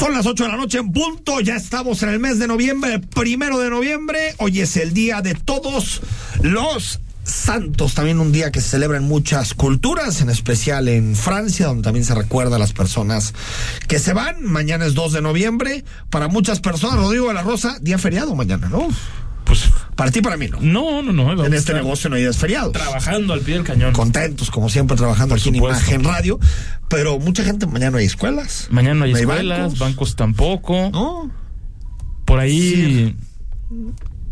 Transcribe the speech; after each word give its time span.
Son 0.00 0.14
las 0.14 0.24
8 0.24 0.44
de 0.44 0.48
la 0.48 0.56
noche 0.56 0.78
en 0.78 0.92
punto, 0.92 1.40
ya 1.40 1.56
estamos 1.56 2.02
en 2.02 2.08
el 2.08 2.18
mes 2.18 2.38
de 2.38 2.46
noviembre, 2.46 2.94
el 2.94 3.00
primero 3.02 3.58
de 3.58 3.68
noviembre, 3.68 4.34
hoy 4.38 4.60
es 4.60 4.78
el 4.78 4.94
día 4.94 5.20
de 5.20 5.34
todos 5.34 6.00
los 6.40 7.00
santos, 7.22 7.92
también 7.92 8.18
un 8.18 8.32
día 8.32 8.50
que 8.50 8.62
se 8.62 8.70
celebra 8.70 8.96
en 8.96 9.04
muchas 9.04 9.52
culturas, 9.52 10.22
en 10.22 10.30
especial 10.30 10.88
en 10.88 11.14
Francia, 11.14 11.66
donde 11.66 11.82
también 11.82 12.06
se 12.06 12.14
recuerda 12.14 12.56
a 12.56 12.58
las 12.58 12.72
personas 12.72 13.34
que 13.88 13.98
se 13.98 14.14
van, 14.14 14.42
mañana 14.42 14.86
es 14.86 14.94
2 14.94 15.12
de 15.12 15.20
noviembre, 15.20 15.84
para 16.08 16.28
muchas 16.28 16.60
personas, 16.60 16.96
Rodrigo 16.96 17.28
de 17.28 17.34
la 17.34 17.42
Rosa, 17.42 17.76
día 17.82 17.98
feriado 17.98 18.34
mañana, 18.34 18.70
¿no? 18.70 18.88
Pues 19.44 19.64
Para 19.96 20.10
ti, 20.10 20.22
para 20.22 20.36
mí, 20.36 20.48
¿no? 20.48 20.60
no, 20.60 21.02
no, 21.02 21.12
no. 21.12 21.44
En 21.44 21.52
este 21.54 21.74
negocio 21.74 22.08
no 22.08 22.16
hay 22.16 22.22
días 22.22 22.36
feriados. 22.38 22.72
Trabajando 22.72 23.34
al 23.34 23.40
pie 23.40 23.54
del 23.54 23.64
cañón. 23.64 23.92
Contentos, 23.92 24.50
como 24.50 24.68
siempre, 24.68 24.96
trabajando 24.96 25.34
aquí 25.34 25.48
en. 25.50 25.56
Imagen 25.56 26.04
Radio, 26.04 26.38
pero 26.88 27.18
mucha 27.18 27.44
gente, 27.44 27.66
mañana 27.66 27.92
no 27.92 27.98
hay 27.98 28.06
escuelas. 28.06 28.68
Mañana 28.70 28.94
no 28.94 29.04
hay 29.04 29.12
No 29.12 29.16
hay 29.18 29.22
escuelas, 29.22 29.58
bancos. 29.60 29.78
bancos, 29.78 30.16
tampoco. 30.16 30.90
¿No? 30.92 31.30
Por 32.24 32.38
ahí 32.40 33.14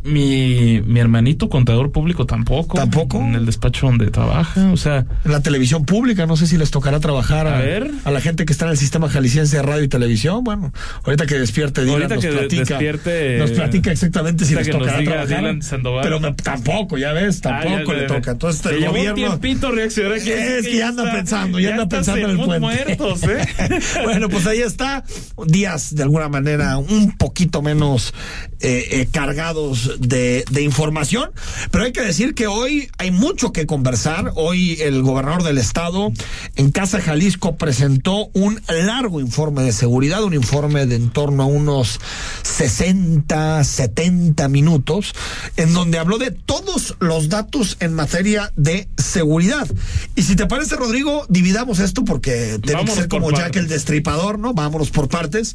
mi, 0.05 0.81
mi 0.87 1.01
hermanito 1.01 1.49
contador 1.49 1.91
público 1.93 2.25
tampoco. 2.25 2.77
¿Tampoco? 2.79 3.19
En 3.21 3.35
el 3.35 3.45
despacho 3.47 3.87
donde 3.87 4.11
trabaja. 4.11 4.71
O 4.73 4.77
sea, 4.77 5.05
en 5.25 5.33
la 5.33 5.41
televisión 5.41 5.85
pública, 5.85 6.25
no 6.27 6.37
sé 6.37 6.47
si 6.47 6.57
les 6.57 6.71
tocará 6.71 7.01
trabajar 7.01 7.47
a, 7.47 7.59
A 7.59 7.61
ver. 7.61 7.91
a 8.05 8.11
la 8.11 8.21
gente 8.21 8.45
que 8.45 8.53
está 8.53 8.65
en 8.67 8.73
el 8.73 8.77
sistema 8.79 9.09
jalisciense 9.09 9.57
de 9.57 9.63
radio 9.63 9.83
y 9.83 9.89
televisión. 9.89 10.45
Bueno, 10.45 10.73
ahorita 11.05 11.27
que 11.27 11.39
despierte 11.39 11.83
Dylan 11.83 11.95
Ahorita 12.03 12.15
nos 12.15 12.25
que 12.25 12.31
platica, 12.31 12.61
despierte, 12.65 13.39
nos 13.39 13.51
platica 13.51 13.91
exactamente 13.93 14.45
si 14.45 14.55
les 14.55 14.67
que 14.67 14.73
nos 14.73 14.83
tocará 14.83 14.99
diga 15.01 15.13
trabajar. 15.13 15.39
Dylan 15.41 15.63
Sandoval. 15.63 16.03
Pero 16.03 16.21
me- 16.21 16.33
tampoco, 16.35 16.97
ya 16.97 17.13
ves, 17.13 17.39
ah, 17.45 17.61
tampoco 17.61 17.93
ya, 17.93 17.99
le 18.01 18.07
toca. 18.07 18.31
Entonces 18.31 18.67
el 18.67 18.79
llevó 18.81 18.93
gobierno 18.93 19.11
un 19.33 19.41
tiempito 19.41 19.71
reaccionar 19.73 20.13
es 20.13 20.25
que 20.25 20.77
ya 20.77 20.89
anda 20.89 21.11
pensando, 21.13 21.59
ya, 21.59 21.71
anda 21.71 21.83
está 21.85 21.97
pensando 21.97 22.25
en 22.25 22.31
el 22.31 22.37
puente. 22.45 22.61
muertos, 22.61 23.23
¿eh? 23.25 23.47
bueno, 24.05 24.29
pues 24.29 24.47
ahí 24.47 24.61
está. 24.61 25.05
Días 25.47 25.95
de 25.95 26.03
alguna 26.05 26.29
manera 26.29 26.79
un 26.79 27.17
poquito 27.17 27.63
menos 27.63 28.15
eh, 28.61 28.85
eh, 28.93 29.09
cargados 29.11 29.98
de, 29.99 30.45
de 30.51 30.63
información. 30.63 31.31
Pero 31.71 31.85
hay 31.85 31.93
que 31.93 32.03
decir 32.03 32.35
que 32.35 32.47
hoy 32.47 32.91
hay 32.99 33.11
mucho 33.11 33.53
que 33.53 33.67
conversar. 33.67 34.33
Hoy 34.35 34.79
el 34.81 35.03
gobernador 35.03 35.43
del 35.43 35.59
estado 35.59 36.13
en 36.57 36.71
Casa 36.71 37.01
Jalisco 37.01 37.57
presentó 37.57 38.29
un 38.35 38.61
largo 38.69 39.21
informe 39.21 39.63
de 39.63 39.73
seguridad, 39.73 40.23
un 40.23 40.35
informe 40.35 40.87
de 40.87 40.99
en 40.99 41.11
torno 41.11 41.45
a 41.45 41.47
unos 41.47 42.01
60, 42.43 43.63
70 43.65 44.49
minutos, 44.49 45.15
en 45.57 45.73
donde 45.73 45.99
habló 45.99 46.19
de 46.19 46.33
todos 46.33 46.97
los 46.99 47.29
datos 47.29 47.77
en 47.81 47.95
materia 47.95 48.53
de 48.57 48.89
seguridad. 48.97 49.69
Y 50.17 50.23
si 50.23 50.37
te 50.37 50.47
parece, 50.47 50.77
Rodrigo, 50.77 51.25
dividamos 51.29 51.79
esto 51.79 52.05
porque 52.05 52.59
tenemos 52.63 52.91
que 52.91 52.97
ser 53.03 53.09
como 53.09 53.31
Jack 53.31 53.57
el 53.57 53.69
destripador, 53.69 54.39
¿no? 54.39 54.55
Vámonos 54.55 54.91
por 54.91 55.09
partes. 55.09 55.55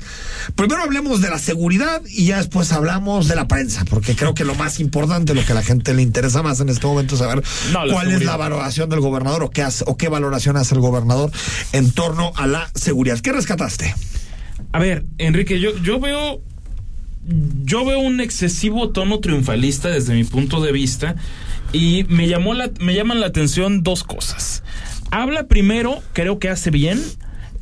Primero 0.56 0.81
hablemos 0.81 1.22
de 1.22 1.30
la 1.30 1.40
seguridad 1.40 2.02
y 2.08 2.28
ya 2.28 2.38
después 2.38 2.72
hablamos 2.72 3.28
de 3.28 3.36
la 3.36 3.48
prensa, 3.48 3.84
porque 3.86 4.16
creo 4.24 4.36
que 4.36 4.46
lo 4.46 4.56
más 4.56 4.80
importante, 4.80 5.34
lo 5.34 5.46
que 5.46 5.52
a 5.52 5.56
la 5.56 5.64
gente 5.64 5.94
le 5.94 6.02
interesa 6.02 6.42
más 6.42 6.60
en 6.62 6.70
este 6.70 6.88
momento 6.88 7.16
es 7.16 7.20
saber 7.20 7.44
No, 7.72 7.82
cuál 7.92 8.12
es 8.12 8.24
la 8.24 8.38
valoración 8.38 8.90
del 8.90 9.02
gobernador 9.02 9.44
o 9.44 9.50
qué 9.50 9.62
hace, 9.64 9.84
o 9.86 9.98
qué 9.98 10.08
valoración 10.08 10.56
hace 10.56 10.76
el 10.76 10.82
gobernador 10.82 11.32
en 11.74 11.92
torno 11.92 12.32
a 12.36 12.48
la 12.48 12.70
seguridad. 12.74 13.20
¿Qué 13.20 13.34
rescataste? 13.34 13.94
A 14.72 14.80
ver, 14.80 15.06
Enrique, 15.18 15.60
yo, 15.60 15.78
yo 15.84 16.00
veo. 16.00 16.42
Yo 17.64 17.86
veo 17.86 18.00
un 18.00 18.20
excesivo 18.20 18.90
tono 18.90 19.20
triunfalista 19.20 19.90
desde 19.90 20.14
mi 20.14 20.24
punto 20.26 20.62
de 20.62 20.72
vista. 20.72 21.16
Y 21.72 22.06
me 22.10 22.28
llamó 22.28 22.54
la, 22.54 22.70
me 22.80 22.94
llaman 22.94 23.20
la 23.20 23.28
atención 23.28 23.84
dos 23.84 24.04
cosas. 24.04 24.64
Habla 25.12 25.48
primero, 25.48 26.02
creo 26.14 26.40
que 26.40 26.50
hace 26.50 26.70
bien, 26.70 27.02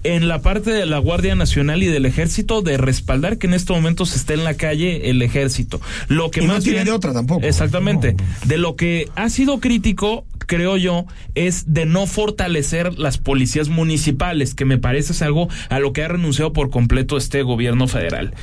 en 0.03 0.27
la 0.27 0.41
parte 0.41 0.71
de 0.71 0.85
la 0.85 0.97
Guardia 0.97 1.35
Nacional 1.35 1.83
y 1.83 1.87
del 1.87 2.05
Ejército 2.05 2.61
de 2.61 2.77
respaldar 2.77 3.37
que 3.37 3.47
en 3.47 3.53
este 3.53 3.71
momento 3.73 4.05
se 4.05 4.17
esté 4.17 4.33
en 4.33 4.43
la 4.43 4.55
calle 4.55 5.09
el 5.09 5.21
Ejército. 5.21 5.79
Lo 6.07 6.31
que 6.31 6.41
Y 6.43 6.47
no 6.47 6.53
más 6.55 6.63
tiene 6.63 6.79
bien- 6.79 6.85
de 6.87 6.91
otra 6.93 7.13
tampoco. 7.13 7.45
Exactamente. 7.45 8.13
No. 8.13 8.23
De 8.45 8.57
lo 8.57 8.75
que 8.75 9.09
ha 9.15 9.29
sido 9.29 9.59
crítico, 9.59 10.25
creo 10.47 10.75
yo, 10.77 11.05
es 11.35 11.73
de 11.73 11.85
no 11.85 12.07
fortalecer 12.07 12.97
las 12.97 13.17
policías 13.17 13.69
municipales, 13.69 14.53
que 14.55 14.65
me 14.65 14.77
parece 14.77 15.13
es 15.13 15.21
algo 15.21 15.47
a 15.69 15.79
lo 15.79 15.93
que 15.93 16.03
ha 16.03 16.07
renunciado 16.07 16.51
por 16.51 16.69
completo 16.71 17.15
este 17.17 17.43
gobierno 17.43 17.87
federal. 17.87 18.33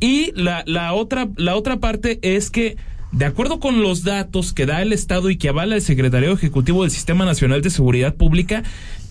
Y 0.00 0.32
la, 0.34 0.62
la 0.66 0.92
otra, 0.92 1.28
la 1.36 1.56
otra 1.56 1.78
parte 1.78 2.18
es 2.22 2.50
que, 2.50 2.76
de 3.12 3.24
acuerdo 3.24 3.60
con 3.60 3.82
los 3.82 4.02
datos 4.04 4.52
que 4.52 4.66
da 4.66 4.82
el 4.82 4.92
Estado 4.92 5.30
y 5.30 5.36
que 5.38 5.48
avala 5.48 5.74
el 5.76 5.82
Secretario 5.82 6.32
Ejecutivo 6.32 6.82
del 6.82 6.90
Sistema 6.90 7.24
Nacional 7.24 7.62
de 7.62 7.70
Seguridad 7.70 8.14
Pública, 8.14 8.62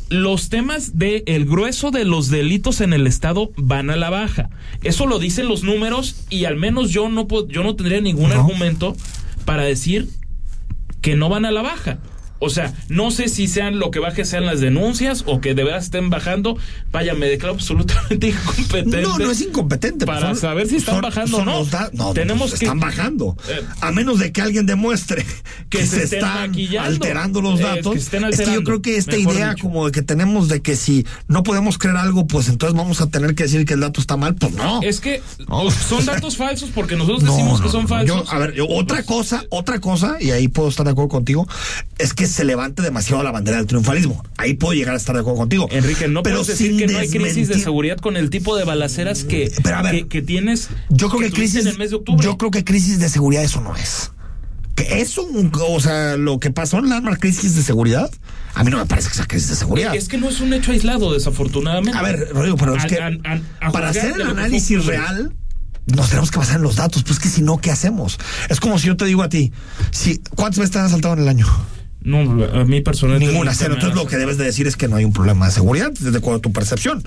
los 0.10 0.50
temas 0.50 0.98
de 0.98 1.24
el 1.26 1.46
grueso 1.46 1.92
de 1.92 2.06
los 2.06 2.30
delitos 2.30 2.82
en 2.82 2.94
el 2.94 3.08
estado 3.08 3.52
van 3.58 3.90
a 3.90 3.96
la 3.96 4.10
baja. 4.10 4.50
Eso 4.84 5.08
lo 5.08 5.20
dicen 5.20 5.48
los 5.48 5.64
números 5.64 6.26
y 6.30 6.46
al 6.46 6.56
menos 6.58 6.92
yo 6.92 7.10
no 7.10 7.28
yo 7.48 7.64
no 7.64 7.76
tendría 7.76 8.02
ningún 8.02 8.30
No. 8.30 8.36
argumento 8.36 8.96
para 9.46 9.64
decir 9.64 10.08
que 11.02 11.16
no 11.16 11.30
van 11.30 11.46
a 11.46 11.52
la 11.52 11.62
baja. 11.62 12.00
O 12.46 12.50
sea, 12.50 12.74
no 12.90 13.12
sé 13.12 13.28
si 13.28 13.48
sean 13.48 13.80
lo 13.80 13.92
que 13.92 14.00
baje 14.00 14.24
sean 14.26 14.46
las 14.46 14.60
denuncias 14.60 15.24
o 15.28 15.42
que 15.42 15.54
de 15.54 15.64
verdad 15.64 15.80
estén 15.82 16.10
bajando. 16.10 16.58
Vaya, 16.92 17.14
me 17.14 17.28
declaro 17.28 17.56
absolutamente 17.56 18.28
incompetente. 18.30 19.02
No, 19.02 19.18
no 19.18 19.32
es 19.32 19.42
incompetente. 19.42 20.06
Para 20.06 20.28
son- 20.30 20.36
saber 20.38 20.68
si 20.68 20.78
están 20.78 20.96
son- 20.96 21.02
bajando 21.02 21.38
o 21.38 21.46
no. 21.46 21.66
da- 21.66 21.90
no, 21.94 22.14
Tenemos 22.14 22.50
pues, 22.50 22.60
que- 22.60 22.66
están 22.66 22.80
bajando. 22.80 23.36
Eh, 23.50 23.62
a 23.82 23.92
menos 23.92 24.20
de 24.20 24.32
que 24.32 24.42
alguien 24.42 24.66
demuestre 24.66 25.26
que, 25.70 25.80
que 25.80 25.86
se, 25.88 26.04
están 26.04 26.54
alterando 26.80 27.42
los 27.42 27.60
Eh, 27.60 27.64
datos. 27.64 27.94
que 27.94 28.00
estén 28.00 28.24
es 28.26 28.40
que 28.40 28.54
yo 28.54 28.64
creo 28.64 28.82
que 28.82 28.98
esta 28.98 29.18
idea 29.18 29.52
dicho. 29.52 29.64
como 29.64 29.86
de 29.86 29.92
que 29.92 30.02
tenemos 30.02 30.48
de 30.48 30.62
que 30.62 30.76
si 30.76 31.06
no 31.28 31.44
podemos 31.44 31.78
creer 31.78 31.98
algo, 31.98 32.28
pues 32.28 32.48
entonces 32.50 32.78
vamos 32.78 33.02
a 33.02 33.08
tener 33.10 33.36
que 33.36 33.44
decir 33.44 33.66
que 33.66 33.74
el 33.74 33.80
dato 33.82 34.00
está 34.00 34.18
mal, 34.18 34.36
pues 34.36 34.54
no. 34.54 34.82
Es 34.82 35.00
que 35.00 35.22
No. 35.48 35.70
son 35.72 36.06
datos 36.06 36.38
falsos 36.38 36.70
porque 36.74 36.96
nosotros 36.96 37.24
No, 37.26 37.32
decimos 37.34 37.60
no, 37.60 37.66
que 37.66 37.72
son 37.72 37.88
falsos. 37.88 38.08
Yo, 38.08 38.32
a 38.32 38.40
ver, 38.40 38.54
yo- 38.54 38.68
otra 38.70 39.04
cosa, 39.04 39.44
otra 39.50 39.80
cosa, 39.80 40.18
y 40.20 40.32
ahí 40.32 40.48
puedo 40.48 40.70
estar 40.70 40.86
de 40.86 40.92
acuerdo 40.92 41.10
contigo, 41.10 41.48
es 41.98 42.14
que 42.14 42.28
se 42.36 42.44
levante 42.44 42.82
demasiado 42.82 43.24
la 43.24 43.32
bandera 43.32 43.58
del 43.58 43.66
triunfalismo. 43.68 44.24
Ahí 44.38 44.54
puedo 44.56 44.74
llegar 44.74 44.94
a 44.94 44.98
estar 44.98 45.16
de 45.16 45.22
acuerdo 45.22 45.40
contigo. 45.40 45.68
Enrique, 45.72 46.08
no 46.08 46.22
Pero 46.24 46.38
puedes 46.42 46.48
decir 46.58 46.76
que 46.78 46.88
no 46.88 47.00
hay 47.00 47.10
crisis 47.10 47.48
de 47.48 47.60
seguridad 47.60 47.98
con 47.98 48.18
el 48.18 48.30
tipo 48.30 48.56
de 48.58 48.64
balaceras 48.66 49.24
que, 49.24 49.52
Pero 49.64 49.78
a 49.78 49.82
ver, 49.82 49.92
que, 49.96 50.08
que 50.08 50.22
tienes. 50.22 50.70
Yo 50.90 51.10
creo 51.10 51.22
que, 51.22 51.32
crisis. 51.32 51.62
en 51.62 51.68
el 51.68 51.78
mes 51.78 51.92
de 51.92 51.96
octubre. 51.98 52.24
Yo 52.24 52.38
creo 52.38 52.52
que 52.52 52.64
crisis 52.64 53.00
de 53.00 53.10
seguridad 53.10 53.44
eso 53.44 53.62
no 53.62 53.76
es. 53.76 54.12
Que 54.76 55.00
eso, 55.02 55.26
o 55.70 55.80
sea, 55.80 56.18
lo 56.18 56.38
que 56.40 56.52
pasó 56.52 56.80
en 56.80 56.90
la 56.90 57.02
crisis 57.18 57.56
de 57.56 57.64
seguridad, 57.64 58.12
a 58.54 58.64
mí 58.66 58.70
no 58.72 58.78
me 58.78 58.86
parece 58.86 59.08
que 59.08 59.16
sea 59.16 59.26
crisis 59.26 59.48
de 59.50 59.56
seguridad. 59.56 59.96
Es 59.96 60.10
que 60.10 60.18
no 60.18 60.28
es 60.28 60.42
un 60.42 60.52
hecho 60.54 60.74
aislado, 60.74 61.14
desafortunadamente. 61.14 61.98
A 61.98 62.02
ver, 62.02 62.28
Rodrigo, 62.34 62.58
pero 62.58 62.76
es 62.76 62.86
que 62.86 63.00
a- 63.00 63.08
a- 63.24 63.68
a 63.68 63.72
para 63.72 63.90
hacer 63.90 64.12
el 64.16 64.22
análisis 64.24 64.86
real, 64.86 65.34
nos 65.86 66.10
tenemos 66.10 66.30
que 66.30 66.40
basar 66.40 66.58
en 66.58 66.64
los 66.64 66.76
datos. 66.76 67.04
Pues 67.04 67.20
que 67.20 67.30
si 67.30 67.42
no, 67.42 67.58
¿qué 67.60 67.72
hacemos? 67.72 68.18
Es 68.50 68.60
como 68.60 68.78
si 68.78 68.88
yo 68.88 68.98
te 68.98 69.06
digo 69.06 69.24
a 69.24 69.30
ti, 69.30 69.54
si, 69.92 70.18
¿cuántas 70.36 70.60
veces 70.60 70.72
te 70.72 70.80
han 70.80 70.86
asaltado 70.88 71.14
en 71.14 71.22
el 71.22 71.30
año? 71.30 71.48
No, 72.06 72.20
a 72.46 72.64
mí 72.66 72.82
personalmente. 72.82 73.32
Ninguna, 73.32 73.54
cero. 73.54 73.74
Entonces 73.74 73.98
lo 73.98 74.08
que 74.08 74.18
debes 74.18 74.38
de 74.38 74.46
decir 74.46 74.68
es 74.68 74.78
que 74.78 74.88
no 74.88 74.96
hay 74.96 75.06
un 75.06 75.12
problema 75.12 75.48
de 75.48 75.52
seguridad, 75.52 75.92
desde 75.92 76.18
acuerdo 76.18 76.38
a 76.38 76.42
tu 76.42 76.52
percepción. 76.52 77.04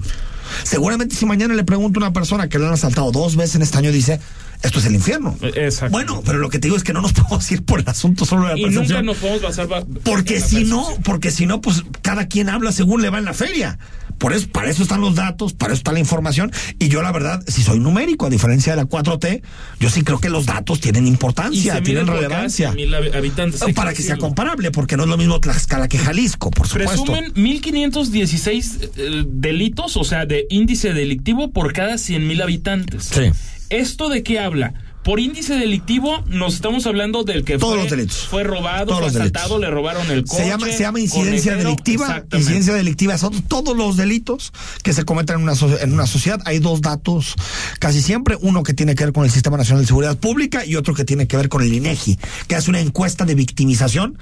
Seguramente 0.65 1.15
si 1.15 1.25
mañana 1.25 1.55
le 1.55 1.65
pregunto 1.65 2.01
a 2.01 2.05
una 2.05 2.13
persona 2.13 2.49
que 2.49 2.59
le 2.59 2.67
han 2.67 2.73
asaltado 2.73 3.13
dos 3.13 3.37
veces 3.37 3.57
en 3.57 3.63
este 3.63 3.79
año, 3.79 3.93
dice, 3.93 4.21
esto 4.63 4.79
es 4.81 4.87
el 4.87 4.95
infierno. 4.95 5.37
Eh, 5.43 5.53
Exacto. 5.57 5.93
Bueno, 5.93 6.23
pero 6.25 6.39
lo 6.39 6.49
que 6.51 6.59
te 6.59 6.67
digo 6.69 6.77
es 6.77 6.85
que 6.85 6.93
no 6.93 7.01
nos 7.03 7.13
podemos 7.15 7.51
ir 7.53 7.65
por 7.65 7.81
el 7.81 7.89
asunto 7.89 8.25
solo 8.25 8.43
de 8.49 8.55
la 8.55 8.59
Y 8.59 8.71
nunca 8.71 9.03
nos 9.03 9.17
podemos 9.19 9.43
basar. 9.43 9.67
ba- 9.69 9.85
Porque 10.05 10.41
si 10.41 10.65
no, 10.65 10.87
porque 11.05 11.31
si 11.31 11.47
no, 11.47 11.61
pues 11.61 11.85
cada 12.03 12.27
quien 12.29 12.49
habla 12.49 12.73
según 12.73 13.03
le 13.03 13.11
va 13.11 13.19
en 13.19 13.25
la 13.25 13.35
feria. 13.35 13.79
Por 14.19 14.33
eso, 14.33 14.49
para 14.49 14.69
eso 14.69 14.83
están 14.83 15.01
los 15.01 15.15
datos, 15.15 15.53
para 15.53 15.73
eso 15.73 15.79
está 15.79 15.93
la 15.93 16.01
información. 16.01 16.51
Y 16.81 16.89
yo, 16.89 17.03
la 17.03 17.13
verdad, 17.13 17.41
si 17.47 17.63
soy 17.63 17.79
numérico, 17.79 18.27
a 18.27 18.31
diferencia 18.31 18.73
de 18.73 18.77
la 18.83 18.89
4T, 18.89 19.43
yo 19.79 19.91
sí 19.91 20.03
creo 20.03 20.19
que 20.19 20.29
los 20.29 20.45
datos 20.45 20.81
tienen 20.81 21.07
importancia, 21.07 21.81
tienen 21.83 22.09
relevancia. 22.09 22.73
100,000 22.73 23.15
habitantes. 23.15 23.63
Para 23.77 23.95
que 23.95 24.03
sea 24.03 24.17
comparable, 24.17 24.73
porque 24.73 24.97
no 24.97 25.05
es 25.05 25.09
lo 25.09 25.17
mismo 25.19 25.39
Tlaxcala 25.39 25.87
que 25.87 25.99
Jalisco, 25.99 26.51
por 26.51 26.67
supuesto. 26.67 27.05
Presumen 27.05 27.33
1516 27.37 28.79
eh, 28.97 29.25
delitos, 29.27 29.97
o 29.97 30.03
sea, 30.05 30.27
de 30.27 30.47
índice 30.51 30.93
delictivo 30.93 31.53
por 31.53 31.73
cada 31.73 31.97
100 31.99 32.27
mil 32.27 32.43
habitantes. 32.43 33.05
Sí. 33.05 33.31
¿Esto 33.71 34.09
de 34.09 34.23
qué 34.23 34.39
habla? 34.39 34.75
Por 35.05 35.21
índice 35.21 35.55
delictivo, 35.55 36.23
nos 36.27 36.55
estamos 36.57 36.87
hablando 36.87 37.25
del 37.25 37.43
que 37.45 37.57
Todos 37.57 37.75
fue, 37.75 37.83
los 37.83 37.91
delitos. 37.91 38.27
fue 38.29 38.45
robado, 38.45 38.87
Todos 38.89 39.13
fue 39.13 39.21
asaltado, 39.21 39.59
le 39.59 39.71
robaron 39.71 40.11
el 40.11 40.25
coche. 40.25 40.43
Se 40.43 40.49
llama, 40.49 40.67
se 40.67 40.81
llama 40.81 41.01
incidencia 41.01 41.53
conejero, 41.53 41.71
delictiva. 41.71 42.25
Incidencia 42.35 42.75
delictiva 42.75 43.17
son 43.17 43.41
todos 43.43 43.75
los 43.75 43.97
delitos 43.97 44.53
que 44.83 44.93
se 44.93 45.05
cometen 45.05 45.37
en 45.37 45.43
una, 45.45 45.55
en 45.81 45.93
una 45.95 46.07
sociedad. 46.07 46.41
Hay 46.45 46.59
dos 46.59 46.83
datos 46.83 47.37
casi 47.79 48.03
siempre, 48.03 48.37
uno 48.41 48.63
que 48.63 48.75
tiene 48.75 48.95
que 48.95 49.05
ver 49.05 49.15
con 49.15 49.25
el 49.25 49.31
Sistema 49.31 49.57
Nacional 49.57 49.83
de 49.83 49.87
Seguridad 49.87 50.19
Pública 50.19 50.67
y 50.67 50.77
otro 50.77 50.95
que 50.95 51.05
tiene 51.05 51.27
que 51.27 51.39
ver 51.39 51.49
con 51.49 51.63
el 51.63 51.73
INEGI, 51.73 52.19
que 52.47 52.57
hace 52.57 52.69
una 52.69 52.81
encuesta 52.81 53.25
de 53.25 53.35
victimización 53.35 54.19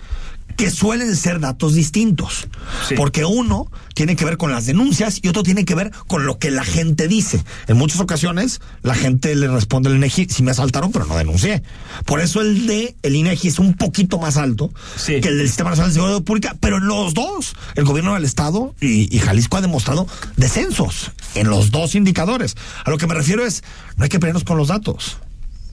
que 0.57 0.71
suelen 0.71 1.15
ser 1.17 1.41
datos 1.41 1.75
distintos. 1.75 2.49
Sí. 2.89 2.95
Porque 2.97 3.25
uno 3.25 3.71
tiene 3.95 4.17
que 4.17 4.25
ver 4.25 4.37
con 4.37 4.51
las 4.51 4.67
denuncias 4.67 5.21
y 5.23 5.29
otro 5.29 5.43
tiene 5.43 5.65
que 5.65 5.75
ver 5.75 5.91
con 6.07 6.27
lo 6.27 6.39
que 6.39 6.51
la 6.51 6.65
gente 6.65 7.09
dice. 7.09 7.43
En 7.67 7.77
muchas 7.77 8.01
ocasiones 8.01 8.61
la 8.83 8.95
gente 8.95 9.35
le 9.35 9.49
responde 9.49 9.89
al 9.89 9.97
INEGI, 9.97 10.27
si 10.31 10.43
me 10.43 10.51
asaltaron, 10.51 10.93
pero 10.93 11.07
no 11.07 11.17
denuncié. 11.17 11.63
Por 12.05 12.21
eso 12.21 12.41
el 12.41 12.67
de 12.67 12.97
el 13.03 13.15
INEGI 13.17 13.49
es 13.49 13.59
un 13.59 13.75
poquito 13.75 14.19
más 14.19 14.37
alto 14.37 14.71
Sí. 14.97 15.21
que 15.21 15.29
el 15.29 15.39
del 15.39 15.47
Sistema 15.47 15.71
Nacional 15.71 15.91
de 15.91 15.95
Seguridad 15.95 16.23
Pública, 16.23 16.57
pero 16.61 16.79
en 16.79 16.87
los 16.87 17.15
dos, 17.15 17.55
el 17.75 17.85
gobierno 17.85 18.15
del 18.15 18.25
Estado 18.25 18.75
y, 18.81 19.15
y 19.15 19.19
Jalisco 19.21 19.57
ha 19.57 19.61
demostrado 19.61 20.07
descensos 20.37 21.13
en 21.35 21.49
los 21.49 21.71
dos 21.71 21.95
indicadores. 21.95 22.57
A 22.85 22.91
lo 22.91 22.99
que 22.99 23.07
me 23.07 23.15
refiero 23.15 23.45
es, 23.45 23.63
no 23.97 24.05
hay 24.05 24.09
que 24.11 24.19
pelearnos 24.19 24.45
con 24.45 24.57
los 24.57 24.69
datos, 24.69 25.19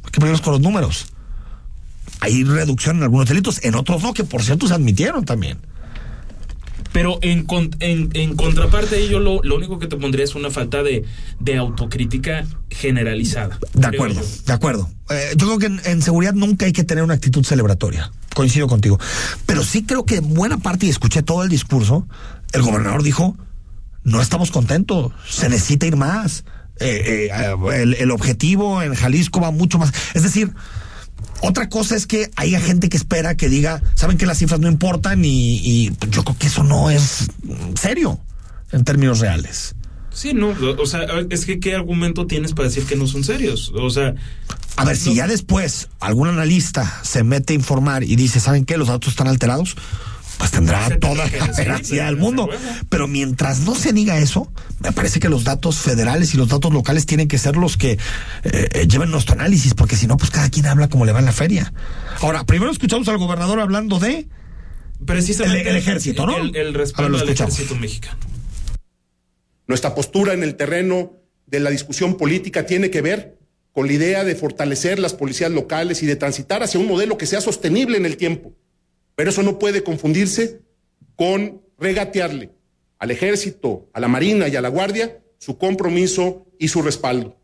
hay 0.06 0.12
que 0.12 0.20
pelearnos 0.20 0.42
con 0.42 0.54
los 0.54 0.62
números. 0.62 1.08
Hay 2.24 2.46
reducción 2.46 2.98
en 2.98 3.04
algunos 3.04 3.28
delitos, 3.28 3.60
en 3.64 3.76
otros 3.76 4.02
no, 4.02 4.14
que 4.14 4.24
por 4.24 4.42
cierto 4.42 4.66
se 4.68 4.74
admitieron 4.74 5.26
también. 5.26 5.58
Pero 6.94 7.18
en, 7.22 7.46
en, 7.80 8.10
en 8.14 8.36
contraparte 8.36 8.96
de 8.96 9.04
ello, 9.04 9.20
lo, 9.20 9.42
lo 9.44 9.56
único 9.56 9.80
que 9.80 9.88
te 9.88 9.98
pondría 9.98 10.24
es 10.24 10.36
una 10.36 10.52
falta 10.52 10.84
de, 10.84 11.04
de 11.40 11.58
autocrítica 11.58 12.46
generalizada. 12.70 13.60
De 13.74 13.88
acuerdo, 13.88 14.22
yo. 14.22 14.28
de 14.46 14.54
acuerdo. 14.54 14.90
Eh, 15.10 15.32
yo 15.36 15.48
creo 15.48 15.58
que 15.60 15.66
en, 15.66 15.82
en 15.86 16.02
seguridad 16.02 16.34
nunca 16.34 16.66
hay 16.66 16.72
que 16.72 16.84
tener 16.84 17.04
una 17.04 17.16
actitud 17.16 17.44
celebratoria. 17.44 18.12
Coincido 18.36 18.68
contigo. 18.68 19.00
Pero 19.46 19.64
sí 19.64 19.84
creo 19.84 20.06
que 20.06 20.18
en 20.18 20.34
buena 20.34 20.60
parte, 20.60 20.86
y 20.86 20.90
escuché 20.90 21.24
todo 21.24 21.44
el 21.44 21.50
discurso, 21.50 22.08
el 22.54 22.62
gobernador 22.62 23.04
dijo, 23.04 23.36
no 24.04 24.22
estamos 24.22 24.52
contentos, 24.52 25.12
se 25.28 25.50
necesita 25.50 25.88
ir 25.88 25.98
más. 25.98 26.46
Eh, 26.80 27.30
eh, 27.32 27.56
el, 27.82 27.96
el 27.96 28.12
objetivo 28.12 28.82
en 28.82 28.94
Jalisco 28.94 29.42
va 29.42 29.52
mucho 29.52 29.80
más. 29.80 29.92
Es 30.14 30.24
decir, 30.24 30.54
otra 31.46 31.68
cosa 31.68 31.98
es 31.98 32.08
que 32.08 32.32
haya 32.38 32.62
gente 32.62 32.88
que 32.88 32.96
espera 32.96 33.36
que 33.36 33.50
diga, 33.50 33.82
saben 33.96 34.18
que 34.18 34.26
las 34.26 34.38
cifras 34.38 34.62
no 34.62 34.70
importan 34.70 35.26
y, 35.26 35.58
y 35.58 35.92
yo 36.10 36.24
creo 36.24 36.38
que 36.38 36.48
eso 36.48 36.64
no 36.64 36.90
es 36.90 37.28
serio 37.76 38.18
en 38.72 38.86
términos 38.86 39.20
reales. 39.20 39.76
Sí, 40.10 40.34
no, 40.34 40.56
o 40.80 40.86
sea, 40.86 41.02
es 41.30 41.46
que 41.46 41.60
¿qué 41.60 41.76
argumento 41.76 42.28
tienes 42.28 42.54
para 42.54 42.70
decir 42.70 42.86
que 42.86 42.96
no 42.96 43.08
son 43.08 43.24
serios? 43.26 43.74
O 43.76 43.90
sea, 43.90 44.14
A 44.78 44.86
ver, 44.86 44.96
si 44.96 45.16
ya 45.16 45.28
después 45.28 45.90
algún 46.00 46.30
analista 46.30 47.02
se 47.04 47.24
mete 47.24 47.54
a 47.54 47.56
informar 47.56 48.04
y 48.04 48.16
dice, 48.16 48.40
¿saben 48.40 48.64
qué? 48.64 48.78
Los 48.78 48.88
datos 48.88 49.10
están 49.10 49.28
alterados, 49.28 49.76
pues 50.38 50.52
tendrá 50.52 50.90
toda 51.00 51.16
la 51.16 51.48
veracidad 51.58 52.06
del 52.08 52.18
mundo. 52.18 52.48
luego. 52.48 52.64
Pero 52.90 53.08
mientras 53.08 53.62
no 53.62 53.76
se 53.76 53.94
diga 53.94 54.18
eso, 54.18 54.52
me 54.80 54.92
parece 54.92 55.20
que 55.20 55.30
los 55.30 55.44
datos 55.44 55.78
federales 55.78 56.34
y 56.34 56.38
los 56.38 56.50
datos 56.50 56.74
locales 56.74 57.06
tienen 57.06 57.28
que 57.28 57.38
ser 57.38 57.56
los 57.56 57.78
que 57.78 57.92
eh, 57.92 58.00
eh, 58.44 58.88
lleven 58.88 59.12
nuestro 59.12 59.34
análisis, 59.36 59.74
porque 59.74 59.96
si 59.96 60.08
no, 60.08 60.18
pues 60.18 60.32
cada 60.32 60.50
quien 60.50 60.66
habla 60.66 60.88
como 60.90 61.06
le 61.06 61.12
va 61.12 61.20
en 61.20 61.26
la 61.26 61.32
feria. 61.32 61.72
Ahora, 62.22 62.44
primero 62.46 62.72
escuchamos 62.72 63.08
al 63.08 63.18
gobernador 63.18 63.60
hablando 63.60 64.00
de... 64.00 64.28
precisamente 65.06 65.62
El- 65.62 65.68
el 65.68 65.76
ejército, 65.78 66.26
¿no? 66.26 66.38
El, 66.38 66.56
el 66.56 66.74
respaldo 66.74 67.20
al 67.20 67.30
ejército 67.30 67.76
mexicano. 67.76 68.18
Nuestra 69.68 69.96
postura 69.96 70.34
en 70.34 70.44
el 70.44 70.56
terreno 70.56 71.14
de 71.46 71.60
la 71.60 71.70
discusión 71.70 72.18
política 72.18 72.66
tiene 72.66 72.90
que 72.90 73.02
ver 73.02 73.38
con 73.72 73.88
la 73.88 73.94
idea 73.94 74.24
de 74.24 74.36
fortalecer 74.36 75.00
las 75.00 75.14
policías 75.14 75.52
locales 75.52 76.04
y 76.04 76.06
de 76.06 76.16
transitar 76.16 76.64
hacia 76.64 76.80
un 76.80 76.88
modelo 76.88 77.18
que 77.18 77.26
sea 77.26 77.42
sostenible 77.42 77.98
en 77.98 78.06
el 78.06 78.18
tiempo. 78.18 78.54
Pero 79.16 79.30
eso 79.30 79.44
no 79.44 79.60
puede 79.60 79.84
confundirse 79.84 80.62
con 81.16 81.62
regatearle 81.78 82.52
al 83.00 83.12
ejército, 83.12 83.90
a 83.94 84.00
la 84.00 84.08
marina 84.08 84.48
y 84.48 84.56
a 84.56 84.62
la 84.62 84.70
guardia 84.70 85.20
su 85.38 85.58
compromiso 85.58 86.46
y 86.58 86.70
su 86.70 86.82
respaldo. 86.82 87.38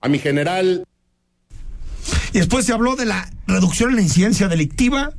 A 0.00 0.08
mi 0.08 0.18
general 0.18 0.84
Y 2.32 2.38
después 2.38 2.64
se 2.64 2.72
habló 2.72 2.96
de 2.96 3.04
la 3.04 3.30
reducción 3.46 3.90
en 3.90 3.96
la 3.96 4.02
incidencia 4.02 4.48
delictiva 4.48 5.12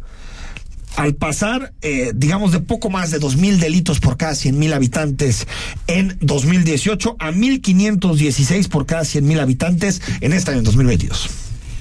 al 0.96 1.16
pasar, 1.16 1.74
eh, 1.82 2.14
digamos, 2.16 2.52
de 2.52 2.62
poco 2.62 2.90
más 2.90 3.12
de 3.12 3.20
2.000 3.20 3.58
delitos 3.58 4.00
por 4.00 4.18
cada 4.18 4.34
100.000 4.34 4.74
habitantes 4.74 5.46
en 5.88 6.18
2018 6.22 7.18
a 7.20 7.32
1.516 7.32 8.70
por 8.70 8.86
cada 8.86 9.04
100.000 9.04 9.40
habitantes 9.40 10.02
en 10.22 10.34
este 10.34 10.52
año 10.52 10.62
2022. 10.64 11.30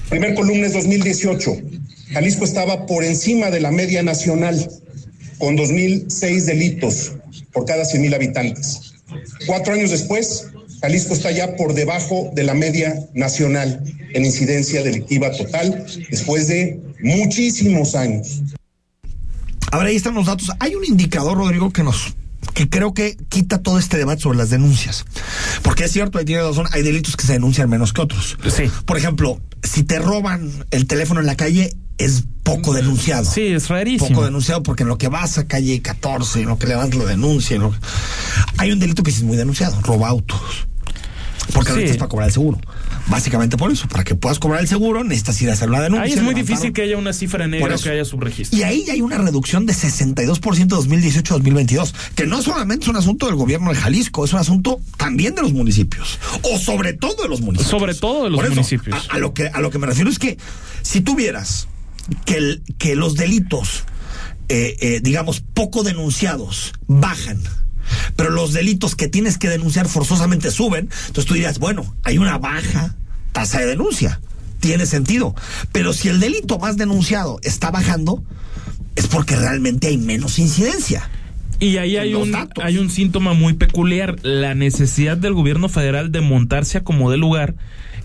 Primer 0.09 0.35
columna 0.35 0.67
es 0.67 0.73
2018. 0.73 1.51
Jalisco 2.11 2.45
estaba 2.45 2.85
por 2.85 3.03
encima 3.03 3.49
de 3.51 3.59
la 3.59 3.71
media 3.71 4.03
nacional, 4.03 4.69
con 5.37 5.57
2.006 5.57 6.45
delitos 6.45 7.13
por 7.51 7.65
cada 7.65 7.83
100.000 7.83 8.15
habitantes. 8.15 8.93
Cuatro 9.45 9.73
años 9.73 9.91
después, 9.91 10.47
Jalisco 10.81 11.13
está 11.13 11.31
ya 11.31 11.55
por 11.55 11.73
debajo 11.73 12.31
de 12.33 12.43
la 12.43 12.53
media 12.53 13.07
nacional 13.13 13.83
en 14.13 14.25
incidencia 14.25 14.83
delictiva 14.83 15.31
total, 15.31 15.85
después 16.09 16.47
de 16.47 16.79
muchísimos 17.01 17.95
años. 17.95 18.41
Ahora 19.71 19.89
ahí 19.89 19.95
están 19.95 20.13
los 20.13 20.27
datos. 20.27 20.49
Hay 20.59 20.75
un 20.75 20.85
indicador, 20.85 21.37
Rodrigo, 21.37 21.71
que 21.71 21.83
nos 21.83 22.15
que 22.53 22.69
creo 22.69 22.93
que 22.93 23.17
quita 23.27 23.61
todo 23.61 23.79
este 23.79 23.97
debate 23.97 24.21
sobre 24.21 24.37
las 24.37 24.49
denuncias. 24.49 25.05
Porque 25.61 25.85
es 25.85 25.91
cierto, 25.91 26.17
ahí 26.17 26.25
tiene 26.25 26.43
razón, 26.43 26.67
hay 26.71 26.83
delitos 26.83 27.17
que 27.17 27.25
se 27.25 27.33
denuncian 27.33 27.69
menos 27.69 27.91
que 27.91 28.01
otros. 28.01 28.37
Sí. 28.49 28.71
Por 28.85 28.97
ejemplo, 28.97 29.41
si 29.63 29.83
te 29.83 29.99
roban 29.99 30.51
el 30.71 30.87
teléfono 30.87 31.19
en 31.19 31.25
la 31.25 31.35
calle, 31.35 31.75
es 31.97 32.23
poco 32.43 32.73
denunciado. 32.73 33.25
Sí, 33.25 33.41
es 33.47 33.69
rarísimo. 33.69 34.09
Poco 34.09 34.25
denunciado 34.25 34.61
porque 34.63 34.83
en 34.83 34.89
lo 34.89 34.97
que 34.97 35.07
vas 35.07 35.37
a 35.37 35.47
calle 35.47 35.81
14, 35.81 36.41
en 36.41 36.47
lo 36.49 36.57
que 36.59 36.67
levantas 36.67 36.99
la 36.99 37.05
denuncia, 37.05 37.55
en 37.55 37.63
lo 37.63 37.73
hay 38.57 38.71
un 38.71 38.79
delito 38.79 39.01
que 39.03 39.11
sí 39.11 39.17
es 39.19 39.23
muy 39.23 39.37
denunciado, 39.37 39.79
roba 39.81 40.09
autos. 40.09 40.39
Porque 41.53 41.69
Sí. 41.71 41.75
necesitas 41.77 41.97
para 41.99 42.09
cobrar 42.09 42.27
el 42.29 42.33
seguro. 42.33 42.59
Básicamente 43.07 43.55
por 43.55 43.71
eso, 43.71 43.87
para 43.87 44.03
que 44.03 44.15
puedas 44.15 44.39
cobrar 44.39 44.61
el 44.61 44.67
seguro 44.67 45.03
necesitas 45.03 45.39
ir 45.43 45.49
a 45.51 45.53
hacer 45.53 45.69
una 45.69 45.79
denuncia. 45.79 46.05
Ahí 46.05 46.13
es 46.13 46.21
muy 46.23 46.33
difícil 46.33 46.73
que 46.73 46.81
haya 46.81 46.97
una 46.97 47.13
cifra 47.13 47.45
negra 47.47 47.77
que 47.77 47.89
haya 47.89 48.03
subregistro. 48.03 48.57
y 48.57 48.63
ahí 48.63 48.83
ya 48.85 48.93
hay 48.93 49.01
una 49.01 49.19
reducción 49.19 49.67
de 49.67 49.73
62% 49.73 50.75
2018-2022, 50.75 51.93
que 52.15 52.25
no 52.25 52.41
solamente 52.41 52.85
es 52.85 52.89
un 52.89 52.95
asunto 52.95 53.27
del 53.27 53.35
gobierno 53.35 53.69
de 53.69 53.75
Jalisco, 53.75 54.25
es 54.25 54.33
un 54.33 54.39
asunto 54.39 54.79
también 54.97 55.35
de 55.35 55.43
los 55.43 55.53
municipios, 55.53 56.17
o 56.41 56.57
sobre 56.57 56.93
todo 56.93 57.21
de 57.23 57.29
los 57.29 57.41
municipios. 57.41 57.69
Sobre 57.69 57.93
todo 57.93 58.23
de 58.23 58.29
los 58.31 58.37
Por 58.37 58.45
eso, 58.45 58.55
municipios. 58.55 59.07
A, 59.11 59.15
a 59.15 59.19
lo 59.19 59.33
que, 59.35 59.47
a 59.47 59.61
lo 59.61 59.69
que 59.69 59.77
me 59.77 59.85
refiero 59.85 60.09
es 60.09 60.17
que 60.17 60.37
si 60.81 61.01
tuvieras 61.01 61.67
que, 62.25 62.37
el- 62.37 62.63
que 62.77 62.95
los 62.95 63.15
delitos, 63.15 63.83
eh, 64.49 64.77
eh, 64.79 64.99
digamos, 65.01 65.41
poco 65.41 65.83
denunciados 65.83 66.73
bajan, 66.87 67.41
pero 68.15 68.29
los 68.29 68.53
delitos 68.53 68.95
que 68.95 69.07
tienes 69.07 69.37
que 69.37 69.49
denunciar 69.49 69.87
forzosamente 69.87 70.51
suben, 70.51 70.89
entonces 71.07 71.25
tú 71.25 71.33
dirías, 71.33 71.59
bueno, 71.59 71.95
hay 72.03 72.17
una 72.17 72.37
baja 72.37 72.95
tasa 73.31 73.59
de 73.59 73.65
denuncia. 73.67 74.19
Tiene 74.59 74.85
sentido. 74.87 75.35
Pero 75.71 75.93
si 75.93 76.07
el 76.09 76.19
delito 76.19 76.57
más 76.57 76.77
denunciado 76.77 77.39
está 77.43 77.69
bajando, 77.69 78.23
es 78.95 79.05
porque 79.07 79.35
realmente 79.35 79.87
hay 79.87 79.97
menos 79.97 80.39
incidencia. 80.39 81.07
Y 81.59 81.77
ahí 81.77 81.97
hay 81.97 82.15
un, 82.15 82.31
datos. 82.31 82.63
hay 82.63 82.79
un 82.79 82.89
síntoma 82.89 83.33
muy 83.33 83.53
peculiar, 83.53 84.15
la 84.23 84.55
necesidad 84.55 85.17
del 85.17 85.33
gobierno 85.33 85.69
federal 85.69 86.11
de 86.11 86.21
montarse 86.21 86.79
a 86.79 86.83
como 86.83 87.11
de 87.11 87.17
lugar 87.17 87.55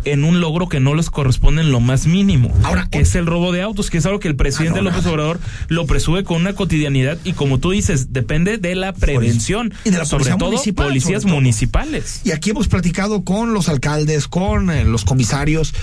en 0.04 0.25
un 0.25 0.40
logro 0.40 0.69
que 0.69 0.80
no 0.80 0.95
les 0.95 1.11
corresponde 1.11 1.62
en 1.62 1.73
lo 1.73 1.80
más 1.80 2.07
mínimo, 2.07 2.52
Ahora, 2.62 2.88
que 2.90 3.00
es 3.00 3.14
el 3.14 3.26
robo 3.26 3.52
de 3.52 3.62
autos, 3.62 3.90
que 3.90 3.99
es 3.99 4.07
algo 4.07 4.19
que 4.21 4.28
el 4.28 4.37
presidente 4.37 4.78
Ah, 4.80 4.83
no, 4.83 4.90
López. 4.90 5.07
Obrador 5.07 5.40
lo 5.69 5.87
presume 5.87 6.25
con 6.25 6.40
una 6.40 6.52
cotidianidad 6.54 7.19
y 7.25 7.33
como 7.33 7.59
tú 7.59 7.71
dices, 7.71 8.12
depende 8.12 8.59
de 8.59 8.75
la 8.75 8.92
prevención 8.92 9.73
Y 9.85 9.90
de 9.90 9.99
la 9.99 10.04
sobre 10.04 10.30
todo 10.33 10.50
municipal, 10.50 10.87
policías 10.88 11.23
sobre 11.23 11.30
todo. 11.33 11.35
municipales. 11.40 12.21
Y 12.25 12.33
aquí 12.33 12.50
hemos 12.50 12.69
platicado 12.69 13.25
con 13.25 13.52
los 13.54 13.69
alcaldes, 13.69 14.28
con 14.28 14.71
eh, 14.71 14.85
los 14.85 15.04
comisarios. 15.04 15.75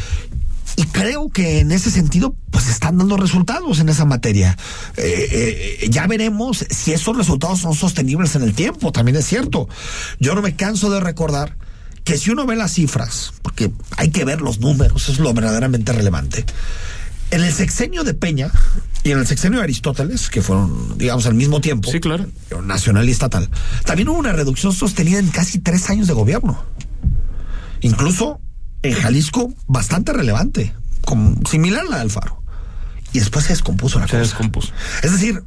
Y 0.76 0.84
creo 0.84 1.30
que 1.30 1.60
en 1.60 1.72
ese 1.72 1.90
sentido, 1.90 2.36
pues 2.52 2.70
están 2.70 2.98
dando 3.00 3.18
resultados 3.18 3.80
en 3.80 3.90
esa 3.90 4.06
materia. 4.06 4.58
Eh, 4.96 5.80
eh, 5.82 5.88
ya 5.90 6.06
veremos 6.06 6.66
si 6.70 6.94
esos 6.94 7.18
resultados 7.18 7.60
son 7.62 7.74
sostenibles 7.74 8.36
en 8.36 8.44
el 8.44 8.54
tiempo, 8.54 8.92
también 8.92 9.16
es 9.18 9.26
cierto. 9.26 9.68
Yo 10.20 10.36
no 10.36 10.42
me 10.44 10.56
canso 10.56 10.92
de 10.92 11.00
recordar 11.00 11.56
que 12.08 12.18
si 12.18 12.32
uno 12.32 12.46
ve 12.46 12.56
las 12.56 12.72
cifras, 12.74 13.34
porque 13.42 13.70
hay 13.98 14.10
que 14.12 14.24
ver 14.24 14.40
los 14.42 14.60
números, 14.60 15.04
eso 15.04 15.12
es 15.12 15.20
lo 15.20 15.34
verdaderamente 15.34 15.92
relevante. 15.92 16.46
En 17.32 17.44
el 17.44 17.52
sexenio 17.52 18.06
de 18.06 18.14
Peña 18.14 18.50
y 19.04 19.12
en 19.12 19.20
el 19.20 19.28
sexenio 19.28 19.60
de 19.60 19.66
Aristóteles, 19.66 20.30
que 20.30 20.42
fueron, 20.42 20.98
digamos, 20.98 21.26
al 21.26 21.34
mismo 21.34 21.60
tiempo, 21.60 21.92
Sí, 21.92 22.00
claro. 22.00 22.26
nacional 22.64 23.10
y 23.10 23.12
estatal, 23.12 23.50
también 23.84 24.08
hubo 24.08 24.18
una 24.20 24.32
reducción 24.32 24.72
sostenida 24.72 25.20
en 25.20 25.28
casi 25.28 25.60
tres 25.60 25.90
años 25.90 26.08
de 26.08 26.14
gobierno. 26.14 26.64
Incluso 27.82 28.40
en 28.84 28.94
Jalisco, 28.94 29.54
bastante 29.68 30.14
relevante, 30.14 30.74
como, 31.04 31.36
similar 31.50 31.82
a 31.88 31.90
la 31.90 31.96
de 31.98 32.02
Alfaro. 32.04 32.42
Y 33.12 33.20
después 33.20 33.46
se 33.46 33.52
descompuso 33.54 34.00
la 34.00 34.06
Se 34.06 34.12
cosa. 34.12 34.22
descompuso. 34.24 34.72
Es 35.04 35.12
decir, 35.12 35.44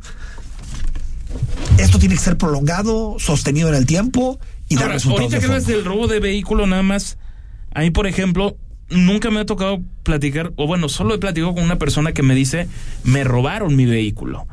esto 1.79 1.99
tiene 1.99 2.15
que 2.17 2.21
ser 2.21 2.37
prolongado, 2.37 3.17
sostenido 3.19 3.69
en 3.71 3.75
el 3.77 3.87
tiempo 3.87 4.39
y 4.71 4.77
dar 4.77 4.85
Ahora, 4.85 4.95
resultados. 4.95 5.21
ahorita 5.21 5.37
de 5.37 5.41
que 5.41 5.47
hablas 5.47 5.67
del 5.67 5.85
robo 5.85 6.07
de 6.07 6.21
vehículo, 6.21 6.67
nada 6.67 6.83
más, 6.83 7.19
ahí 7.75 7.91
por 7.91 8.07
ejemplo, 8.07 8.57
nunca 8.89 9.31
me 9.31 9.41
ha 9.41 9.45
tocado 9.45 9.81
platicar, 10.03 10.53
o 10.57 10.67
bueno, 10.67 10.89
solo 10.89 11.15
he 11.15 11.19
platicado 11.19 11.53
con 11.53 11.65
una 11.65 11.77
persona 11.77 12.13
que 12.13 12.23
me 12.23 12.35
dice, 12.35 12.69
me 13.05 13.25
robaron 13.25 13.77
mi 13.77 13.85
vehículo 13.85 14.47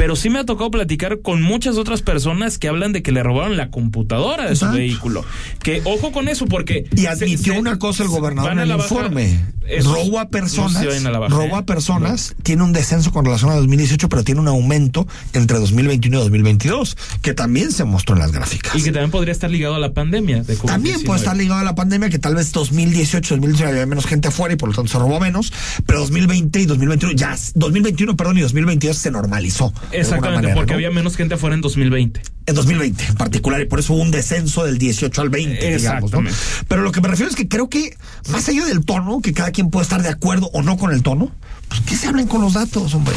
pero 0.00 0.16
sí 0.16 0.30
me 0.30 0.38
ha 0.38 0.46
tocado 0.46 0.70
platicar 0.70 1.20
con 1.20 1.42
muchas 1.42 1.76
otras 1.76 2.00
personas 2.00 2.56
que 2.56 2.68
hablan 2.68 2.94
de 2.94 3.02
que 3.02 3.12
le 3.12 3.22
robaron 3.22 3.58
la 3.58 3.70
computadora 3.70 4.48
de 4.48 4.56
su 4.56 4.66
vehículo. 4.70 5.26
Que 5.62 5.82
ojo 5.84 6.10
con 6.10 6.28
eso, 6.28 6.46
porque. 6.46 6.86
Y 6.96 7.04
admitió 7.04 7.60
una 7.60 7.78
cosa 7.78 8.04
el 8.04 8.08
gobernador 8.08 8.52
en 8.52 8.60
el 8.60 8.70
informe. 8.70 9.38
robo 9.84 10.18
a 10.18 10.30
personas. 10.30 10.82
robo 11.28 11.54
a 11.54 11.58
¿eh? 11.58 11.64
personas 11.64 12.34
tiene 12.42 12.62
un 12.62 12.72
descenso 12.72 13.12
con 13.12 13.26
relación 13.26 13.50
a 13.50 13.56
2018, 13.56 14.08
pero 14.08 14.24
tiene 14.24 14.40
un 14.40 14.48
aumento 14.48 15.06
entre 15.34 15.58
2021 15.58 16.16
y 16.16 16.20
2022, 16.20 16.96
que 17.20 17.34
también 17.34 17.70
se 17.70 17.84
mostró 17.84 18.14
en 18.14 18.22
las 18.22 18.32
gráficas. 18.32 18.74
Y 18.76 18.82
que 18.82 18.92
también 18.92 19.10
podría 19.10 19.32
estar 19.32 19.50
ligado 19.50 19.74
a 19.74 19.78
la 19.78 19.92
pandemia. 19.92 20.44
De 20.44 20.56
también 20.56 21.02
puede 21.02 21.18
estar 21.18 21.36
ligado 21.36 21.60
a 21.60 21.64
la 21.64 21.74
pandemia, 21.74 22.08
que 22.08 22.18
tal 22.18 22.36
vez 22.36 22.52
2018, 22.52 23.34
2019 23.34 23.76
había 23.76 23.86
menos 23.86 24.06
gente 24.06 24.28
afuera 24.28 24.54
y 24.54 24.56
por 24.56 24.70
lo 24.70 24.74
tanto 24.74 24.90
se 24.92 24.98
robó 24.98 25.20
menos, 25.20 25.52
pero 25.84 26.00
2020 26.00 26.58
y 26.58 26.64
2021 26.64 27.14
ya, 27.14 27.36
2021, 27.54 28.16
perdón, 28.16 28.38
y 28.38 28.40
2022 28.40 28.96
se 28.96 29.10
normalizó. 29.10 29.74
Exactamente, 29.92 30.54
porque 30.54 30.74
había 30.74 30.90
menos 30.90 31.16
gente 31.16 31.34
afuera 31.34 31.54
en 31.54 31.60
2020. 31.60 32.22
En 32.46 32.54
2020 32.54 33.04
en 33.06 33.14
particular, 33.14 33.60
y 33.60 33.66
por 33.66 33.80
eso 33.80 33.94
hubo 33.94 34.02
un 34.02 34.10
descenso 34.10 34.64
del 34.64 34.78
18 34.78 35.20
al 35.20 35.28
20, 35.28 35.76
digamos. 35.76 36.12
¿no? 36.12 36.22
Pero 36.68 36.82
lo 36.82 36.92
que 36.92 37.00
me 37.00 37.08
refiero 37.08 37.30
es 37.30 37.36
que 37.36 37.48
creo 37.48 37.68
que, 37.68 37.96
más 38.30 38.48
allá 38.48 38.64
del 38.64 38.84
tono, 38.84 39.20
que 39.20 39.32
cada 39.32 39.50
quien 39.50 39.70
puede 39.70 39.84
estar 39.84 40.02
de 40.02 40.08
acuerdo 40.08 40.50
o 40.52 40.62
no 40.62 40.76
con 40.76 40.92
el 40.92 41.02
tono, 41.02 41.32
pues 41.68 41.80
que 41.82 41.96
se 41.96 42.08
hablen 42.08 42.26
con 42.26 42.40
los 42.40 42.54
datos, 42.54 42.94
hombre. 42.94 43.16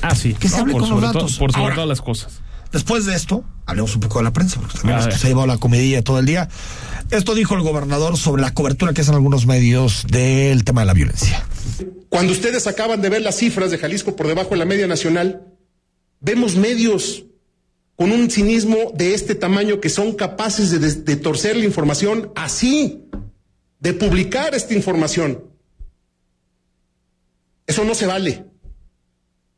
Ah, 0.00 0.14
sí. 0.14 0.34
Que 0.34 0.48
se 0.48 0.56
hablen 0.56 0.78
con 0.78 0.90
los 0.90 1.00
datos. 1.00 1.36
por 1.38 1.52
sobre 1.52 1.74
todas 1.74 1.88
las 1.88 2.00
cosas. 2.00 2.40
Después 2.72 3.04
de 3.04 3.14
esto, 3.14 3.44
hablemos 3.66 3.94
un 3.94 4.00
poco 4.00 4.18
de 4.18 4.24
la 4.24 4.32
prensa, 4.32 4.58
porque 4.58 4.78
también 4.78 4.98
es 4.98 5.06
que 5.06 5.18
se 5.18 5.26
ha 5.26 5.28
llevado 5.28 5.46
la 5.46 5.58
comidilla 5.58 6.02
todo 6.02 6.18
el 6.18 6.26
día. 6.26 6.48
Esto 7.10 7.34
dijo 7.34 7.54
el 7.54 7.60
gobernador 7.60 8.16
sobre 8.16 8.40
la 8.40 8.54
cobertura 8.54 8.94
que 8.94 9.02
hacen 9.02 9.14
algunos 9.14 9.44
medios 9.44 10.06
del 10.08 10.64
tema 10.64 10.80
de 10.80 10.86
la 10.86 10.94
violencia. 10.94 11.44
Cuando 12.08 12.32
ustedes 12.32 12.66
acaban 12.66 13.02
de 13.02 13.10
ver 13.10 13.20
las 13.20 13.36
cifras 13.36 13.70
de 13.70 13.76
Jalisco 13.76 14.16
por 14.16 14.26
debajo 14.26 14.50
de 14.50 14.56
la 14.56 14.64
media 14.64 14.86
nacional, 14.86 15.42
Vemos 16.24 16.54
medios 16.54 17.26
con 17.96 18.12
un 18.12 18.30
cinismo 18.30 18.92
de 18.94 19.12
este 19.12 19.34
tamaño 19.34 19.80
que 19.80 19.88
son 19.88 20.12
capaces 20.12 20.70
de, 21.04 21.16
torcer 21.16 21.56
la 21.56 21.64
información 21.64 22.30
así, 22.36 23.04
de 23.80 23.92
publicar 23.92 24.54
esta 24.54 24.72
información. 24.72 25.50
Eso 27.66 27.84
no 27.84 27.96
se 27.96 28.06
vale. 28.06 28.46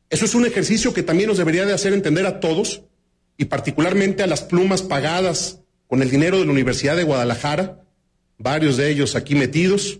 Eso 0.09 0.25
es 0.25 0.33
un 0.33 0.47
ejercicio 0.47 0.91
que 0.91 1.03
también 1.03 1.29
nos 1.29 1.37
debería 1.37 1.67
de 1.67 1.73
hacer 1.73 1.93
entender 1.93 2.25
a 2.25 2.39
todos 2.39 2.81
y 3.37 3.45
particularmente 3.45 4.23
a 4.23 4.27
las 4.27 4.41
plumas 4.41 4.81
pagadas 4.81 5.61
con 5.85 6.01
el 6.01 6.09
dinero 6.09 6.39
de 6.39 6.45
la 6.45 6.51
Universidad 6.51 6.95
de 6.95 7.03
Guadalajara, 7.03 7.83
varios 8.39 8.75
de 8.77 8.89
ellos 8.89 9.15
aquí 9.15 9.35
metidos, 9.35 9.99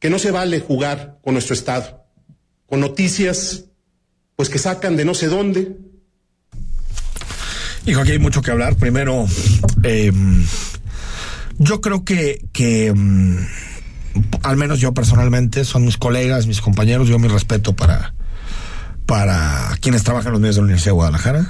que 0.00 0.10
no 0.10 0.18
se 0.18 0.32
vale 0.32 0.58
jugar 0.58 1.20
con 1.22 1.34
nuestro 1.34 1.54
Estado, 1.54 2.06
con 2.66 2.80
noticias 2.80 3.66
pues 4.36 4.48
que 4.48 4.58
sacan 4.58 4.96
de 4.96 5.04
no 5.04 5.14
sé 5.14 5.28
dónde. 5.28 5.76
Hijo, 7.86 8.00
aquí 8.00 8.12
hay 8.12 8.18
mucho 8.18 8.42
que 8.42 8.50
hablar. 8.50 8.76
Primero, 8.76 9.26
em, 9.82 10.44
yo 11.58 11.80
creo 11.80 12.04
que, 12.04 12.44
que 12.52 12.88
em, 12.88 13.38
al 14.42 14.56
menos 14.56 14.80
yo 14.80 14.94
personalmente, 14.94 15.64
son 15.64 15.84
mis 15.84 15.96
colegas, 15.96 16.46
mis 16.46 16.60
compañeros, 16.60 17.08
yo 17.08 17.18
mi 17.18 17.28
respeto 17.28 17.74
para, 17.74 18.14
para 19.06 19.76
quienes 19.80 20.04
trabajan 20.04 20.28
en 20.28 20.32
los 20.32 20.40
medios 20.40 20.56
de 20.56 20.60
la 20.62 20.64
Universidad 20.64 20.90
de 20.90 20.96
Guadalajara. 20.96 21.46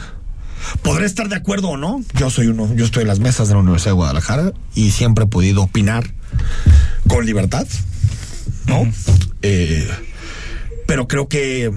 Podré 0.82 1.06
estar 1.06 1.28
de 1.28 1.36
acuerdo 1.36 1.70
o 1.70 1.76
no. 1.76 2.02
Yo 2.14 2.30
soy 2.30 2.46
uno, 2.46 2.72
yo 2.74 2.84
estoy 2.84 3.02
en 3.02 3.08
las 3.08 3.18
mesas 3.18 3.48
de 3.48 3.54
la 3.54 3.60
Universidad 3.60 3.90
de 3.90 3.96
Guadalajara 3.96 4.52
y 4.74 4.92
siempre 4.92 5.24
he 5.24 5.28
podido 5.28 5.62
opinar 5.62 6.04
con 7.08 7.26
libertad, 7.26 7.66
¿no? 8.66 8.90
Eh, 9.42 9.88
pero 10.86 11.08
creo 11.08 11.28
que 11.28 11.72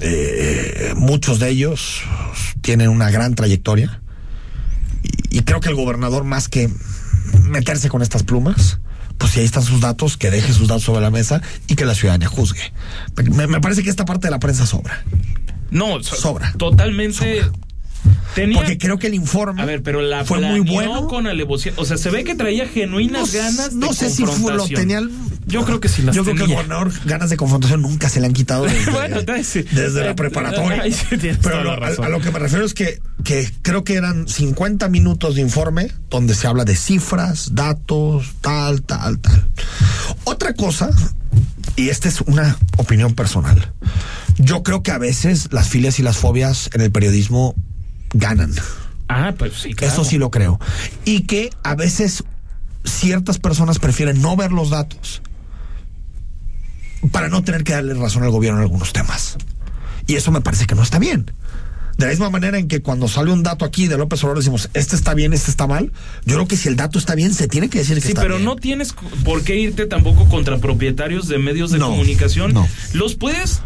eh, 0.00 0.92
muchos 0.96 1.38
de 1.38 1.50
ellos 1.50 2.02
tienen 2.60 2.88
una 2.88 3.10
gran 3.10 3.34
trayectoria 3.34 4.00
y, 5.30 5.40
creo 5.42 5.60
que 5.60 5.68
el 5.68 5.74
gobernador 5.74 6.24
más 6.24 6.48
que 6.48 6.70
meterse 7.44 7.88
con 7.88 8.02
estas 8.02 8.22
plumas, 8.22 8.80
pues 9.18 9.32
si 9.32 9.40
ahí 9.40 9.46
están 9.46 9.62
sus 9.62 9.80
datos, 9.80 10.16
que 10.16 10.30
deje 10.30 10.52
sus 10.52 10.68
datos 10.68 10.84
sobre 10.84 11.00
la 11.00 11.10
mesa 11.10 11.42
y 11.68 11.76
que 11.76 11.84
la 11.84 11.94
ciudadanía 11.94 12.28
juzgue. 12.28 12.72
Me, 13.32 13.60
parece 13.60 13.82
que 13.82 13.90
esta 13.90 14.04
parte 14.04 14.26
de 14.26 14.30
la 14.30 14.38
prensa 14.38 14.66
sobra. 14.66 15.04
No, 15.70 16.02
sobra. 16.02 16.52
Totalmente. 16.56 17.50
Porque 18.54 18.78
creo 18.78 18.98
que 18.98 19.06
el 19.06 19.14
informe 19.14 19.62
a 19.62 19.64
ver, 19.64 19.82
pero 19.82 20.02
la 20.02 20.24
fue 20.24 20.40
muy 20.40 20.60
bueno 20.60 21.08
con 21.08 21.26
alevosía. 21.26 21.72
O 21.76 21.84
sea, 21.84 21.96
se 21.96 22.10
ve 22.10 22.24
que 22.24 22.34
traía 22.34 22.66
genuinas 22.68 23.32
ganas 23.32 23.72
no 23.72 23.92
sé 23.92 24.10
si 24.10 24.24
fue, 24.24 24.54
lo 24.54 24.66
tenía. 24.66 25.00
Yo 25.46 25.64
creo 25.64 25.80
que 25.80 25.88
sí 25.88 26.02
las 26.02 26.14
Yo 26.14 26.24
creo 26.24 26.36
que 26.36 26.54
el 26.54 26.92
ganas 27.04 27.30
de 27.30 27.36
confrontación 27.36 27.80
nunca 27.80 28.08
se 28.08 28.20
le 28.20 28.26
han 28.26 28.32
quitado 28.32 28.64
desde, 28.64 28.90
bueno, 28.90 29.22
desde 29.22 30.04
la 30.04 30.14
preparatoria. 30.16 30.82
pero 31.42 31.72
a, 31.72 32.08
lo 32.08 32.20
que 32.20 32.30
me 32.30 32.38
refiero 32.38 32.64
es 32.64 32.74
que, 32.74 33.00
que 33.24 33.48
creo 33.62 33.84
que 33.84 33.94
eran 33.94 34.26
50 34.26 34.88
minutos 34.88 35.36
de 35.36 35.42
informe 35.42 35.90
donde 36.10 36.34
se 36.34 36.46
habla 36.46 36.64
de 36.64 36.74
cifras, 36.74 37.54
datos, 37.54 38.34
tal, 38.40 38.82
tal, 38.82 39.18
tal. 39.20 39.48
Otra 40.24 40.54
cosa, 40.54 40.90
y 41.76 41.90
esta 41.90 42.08
es 42.08 42.20
una 42.22 42.58
opinión 42.76 43.14
personal. 43.14 43.72
Yo 44.38 44.62
creo 44.62 44.82
que 44.82 44.90
a 44.90 44.98
veces 44.98 45.48
las 45.52 45.68
filias 45.68 45.98
y 45.98 46.02
las 46.02 46.16
fobias 46.16 46.70
en 46.74 46.80
el 46.80 46.90
periodismo 46.90 47.54
ganan. 48.18 48.52
Ah, 49.08 49.34
pues 49.36 49.54
sí. 49.54 49.74
Eso 49.80 50.04
sí 50.04 50.18
lo 50.18 50.30
creo. 50.30 50.58
Y 51.04 51.22
que 51.22 51.50
a 51.62 51.74
veces 51.74 52.24
ciertas 52.84 53.38
personas 53.38 53.78
prefieren 53.78 54.20
no 54.20 54.36
ver 54.36 54.52
los 54.52 54.70
datos 54.70 55.22
para 57.12 57.28
no 57.28 57.42
tener 57.42 57.64
que 57.64 57.72
darle 57.72 57.94
razón 57.94 58.22
al 58.22 58.30
gobierno 58.30 58.58
en 58.58 58.64
algunos 58.64 58.92
temas. 58.92 59.36
Y 60.06 60.14
eso 60.14 60.30
me 60.30 60.40
parece 60.40 60.66
que 60.66 60.74
no 60.74 60.82
está 60.82 60.98
bien. 60.98 61.30
De 61.98 62.04
la 62.04 62.10
misma 62.10 62.28
manera 62.28 62.58
en 62.58 62.68
que 62.68 62.82
cuando 62.82 63.08
sale 63.08 63.32
un 63.32 63.42
dato 63.42 63.64
aquí 63.64 63.88
de 63.88 63.96
López 63.96 64.22
Obrador 64.22 64.38
decimos, 64.38 64.68
este 64.74 64.96
está 64.96 65.14
bien, 65.14 65.32
este 65.32 65.50
está 65.50 65.66
mal, 65.66 65.92
yo 66.26 66.34
creo 66.34 66.46
que 66.46 66.56
si 66.58 66.68
el 66.68 66.76
dato 66.76 66.98
está 66.98 67.14
bien, 67.14 67.32
se 67.32 67.48
tiene 67.48 67.70
que 67.70 67.78
decir 67.78 67.94
que 67.94 68.08
está 68.08 68.20
bien. 68.20 68.32
Sí, 68.32 68.38
pero 68.38 68.38
no 68.38 68.56
tienes 68.56 68.94
por 69.24 69.42
qué 69.42 69.56
irte 69.56 69.86
tampoco 69.86 70.28
contra 70.28 70.58
propietarios 70.58 71.26
de 71.26 71.38
medios 71.38 71.70
de 71.70 71.78
comunicación. 71.78 72.52
No. 72.52 72.68
Los 72.92 73.14
puedes 73.14 73.62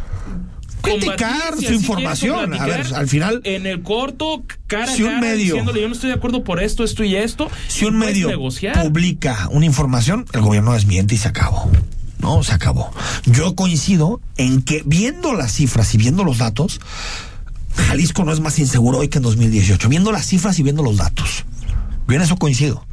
criticar 0.99 1.57
su 1.57 1.73
información. 1.73 2.55
A 2.55 2.67
ver, 2.67 2.95
al 2.95 3.09
final. 3.09 3.41
En 3.45 3.67
el 3.67 3.83
corto, 3.83 4.45
cara 4.67 4.93
si 4.93 5.03
un 5.03 5.21
medio, 5.21 5.55
diciéndole 5.55 5.81
yo 5.81 5.89
no 5.89 5.95
estoy 5.95 6.09
de 6.09 6.17
acuerdo 6.17 6.45
por 6.45 6.63
esto, 6.63 6.85
esto 6.85 7.05
y 7.05 7.17
esto. 7.17 7.51
Si 7.69 7.85
un 7.85 7.99
medio 7.99 8.31
publica 8.83 9.49
una 9.51 9.67
información, 9.67 10.27
el 10.33 10.41
gobierno 10.41 10.75
desmiente 10.75 11.15
y 11.15 11.19
se 11.19 11.29
acabó. 11.29 11.71
No, 12.19 12.43
se 12.43 12.53
acabó. 12.53 12.91
Yo 13.25 13.55
coincido 13.55 14.21
en 14.37 14.63
que 14.63 14.83
viendo 14.85 15.33
las 15.33 15.53
cifras 15.53 15.95
y 15.95 15.99
viendo 15.99 16.23
los 16.23 16.39
datos, 16.39 16.81
Jalisco 17.89 18.25
no 18.25 18.33
es 18.33 18.41
más 18.41 18.59
inseguro 18.59 18.99
hoy 18.99 19.09
que 19.09 19.19
en 19.19 19.23
2018. 19.23 19.89
Viendo 19.89 20.13
las 20.13 20.27
cifras 20.27 20.59
y 20.59 20.63
viendo 20.63 20.83
los 20.83 20.99
datos. 20.99 21.45
Bien, 22.07 22.21
eso 22.21 22.37
coincido 22.37 22.85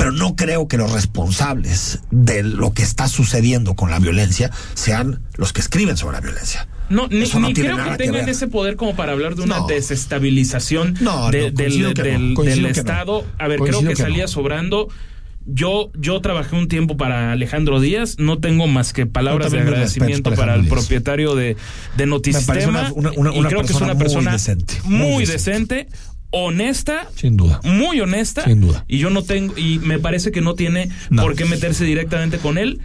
pero 0.00 0.12
no 0.12 0.34
creo 0.34 0.66
que 0.66 0.78
los 0.78 0.92
responsables 0.92 1.98
de 2.10 2.42
lo 2.42 2.72
que 2.72 2.82
está 2.82 3.06
sucediendo 3.06 3.74
con 3.74 3.90
la 3.90 3.98
violencia 3.98 4.50
sean 4.72 5.20
los 5.34 5.52
que 5.52 5.60
escriben 5.60 5.98
sobre 5.98 6.14
la 6.14 6.22
violencia. 6.22 6.66
No, 6.90 7.06
ni, 7.08 7.54
creo 7.54 7.76
que 7.76 7.96
tengan 7.96 8.28
ese 8.28 8.48
poder 8.48 8.76
como 8.76 8.94
para 8.96 9.12
hablar 9.12 9.36
de 9.36 9.42
una 9.42 9.60
desestabilización 9.66 10.94
del, 11.30 12.66
Estado. 12.66 13.24
A 13.38 13.48
ver, 13.48 13.60
creo 13.60 13.82
que, 13.82 13.96
salía 13.96 14.26
sobrando. 14.26 14.88
Yo, 15.46 15.90
yo 15.94 16.20
trabajé 16.20 16.54
un 16.54 16.68
tiempo 16.68 16.96
para 16.96 17.32
Alejandro 17.32 17.80
Díaz, 17.80 18.16
no 18.18 18.38
tengo 18.38 18.66
más 18.66 18.92
que 18.92 19.06
palabras 19.06 19.52
de 19.52 19.60
agradecimiento 19.60 20.34
para 20.34 20.54
el 20.54 20.66
propietario 20.66 21.34
de, 21.34 21.56
de 21.96 22.06
Notisistema. 22.06 22.92
y 22.92 23.42
creo 23.44 23.62
que 23.62 23.72
es 23.72 23.80
una 23.80 23.96
persona 23.96 24.36
muy 24.84 25.24
decente, 25.24 25.88
honesta, 26.30 27.08
sin 27.14 27.36
duda, 27.36 27.60
muy 27.62 28.00
honesta, 28.00 28.44
sin 28.44 28.60
duda. 28.60 28.84
Y 28.88 28.98
yo 28.98 29.10
no 29.10 29.22
tengo 29.22 29.56
y 29.56 29.78
me 29.78 29.98
parece 29.98 30.30
que 30.32 30.40
no 30.40 30.54
tiene 30.54 30.90
por 31.16 31.36
qué 31.36 31.44
meterse 31.44 31.84
directamente 31.84 32.38
con 32.38 32.58
él. 32.58 32.80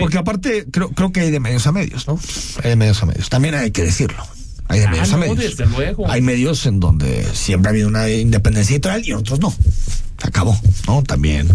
Porque 0.00 0.18
aparte 0.18 0.66
creo, 0.70 0.90
creo 0.90 1.12
que 1.12 1.20
hay 1.20 1.30
de 1.30 1.40
medios 1.40 1.66
a 1.66 1.72
medios, 1.72 2.06
¿no? 2.06 2.18
Hay 2.62 2.70
de 2.70 2.76
medios 2.76 3.02
a 3.02 3.06
medios. 3.06 3.28
También 3.28 3.54
hay 3.54 3.70
que 3.70 3.82
decirlo. 3.82 4.22
Hay 4.68 4.80
de 4.80 4.86
ah, 4.86 4.90
medios 4.90 5.12
a 5.12 5.16
medios. 5.16 5.38
Desde 5.38 5.66
luego. 5.66 6.10
Hay 6.10 6.22
medios 6.22 6.66
en 6.66 6.80
donde 6.80 7.26
siempre 7.34 7.68
ha 7.68 7.70
habido 7.70 7.88
una 7.88 8.08
independencia 8.08 8.74
editorial 8.74 9.02
y 9.04 9.12
otros 9.12 9.40
no. 9.40 9.52
Se 10.20 10.28
acabó, 10.28 10.58
¿no? 10.86 11.02
También. 11.02 11.48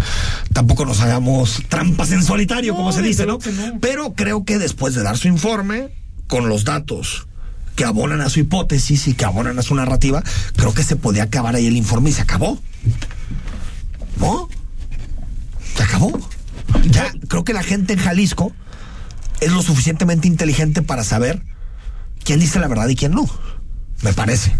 Tampoco 0.54 0.86
nos 0.86 1.00
hagamos 1.02 1.62
trampas 1.70 2.12
en 2.12 2.24
solitario, 2.24 2.76
como 2.76 2.92
se 2.92 3.02
dice, 3.02 3.26
¿no? 3.26 3.40
Pero 3.80 4.14
creo 4.16 4.44
que 4.44 4.58
después 4.58 4.96
de 4.96 5.04
dar 5.04 5.18
su 5.18 5.28
informe, 5.28 5.90
con 6.28 6.50
los 6.50 6.66
datos 6.66 7.28
que 7.76 7.86
abonan 7.86 8.22
a 8.22 8.30
su 8.30 8.40
hipótesis 8.40 9.08
y 9.08 9.14
que 9.14 9.26
abonan 9.26 9.60
a 9.60 9.62
su 9.62 9.76
narrativa, 9.76 10.24
creo 10.56 10.74
que 10.74 10.84
se 10.84 10.96
podía 10.96 11.24
acabar 11.24 11.56
ahí 11.56 11.68
el 11.68 11.78
informe 11.78 12.10
y 12.10 12.14
se 12.14 12.22
acabó. 12.22 12.60
¿No? 14.18 14.50
Se 15.76 15.84
acabó. 15.84 16.18
Ya 16.90 17.12
creo 17.28 17.44
que 17.44 17.54
la 17.54 17.64
gente 17.64 17.94
en 17.94 18.00
Jalisco 18.00 18.54
es 19.42 19.52
lo 19.52 19.62
suficientemente 19.62 20.28
inteligente 20.28 20.82
para 20.82 21.04
saber 21.04 21.42
quién 22.24 22.40
dice 22.40 22.60
la 22.60 22.68
verdad 22.68 22.88
y 22.90 22.96
quién 22.96 23.14
no. 23.14 23.28
Me 24.02 24.14
parece. 24.14 24.56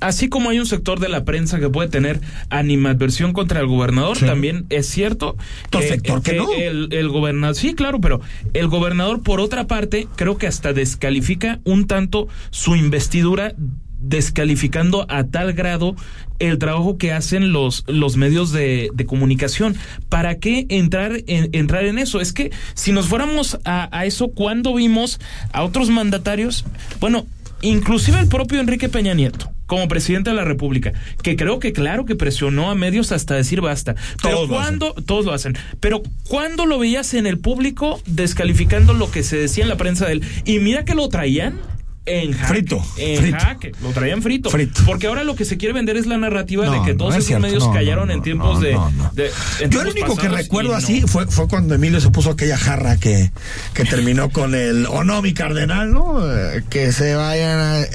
así 0.00 0.28
como 0.28 0.50
hay 0.50 0.58
un 0.58 0.66
sector 0.66 0.98
de 1.00 1.08
la 1.08 1.24
prensa 1.24 1.58
que 1.60 1.68
puede 1.68 1.88
tener 1.88 2.20
animadversión 2.48 3.32
contra 3.32 3.60
el 3.60 3.66
gobernador, 3.66 4.18
también 4.18 4.66
es 4.70 4.86
cierto 4.86 5.36
Otro 5.66 5.82
sector 5.82 6.22
que 6.22 6.34
no. 6.34 6.50
el, 6.52 6.88
el 6.92 7.08
gobernador, 7.08 7.54
sí, 7.54 7.74
claro, 7.74 8.00
pero 8.00 8.20
el 8.54 8.68
gobernador, 8.68 9.22
por 9.22 9.40
otra 9.40 9.66
parte, 9.66 10.08
creo 10.16 10.38
que 10.38 10.46
hasta 10.46 10.72
descalifica 10.72 11.60
un 11.64 11.86
tanto 11.86 12.28
su 12.50 12.76
investidura 12.76 13.54
descalificando 14.00 15.06
a 15.08 15.24
tal 15.24 15.52
grado 15.52 15.94
el 16.38 16.58
trabajo 16.58 16.96
que 16.96 17.12
hacen 17.12 17.52
los, 17.52 17.84
los 17.86 18.16
medios 18.16 18.50
de, 18.50 18.90
de 18.94 19.06
comunicación. 19.06 19.76
¿Para 20.08 20.38
qué 20.38 20.66
entrar 20.68 21.12
en, 21.26 21.50
entrar 21.52 21.84
en 21.84 21.98
eso? 21.98 22.20
Es 22.20 22.32
que 22.32 22.50
si 22.74 22.92
nos 22.92 23.06
fuéramos 23.06 23.58
a, 23.64 23.88
a 23.96 24.06
eso, 24.06 24.28
cuando 24.28 24.74
vimos 24.74 25.20
a 25.52 25.62
otros 25.62 25.90
mandatarios? 25.90 26.64
Bueno, 26.98 27.26
inclusive 27.62 28.18
el 28.18 28.28
propio 28.28 28.60
Enrique 28.60 28.88
Peña 28.88 29.14
Nieto 29.14 29.52
como 29.70 29.86
presidente 29.86 30.30
de 30.30 30.36
la 30.36 30.44
República, 30.44 30.92
que 31.22 31.36
creo 31.36 31.60
que 31.60 31.72
claro 31.72 32.04
que 32.04 32.16
presionó 32.16 32.72
a 32.72 32.74
medios 32.74 33.12
hasta 33.12 33.36
decir 33.36 33.60
basta. 33.60 33.94
Pero 34.20 34.34
Todos 34.34 34.48
lo 34.48 34.54
cuando, 34.56 34.94
todos 34.94 35.24
lo 35.24 35.32
hacen. 35.32 35.56
Pero 35.78 36.02
cuando 36.26 36.66
lo 36.66 36.80
veías 36.80 37.14
en 37.14 37.28
el 37.28 37.38
público 37.38 38.02
descalificando 38.04 38.94
lo 38.94 39.12
que 39.12 39.22
se 39.22 39.36
decía 39.36 39.62
en 39.62 39.68
la 39.68 39.76
prensa 39.76 40.06
de 40.06 40.14
él, 40.14 40.22
y 40.44 40.58
mira 40.58 40.84
que 40.84 40.96
lo 40.96 41.08
traían 41.08 41.60
en 42.10 42.32
jaque, 42.32 42.46
Frito, 42.48 42.84
en 42.96 43.20
frito. 43.22 43.38
jaque, 43.38 43.72
lo 43.82 43.90
traían 43.90 44.22
frito, 44.22 44.50
Frito. 44.50 44.82
Porque 44.86 45.06
ahora 45.06 45.24
lo 45.24 45.34
que 45.36 45.44
se 45.44 45.56
quiere 45.56 45.72
vender 45.74 45.96
es 45.96 46.06
la 46.06 46.16
narrativa 46.18 46.66
No, 46.66 46.72
de 46.72 46.80
que 46.82 46.92
no 46.92 46.98
todos 46.98 47.12
es 47.14 47.18
esos 47.18 47.26
cierto. 47.28 47.46
medios 47.46 47.66
No, 47.66 47.72
callaron 47.72 48.10
en 48.10 48.22
tiempos 48.22 48.60
de, 48.60 48.76
de- 49.14 49.30
en 49.60 49.70
Yo 49.70 49.84
lo 49.84 49.90
único 49.90 50.16
que 50.16 50.28
recuerdo 50.28 50.74
así 50.74 51.02
fue, 51.02 51.26
fue 51.26 51.48
cuando 51.48 51.74
Emilio 51.74 52.00
se 52.00 52.10
puso 52.10 52.30
aquella 52.30 52.56
jarra 52.58 52.96
que, 52.96 53.30
que 53.74 53.84
terminó 53.84 54.30
con 54.30 54.54
el 54.54 54.86
o 54.86 55.04
no 55.04 55.22
mi 55.22 55.32
cardenal, 55.34 55.92
¿no? 55.92 56.20
Eh, 56.30 56.62
que 56.68 56.92
se 56.92 57.14
vayan 57.14 57.58
a- 57.58 57.80
eh, 57.82 57.88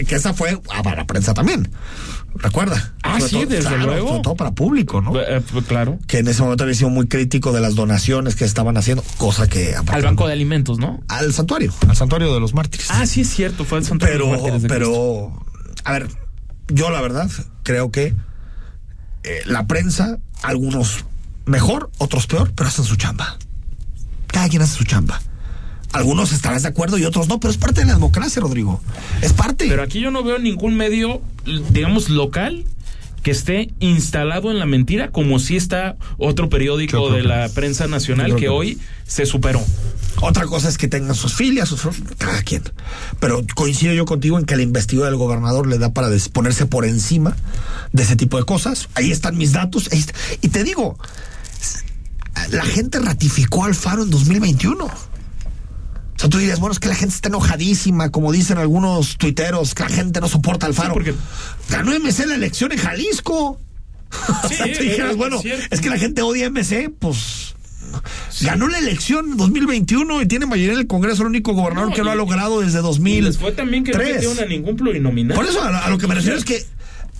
eh, 0.00 0.04
que 0.06 0.14
esa 0.16 0.34
fue 0.34 0.58
ah, 0.70 0.82
para 0.82 0.96
la 0.96 1.04
prensa 1.06 1.34
también. 1.34 1.68
¿Recuerda? 2.36 2.94
Ah, 3.02 3.18
Sobre 3.20 3.28
sí, 3.30 3.34
todo- 3.36 3.46
desde 3.46 3.68
claro, 3.68 3.86
luego. 3.86 4.08
Sobre 4.08 4.22
todo 4.22 4.34
para 4.36 4.50
público, 4.52 5.00
¿no? 5.00 5.18
Eh, 5.20 5.40
pues, 5.52 5.64
claro. 5.66 5.98
Que 6.06 6.18
en 6.18 6.28
ese 6.28 6.42
momento 6.42 6.64
había 6.64 6.74
sido 6.74 6.90
muy 6.90 7.06
crítico 7.06 7.52
de 7.52 7.60
las 7.60 7.74
donaciones 7.74 8.34
que 8.34 8.44
estaban 8.44 8.76
haciendo, 8.76 9.04
cosa 9.18 9.48
que 9.48 9.74
Al 9.76 10.02
banco 10.02 10.26
de 10.26 10.32
alimentos, 10.32 10.78
¿no? 10.78 11.00
al 11.08 11.32
santuario, 11.32 11.72
al 11.88 11.96
santuario 11.96 12.34
de 12.34 12.40
los 12.40 12.52
mártires. 12.54 12.88
Ah, 12.90 13.06
sí 13.06 13.20
es 13.22 13.30
cierto, 13.30 13.64
fue 13.64 13.78
el 13.78 13.84
santuario 13.84 14.16
de 14.16 14.18
los 14.20 14.28
pero, 14.30 14.42
mártires 14.42 14.62
de 14.62 14.68
Cristo. 14.68 15.32
pero, 15.74 15.84
a 15.84 15.92
ver, 15.92 16.08
yo 16.68 16.90
la 16.90 17.00
verdad 17.00 17.30
creo 17.62 17.90
que 17.90 18.14
eh, 19.22 19.40
la 19.46 19.66
prensa, 19.66 20.18
algunos 20.42 21.04
mejor, 21.46 21.90
otros 21.98 22.26
peor, 22.26 22.52
pero 22.54 22.68
hacen 22.68 22.84
su 22.84 22.96
chamba. 22.96 23.38
Cada 24.26 24.48
quien 24.48 24.60
hace 24.62 24.76
su 24.76 24.84
chamba. 24.84 25.20
Algunos 25.94 26.32
estarán 26.32 26.60
de 26.60 26.66
acuerdo 26.66 26.98
y 26.98 27.04
otros 27.04 27.28
no, 27.28 27.38
pero 27.38 27.52
es 27.52 27.56
parte 27.56 27.82
de 27.82 27.86
la 27.86 27.94
democracia, 27.94 28.42
Rodrigo. 28.42 28.80
Es 29.22 29.32
parte. 29.32 29.66
Pero 29.68 29.80
aquí 29.80 30.00
yo 30.00 30.10
no 30.10 30.24
veo 30.24 30.40
ningún 30.40 30.74
medio, 30.74 31.22
digamos, 31.70 32.08
local 32.10 32.64
que 33.22 33.30
esté 33.30 33.72
instalado 33.78 34.50
en 34.50 34.58
la 34.58 34.66
mentira, 34.66 35.12
como 35.12 35.38
si 35.38 35.56
está 35.56 35.96
otro 36.18 36.48
periódico 36.48 37.10
de 37.10 37.22
la 37.22 37.48
prensa 37.48 37.86
nacional 37.86 38.34
que 38.34 38.48
hoy 38.48 38.80
se 39.06 39.24
superó. 39.24 39.64
Otra 40.20 40.46
cosa 40.46 40.68
es 40.68 40.78
que 40.78 40.88
tengan 40.88 41.14
sus 41.14 41.34
filias, 41.34 41.68
sus 41.68 41.82
cada 42.18 42.42
quien. 42.42 42.64
Pero 43.20 43.44
coincido 43.54 43.94
yo 43.94 44.04
contigo 44.04 44.36
en 44.36 44.46
que 44.46 44.56
la 44.56 44.62
investidura 44.62 45.06
del 45.06 45.16
gobernador 45.16 45.68
le 45.68 45.78
da 45.78 45.92
para 45.94 46.08
ponerse 46.32 46.66
por 46.66 46.84
encima 46.84 47.36
de 47.92 48.02
ese 48.02 48.16
tipo 48.16 48.36
de 48.36 48.44
cosas. 48.44 48.88
Ahí 48.94 49.12
están 49.12 49.38
mis 49.38 49.52
datos. 49.52 49.88
ahí 49.92 50.00
está. 50.00 50.12
Y 50.42 50.48
te 50.48 50.64
digo, 50.64 50.98
la 52.50 52.64
gente 52.64 52.98
ratificó 52.98 53.64
al 53.64 53.76
Faro 53.76 54.02
en 54.02 54.10
2021. 54.10 55.13
Sea, 56.24 56.30
tú 56.30 56.38
dirías, 56.38 56.58
bueno, 56.58 56.72
es 56.72 56.78
que 56.80 56.88
la 56.88 56.94
gente 56.94 57.14
está 57.14 57.28
enojadísima, 57.28 58.10
como 58.10 58.32
dicen 58.32 58.56
algunos 58.58 59.18
tuiteros, 59.18 59.74
que 59.74 59.82
la 59.82 59.88
gente 59.90 60.20
no 60.20 60.28
soporta 60.28 60.64
al 60.66 60.72
Faro. 60.74 60.94
porque- 60.94 61.14
Ganó 61.68 61.92
MC 61.92 62.26
la 62.26 62.34
elección 62.34 62.72
en 62.72 62.78
Jalisco. 62.78 63.60
o 64.44 64.48
Sí, 64.48 64.54
sea, 64.54 64.64
tú 64.66 64.72
es- 64.72 64.78
dijeras, 64.78 65.10
es 65.12 65.16
bueno, 65.18 65.38
cierto. 65.40 65.66
es 65.70 65.80
que 65.80 65.90
la 65.90 65.98
gente 65.98 66.22
odia 66.22 66.46
MC, 66.46 66.88
pues 66.98 67.54
Ganó 68.40 68.66
la 68.66 68.78
elección 68.78 69.32
en 69.32 69.36
2021 69.36 70.20
y 70.22 70.26
tiene 70.26 70.46
mayoría 70.46 70.72
en 70.72 70.80
el 70.80 70.86
Congreso, 70.88 71.22
el 71.22 71.28
único 71.28 71.52
gobernador 71.52 71.90
No, 71.90 71.94
que 71.94 72.02
lo 72.02 72.10
ha 72.10 72.14
logrado 72.16 72.60
desde 72.60 72.80
Y 72.80 72.82
2000. 72.82 73.24
les 73.24 73.38
fue 73.38 73.52
también 73.52 73.84
que 73.84 73.92
no 73.92 73.98
metieron 73.98 74.38
a 74.40 74.46
ningún 74.46 74.74
plurinominal. 74.76 75.36
Por 75.36 75.46
eso 75.46 75.62
a, 75.62 75.78
a 75.78 75.90
lo 75.90 75.98
que 75.98 76.08
me 76.08 76.14
refiero 76.16 76.36
es 76.36 76.44
que 76.44 76.64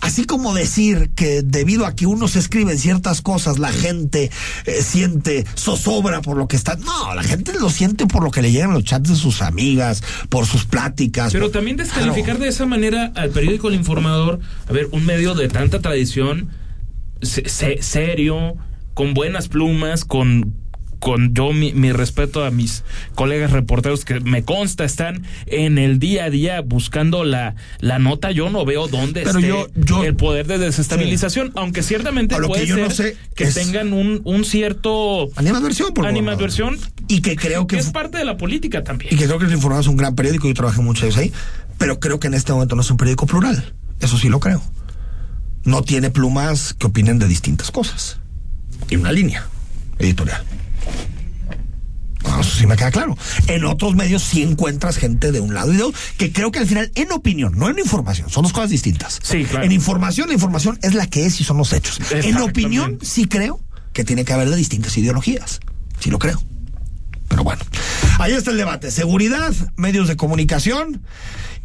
así 0.04 0.24
como 0.24 0.54
decir 0.54 1.10
que 1.14 1.42
debido 1.42 1.86
a 1.86 1.94
que 1.96 2.06
uno 2.06 2.28
se 2.28 2.38
escribe 2.38 2.72
en 2.72 2.78
ciertas 2.78 3.22
cosas, 3.22 3.58
la 3.58 3.72
gente 3.72 4.30
eh, 4.66 4.82
siente 4.82 5.44
zozobra 5.56 6.20
por 6.22 6.36
lo 6.36 6.46
que 6.46 6.56
está. 6.56 6.76
No, 6.76 7.14
la 7.14 7.22
gente 7.22 7.52
lo 7.58 7.70
siente 7.70 8.06
por 8.06 8.22
lo 8.22 8.30
que 8.30 8.42
le 8.42 8.52
llegan 8.52 8.72
los 8.72 8.84
chats 8.84 9.08
de 9.08 9.16
sus 9.16 9.42
amigas, 9.42 10.02
por 10.28 10.46
sus 10.46 10.64
pláticas. 10.66 11.32
Pero 11.32 11.46
por- 11.46 11.52
también 11.52 11.76
descalificar 11.76 12.24
Claro. 12.36 12.40
de 12.44 12.48
esa 12.48 12.66
manera 12.66 13.12
al 13.16 13.30
periódico 13.30 13.68
El 13.68 13.74
Informador, 13.74 14.40
a 14.68 14.72
ver, 14.72 14.88
un 14.92 15.04
medio 15.06 15.34
de 15.34 15.48
tanta 15.48 15.80
tradición, 15.80 16.50
se- 17.22 17.48
se- 17.48 17.82
serio, 17.82 18.56
con 18.92 19.14
buenas 19.14 19.48
plumas, 19.48 20.04
con 20.04 20.54
con 21.04 21.34
yo 21.34 21.52
mi, 21.52 21.74
mi 21.74 21.92
respeto 21.92 22.46
a 22.46 22.50
mis 22.50 22.82
colegas 23.14 23.50
reporteros 23.52 24.06
que 24.06 24.20
me 24.20 24.42
consta 24.42 24.84
están 24.84 25.22
en 25.44 25.76
el 25.76 25.98
día 25.98 26.24
a 26.24 26.30
día 26.30 26.62
buscando 26.62 27.24
la, 27.24 27.56
la 27.80 27.98
nota, 27.98 28.30
yo 28.30 28.48
no 28.48 28.64
veo 28.64 28.88
dónde 28.88 29.20
Pero 29.22 29.38
esté 29.38 29.48
yo- 29.50 29.68
yo- 29.74 30.02
el 30.02 30.16
poder 30.16 30.46
de 30.46 30.56
desestabilización, 30.56 31.52
aunque 31.56 31.82
ciertamente 31.82 32.36
lo 32.36 32.42
que 32.42 32.48
puede 32.48 32.66
yo 32.66 32.76
ser 32.76 32.84
no 32.84 32.90
sé 32.90 33.16
que 33.36 33.44
es- 33.44 33.54
tengan 33.54 33.92
un, 33.92 34.22
un 34.24 34.46
cierto 34.46 35.28
Animadversión, 35.36 35.92
por 35.92 36.06
animadversión 36.06 36.78
Y 37.06 37.20
que 37.20 37.36
creo 37.36 37.66
que 37.66 37.76
que 37.76 37.82
es 37.82 37.90
parte 37.90 38.16
de 38.16 38.24
la 38.24 38.38
política 38.38 38.82
también. 38.82 39.12
y 39.12 39.18
que 39.18 39.26
creo 39.26 39.38
que 39.38 39.44
el 39.44 39.52
Informador 39.52 39.82
es 39.82 39.88
un 39.88 39.98
gran 39.98 40.14
periódico, 40.14 40.48
yo 40.48 40.54
trabajé 40.54 40.80
muchos 40.80 41.02
años 41.04 41.18
ahí, 41.18 41.32
pero 41.76 42.00
creo 42.00 42.18
que 42.18 42.28
en 42.28 42.34
este 42.34 42.52
momento 42.54 42.76
no 42.76 42.80
es 42.80 42.90
un 42.90 42.96
periódico 42.96 43.26
plural. 43.26 43.74
Eso 44.00 44.16
sí 44.16 44.30
lo 44.30 44.40
creo. 44.40 44.62
No 45.64 45.82
tiene 45.82 46.08
plumas 46.08 46.72
que 46.72 46.86
opinen 46.86 47.18
de 47.18 47.28
distintas 47.28 47.70
cosas. 47.70 48.18
Y 48.88 48.96
una 48.96 49.12
línea 49.12 49.46
editorial. 49.98 50.42
No, 52.24 52.40
eso 52.40 52.58
sí 52.58 52.66
me 52.66 52.76
queda 52.76 52.90
claro. 52.90 53.16
En 53.46 53.64
otros 53.64 53.94
medios 53.94 54.22
sí 54.22 54.42
encuentras 54.42 54.96
gente 54.96 55.30
de 55.30 55.40
un 55.40 55.54
lado 55.54 55.72
y 55.72 55.76
de 55.76 55.82
otro, 55.84 56.00
que 56.16 56.32
creo 56.32 56.50
que 56.50 56.58
al 56.58 56.66
final, 56.66 56.90
en 56.94 57.12
opinión, 57.12 57.56
no 57.56 57.68
en 57.68 57.78
información, 57.78 58.30
son 58.30 58.42
dos 58.42 58.52
cosas 58.52 58.70
distintas. 58.70 59.20
Sí, 59.22 59.44
claro. 59.44 59.64
En 59.64 59.72
información, 59.72 60.28
la 60.28 60.34
información 60.34 60.78
es 60.82 60.94
la 60.94 61.06
que 61.06 61.26
es 61.26 61.40
y 61.40 61.44
son 61.44 61.58
los 61.58 61.72
hechos. 61.72 62.00
En 62.10 62.38
opinión, 62.38 62.98
sí 63.02 63.26
creo 63.26 63.60
que 63.92 64.04
tiene 64.04 64.24
que 64.24 64.32
haber 64.32 64.50
de 64.50 64.56
distintas 64.56 64.96
ideologías. 64.96 65.60
Sí 66.00 66.10
lo 66.10 66.18
creo. 66.18 66.42
Pero 67.28 67.44
bueno, 67.44 67.62
ahí 68.18 68.32
está 68.32 68.50
el 68.50 68.56
debate. 68.56 68.90
Seguridad, 68.90 69.52
medios 69.76 70.08
de 70.08 70.16
comunicación. 70.16 71.02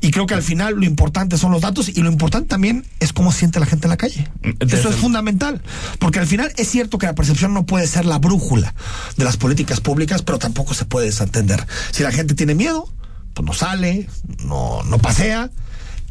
Y 0.01 0.11
creo 0.11 0.25
que 0.25 0.33
al 0.33 0.43
final 0.43 0.75
lo 0.75 0.85
importante 0.85 1.37
son 1.37 1.51
los 1.51 1.61
datos 1.61 1.89
y 1.89 2.01
lo 2.01 2.09
importante 2.09 2.47
también 2.47 2.85
es 2.99 3.11
cómo 3.11 3.31
siente 3.31 3.59
la 3.59 3.65
gente 3.65 3.87
en 3.87 3.89
la 3.89 3.97
calle. 3.97 4.29
Eso 4.59 4.89
es 4.89 4.95
fundamental. 4.95 5.61
Porque 5.99 6.19
al 6.19 6.27
final 6.27 6.51
es 6.55 6.69
cierto 6.69 6.97
que 6.97 7.05
la 7.05 7.15
percepción 7.15 7.53
no 7.53 7.65
puede 7.65 7.85
ser 7.85 8.05
la 8.05 8.17
brújula 8.17 8.73
de 9.17 9.25
las 9.25 9.35
políticas 9.35 9.81
públicas, 9.81 10.21
pero 10.21 10.39
tampoco 10.39 10.73
se 10.73 10.85
puede 10.85 11.07
desatender. 11.07 11.65
Si 11.91 12.03
la 12.03 12.11
gente 12.11 12.33
tiene 12.33 12.55
miedo, 12.55 12.89
pues 13.33 13.45
no 13.45 13.53
sale, 13.53 14.07
no, 14.45 14.83
no 14.83 14.99
pasea. 14.99 15.51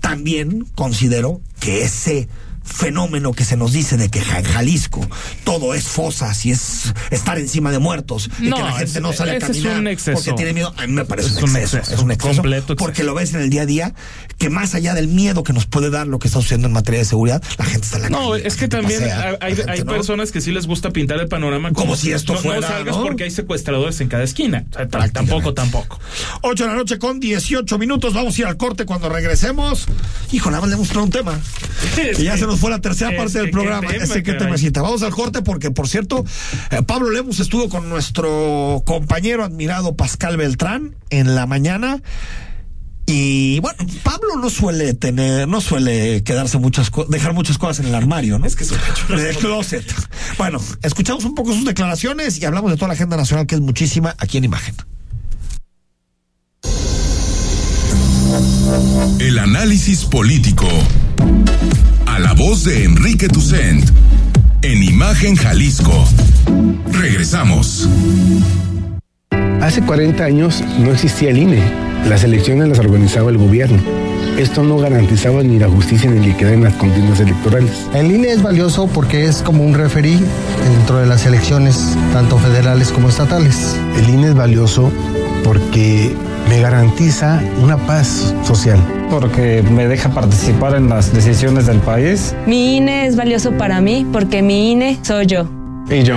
También 0.01 0.67
considero 0.75 1.41
que 1.59 1.83
ese 1.83 2.29
fenómeno 2.69 3.33
que 3.33 3.45
se 3.45 3.57
nos 3.57 3.73
dice 3.73 3.97
de 3.97 4.09
que 4.11 4.19
en 4.21 4.45
Jalisco 4.45 5.07
todo 5.45 5.75
es 5.75 5.85
fosas 5.85 6.45
y 6.47 6.51
es 6.53 6.93
estar 7.11 7.39
encima 7.39 7.73
de 7.73 7.79
muertos 7.79 8.29
y 8.39 8.45
que 8.45 8.51
la 8.51 8.73
gente 8.73 9.01
no 9.01 9.13
sale 9.13 9.37
a 9.37 9.39
caminar 9.39 9.79
un 9.79 9.89
exceso. 9.89 10.15
porque 10.17 10.33
tiene 10.35 10.53
miedo, 10.53 10.73
a 10.77 10.87
mí 10.87 10.93
me 10.93 11.05
parece 11.05 11.29
Es 11.31 11.37
un 11.43 11.51
un 11.51 11.57
exceso, 11.57 11.95
es 11.95 12.01
un 12.01 12.11
exceso, 12.11 12.35
completo 12.35 12.73
exceso. 12.75 12.77
porque 12.77 13.05
lo 13.05 13.15
ves 13.15 13.33
en 13.35 13.41
el 13.41 13.51
día 13.51 13.63
a 13.63 13.67
día 13.67 13.95
que 14.37 14.51
más 14.51 14.75
allá 14.75 14.95
del 14.95 15.09
miedo 15.09 15.43
que 15.43 15.53
nos 15.53 15.67
puede 15.67 15.91
dar 15.91 16.07
lo 16.07 16.19
que 16.19 16.29
está 16.29 16.41
sucediendo 16.41 16.69
en 16.69 16.75
materia 16.75 17.01
de 17.01 17.05
seguridad, 17.07 17.43
la 17.59 17.65
gente 17.65 17.85
está 17.87 17.97
en 17.97 18.03
la 18.05 18.11
No, 18.11 18.31
calle, 18.31 18.47
es 18.47 18.57
que 18.57 18.69
también 18.69 19.01
pasea, 19.01 19.29
hay, 19.31 19.37
hay- 19.41 19.57
gente 19.57 19.71
hay 19.73 19.81
no. 19.81 19.93
personas 19.93 20.31
que 20.31 20.41
sí 20.41 20.53
les 20.53 20.67
gusta 20.67 20.91
pintar 20.91 21.19
el 21.19 21.29
panorama 21.29 21.73
Como 21.73 21.97
si 21.97 22.13
esto 22.13 22.35
no, 22.35 22.41
fuera, 22.41 22.61
No 22.61 22.67
salgas 22.69 22.97
porque 22.97 23.25
hay 23.25 23.31
secuestradores 23.31 24.01
en 24.01 24.09
cada 24.09 24.25
esquina. 24.25 24.65
O 24.73 24.77
sea, 24.77 24.89
tampoco, 25.11 25.55
tampoco. 25.55 25.99
8 26.43 26.65
de 26.65 26.71
la 26.71 26.77
noche 26.77 26.99
con 26.99 27.19
18 27.19 27.79
minutos. 27.79 28.15
Vamos 28.15 28.37
a 28.37 28.41
ir 28.43 28.47
al 28.47 28.57
corte 28.57 28.85
cuando 28.85 29.09
regresemos. 29.09 29.87
Hijo, 30.33 30.51
nada 30.51 30.61
más 30.61 30.69
le 30.71 30.77
hemos 30.77 30.89
un 30.99 31.11
tema. 31.11 31.39
Que 31.95 32.23
ya 32.25 32.37
se 32.37 32.47
nos 32.47 32.58
fue 32.59 32.71
la 32.71 32.81
tercera 32.81 33.11
Es 33.13 33.17
parte 33.17 33.33
que 33.35 33.39
del 33.41 33.51
programa. 33.51 33.89
tema, 33.89 34.05
Ese 34.05 34.23
que 34.23 34.33
caray. 34.33 34.39
temecita. 34.47 34.83
Vamos 34.83 35.03
al 35.03 35.11
corte 35.13 35.43
porque, 35.43 35.71
por 35.71 35.89
cierto, 35.89 36.25
eh, 36.71 36.83
Pablo 36.83 37.11
Lemos 37.11 37.41
estuvo 37.41 37.69
con 37.69 37.89
nuestro 37.89 38.83
compañero 38.85 39.45
admirado 39.45 39.97
Pascal 39.97 40.37
Beltrán 40.37 40.95
en 41.11 41.35
la 41.35 41.47
mañana. 41.47 42.03
Y 43.11 43.59
bueno, 43.61 43.79
Pablo 44.03 44.37
no 44.39 44.51
suele 44.51 44.93
tener, 44.93 45.49
no 45.49 45.63
suele 45.63 46.23
quedarse 46.25 46.59
muchas 46.59 46.91
cosas, 46.91 47.11
dejar 47.11 47.33
muchas 47.33 47.57
cosas 47.57 47.81
en 47.81 47.87
el 47.87 47.95
armario, 47.95 48.39
¿no? 48.39 48.45
Es 48.47 48.55
que 48.55 48.65
es 48.65 48.71
un 49.09 49.17
De 49.17 49.35
closet. 49.35 49.83
Bueno, 50.37 50.61
escuchamos 50.83 51.25
un 51.25 51.35
poco 51.35 51.55
sus 51.55 51.65
declaraciones 51.65 52.39
y 52.39 52.45
hablamos 52.45 52.71
de 52.71 52.77
toda 52.77 52.89
la 52.89 52.95
agenda 52.95 53.17
nacional 53.17 53.47
que 53.47 53.55
es 53.55 53.63
muchísima 53.63 54.15
aquí 54.19 54.37
en 54.37 54.45
imagen. 54.45 54.75
El 59.21 59.39
análisis 59.39 60.05
político. 60.05 60.69
A 62.19 62.21
la 62.21 62.33
voz 62.33 62.65
de 62.65 62.83
Enrique 62.83 63.29
Tucent. 63.29 63.91
En 64.63 64.83
Imagen 64.83 65.37
Jalisco. 65.37 66.05
Regresamos. 66.91 67.89
Hace 69.61 69.83
40 69.83 70.25
años 70.25 70.65
no 70.81 70.91
existía 70.91 71.31
el 71.31 71.39
INE. 71.39 71.63
Las 72.09 72.25
elecciones 72.25 72.67
las 72.67 72.81
organizaba 72.81 73.31
el 73.31 73.39
gobierno. 73.39 73.79
esto 74.37 74.65
no 74.65 74.79
garantizaba 74.79 75.45
ni 75.45 75.61
la 75.61 75.69
justicia 75.69 76.11
ni 76.11 76.27
la 76.27 76.35
equidad 76.35 76.55
en 76.55 76.65
las 76.65 76.75
contiendas 76.75 77.21
electorales. 77.21 77.71
El 77.95 78.11
INE 78.11 78.33
es 78.33 78.43
valioso 78.43 78.89
porque 78.89 79.27
es 79.27 79.43
como 79.43 79.65
un 79.65 79.75
referí 79.75 80.19
dentro 80.75 80.99
de 80.99 81.07
las 81.07 81.25
elecciones, 81.25 81.97
tanto 82.13 82.37
federales 82.39 82.91
como 82.91 83.11
estatales. 83.11 83.77
El 83.97 84.11
INE 84.11 84.31
es 84.31 84.35
valioso 84.35 84.91
porque 85.45 86.17
me 86.49 86.61
garantiza 86.61 87.43
una 87.63 87.77
paz 87.77 88.35
social. 88.43 88.79
Porque 89.11 89.63
me 89.63 89.87
deja 89.87 90.11
participar 90.11 90.75
en 90.75 90.89
las 90.89 91.13
decisiones 91.13 91.67
del 91.67 91.79
país. 91.79 92.35
Mi 92.47 92.77
INE 92.77 93.07
es 93.07 93.17
valioso 93.17 93.53
para 93.53 93.81
mí 93.81 94.07
porque 94.13 94.43
mi 94.43 94.73
INE 94.73 94.99
soy 95.03 95.27
yo. 95.27 95.47
Y 95.91 96.03
yo. 96.03 96.17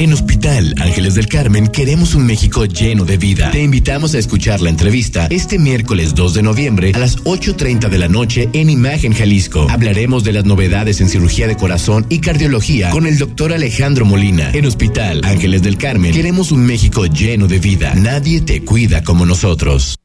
En 0.00 0.12
Hospital 0.12 0.74
Ángeles 0.78 1.16
del 1.16 1.26
Carmen 1.26 1.66
queremos 1.66 2.14
un 2.14 2.24
México 2.24 2.64
lleno 2.66 3.04
de 3.04 3.16
vida. 3.16 3.50
Te 3.50 3.64
invitamos 3.64 4.14
a 4.14 4.18
escuchar 4.18 4.60
la 4.60 4.70
entrevista 4.70 5.26
este 5.28 5.58
miércoles 5.58 6.14
2 6.14 6.34
de 6.34 6.42
noviembre 6.44 6.92
a 6.94 6.98
las 7.00 7.18
8.30 7.24 7.88
de 7.88 7.98
la 7.98 8.06
noche 8.06 8.48
en 8.52 8.70
Imagen 8.70 9.12
Jalisco. 9.12 9.66
Hablaremos 9.68 10.22
de 10.22 10.34
las 10.34 10.44
novedades 10.44 11.00
en 11.00 11.08
cirugía 11.08 11.48
de 11.48 11.56
corazón 11.56 12.06
y 12.10 12.20
cardiología 12.20 12.90
con 12.90 13.08
el 13.08 13.18
doctor 13.18 13.52
Alejandro 13.52 14.04
Molina. 14.04 14.52
En 14.52 14.66
Hospital 14.66 15.20
Ángeles 15.24 15.62
del 15.62 15.76
Carmen 15.78 16.14
queremos 16.14 16.52
un 16.52 16.64
México 16.64 17.06
lleno 17.06 17.48
de 17.48 17.58
vida. 17.58 17.92
Nadie 17.96 18.40
te 18.40 18.62
cuida 18.62 19.02
como 19.02 19.26
nosotros. 19.26 19.97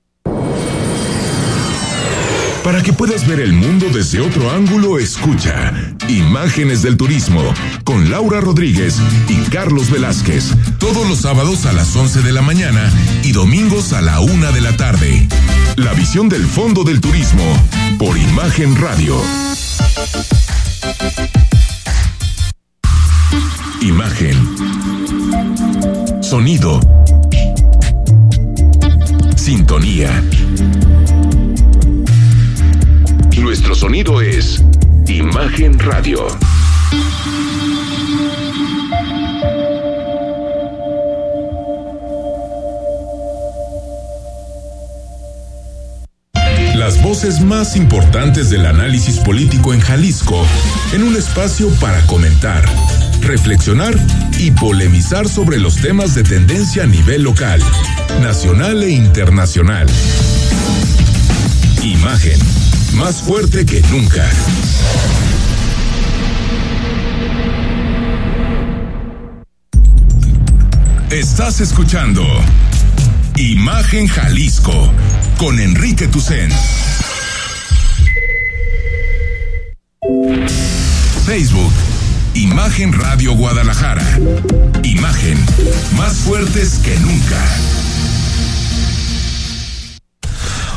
Para 2.63 2.81
que 2.81 2.93
puedas 2.93 3.27
ver 3.27 3.41
el 3.41 3.51
mundo 3.51 3.87
desde 3.93 4.21
otro 4.21 4.49
ángulo, 4.51 4.97
escucha 4.97 5.73
Imágenes 6.07 6.81
del 6.81 6.95
Turismo 6.95 7.41
con 7.83 8.09
Laura 8.09 8.39
Rodríguez 8.39 8.97
y 9.27 9.35
Carlos 9.49 9.89
Velázquez. 9.89 10.53
Todos 10.79 11.07
los 11.09 11.19
sábados 11.19 11.65
a 11.65 11.73
las 11.73 11.93
11 11.93 12.21
de 12.21 12.31
la 12.31 12.41
mañana 12.41 12.89
y 13.23 13.33
domingos 13.33 13.91
a 13.91 14.01
la 14.01 14.21
una 14.21 14.51
de 14.51 14.61
la 14.61 14.77
tarde. 14.77 15.27
La 15.75 15.93
visión 15.93 16.29
del 16.29 16.45
Fondo 16.45 16.85
del 16.85 17.01
Turismo 17.01 17.43
por 17.97 18.17
Imagen 18.17 18.75
Radio. 18.77 19.21
Imagen. 23.81 24.37
Sonido. 26.21 26.79
Sintonía. 29.35 30.23
Sonido 33.75 34.21
es 34.21 34.63
Imagen 35.07 35.79
Radio. 35.79 36.27
Las 46.75 47.01
voces 47.01 47.41
más 47.41 47.75
importantes 47.75 48.49
del 48.49 48.65
análisis 48.65 49.17
político 49.19 49.73
en 49.73 49.79
Jalisco, 49.79 50.45
en 50.93 51.03
un 51.03 51.15
espacio 51.15 51.69
para 51.79 51.99
comentar, 52.05 52.63
reflexionar 53.21 53.95
y 54.37 54.51
polemizar 54.51 55.27
sobre 55.27 55.59
los 55.59 55.77
temas 55.77 56.13
de 56.15 56.23
tendencia 56.23 56.83
a 56.83 56.87
nivel 56.87 57.23
local, 57.23 57.61
nacional 58.21 58.83
e 58.83 58.91
internacional. 58.91 59.87
Imagen, 61.81 62.39
más 62.93 63.21
fuerte 63.21 63.65
que 63.65 63.81
nunca. 63.91 64.29
Estás 71.09 71.61
escuchando 71.61 72.25
Imagen 73.35 74.07
Jalisco 74.07 74.91
con 75.37 75.59
Enrique 75.59 76.07
Tucen. 76.07 76.51
Facebook, 81.25 81.71
Imagen 82.33 82.93
Radio 82.93 83.33
Guadalajara. 83.33 84.05
Imagen, 84.83 85.37
más 85.95 86.13
fuertes 86.17 86.79
que 86.79 86.97
nunca. 86.99 87.72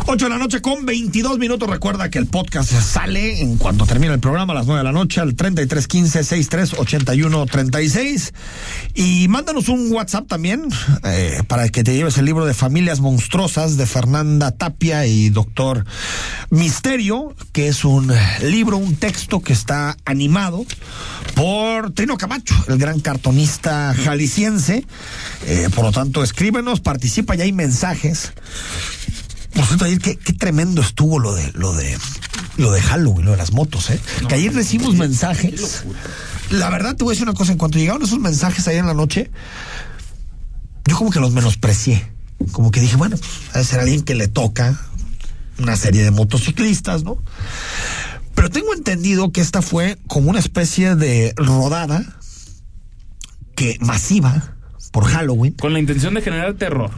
8 0.09 0.27
de 0.27 0.31
la 0.31 0.38
noche 0.38 0.62
con 0.62 0.87
22 0.87 1.37
minutos. 1.38 1.69
Recuerda 1.69 2.09
que 2.11 2.19
el 2.19 2.27
podcast 2.27 2.71
sale 2.71 3.40
en 3.40 3.57
cuanto 3.57 3.87
termine 3.87 4.14
el 4.14 4.21
programa 4.21 4.53
a 4.53 4.57
las 4.57 4.66
9 4.66 4.79
de 4.79 4.85
la 4.85 4.92
noche 4.92 5.21
al 5.21 5.35
3315-638136. 5.35 8.33
Y 8.95 9.27
mándanos 9.27 9.69
un 9.69 9.92
WhatsApp 9.92 10.29
también 10.29 10.69
eh, 11.03 11.42
para 11.49 11.69
que 11.71 11.83
te 11.83 11.92
lleves 11.92 12.19
el 12.19 12.25
libro 12.25 12.47
de 12.47 12.55
Familias 12.55 13.01
Monstruosas 13.01 13.77
de 13.77 13.87
Fernanda 13.87 14.53
Tapia 14.53 15.07
y 15.07 15.31
Doctor 15.31 15.85
Misterio, 16.51 17.35
que 17.51 17.66
es 17.66 17.85
un 17.85 18.12
libro, 18.42 18.77
un 18.77 18.95
texto 18.95 19.40
que 19.40 19.55
está 19.55 19.97
animado 20.05 20.64
por 21.35 21.90
Trino 21.90 22.16
Camacho, 22.16 22.55
el 22.69 22.79
gran 22.79 23.01
cartonista 23.01 23.92
jalisciense. 23.92 24.87
Eh, 25.47 25.69
por 25.75 25.85
lo 25.85 25.90
tanto, 25.90 26.23
escríbenos, 26.23 26.79
participa, 26.79 27.35
ya 27.35 27.42
hay 27.42 27.53
mensajes. 27.53 28.33
Por 29.57 29.64
cierto, 29.64 29.85
ayer 29.87 29.99
qué, 29.99 30.16
qué, 30.16 30.33
tremendo 30.35 30.83
estuvo 30.83 31.19
lo 31.19 31.35
de 31.35 31.51
lo 31.55 31.73
de 31.73 31.97
lo 32.59 32.71
de 32.73 32.81
Halloween, 32.81 33.25
lo 33.25 33.31
de 33.33 33.38
las 33.38 33.53
motos, 33.53 33.90
¿eh? 33.90 34.01
No, 34.23 34.29
que 34.29 34.35
ayer 34.35 34.53
recibimos 34.53 34.95
mensajes. 34.95 35.85
La 36.51 36.71
verdad 36.71 36.95
te 36.95 37.05
voy 37.05 37.12
a 37.12 37.14
decir 37.14 37.29
una 37.29 37.37
cosa, 37.37 37.53
en 37.53 37.59
cuanto 37.59 37.79
llegaron 37.79 38.03
esos 38.03 38.19
mensajes 38.19 38.69
ayer 38.69 38.81
en 38.81 38.87
la 38.87 38.95
noche, 38.95 39.31
yo 40.87 40.97
como 40.97 41.11
que 41.11 41.21
los 41.21 41.33
menosprecié. 41.33 42.12
Como 42.53 42.71
que 42.71 42.81
dije, 42.81 42.97
bueno, 42.97 43.16
debe 43.53 43.64
ser 43.64 43.81
alguien 43.81 44.03
que 44.03 44.14
le 44.14 44.29
toca 44.29 44.79
una 45.59 45.77
serie 45.77 46.05
de 46.05 46.11
motociclistas, 46.11 47.03
¿no? 47.03 47.19
Pero 48.35 48.51
tengo 48.51 48.75
entendido 48.75 49.33
que 49.33 49.40
esta 49.40 49.62
fue 49.62 49.99
como 50.07 50.29
una 50.29 50.38
especie 50.38 50.95
de 50.95 51.33
rodada 51.37 52.05
que 53.55 53.79
masiva 53.81 54.55
por 54.92 55.05
Halloween. 55.05 55.55
Con 55.55 55.73
la 55.73 55.81
intención 55.81 56.14
de 56.14 56.21
generar 56.21 56.55
terror. 56.55 56.90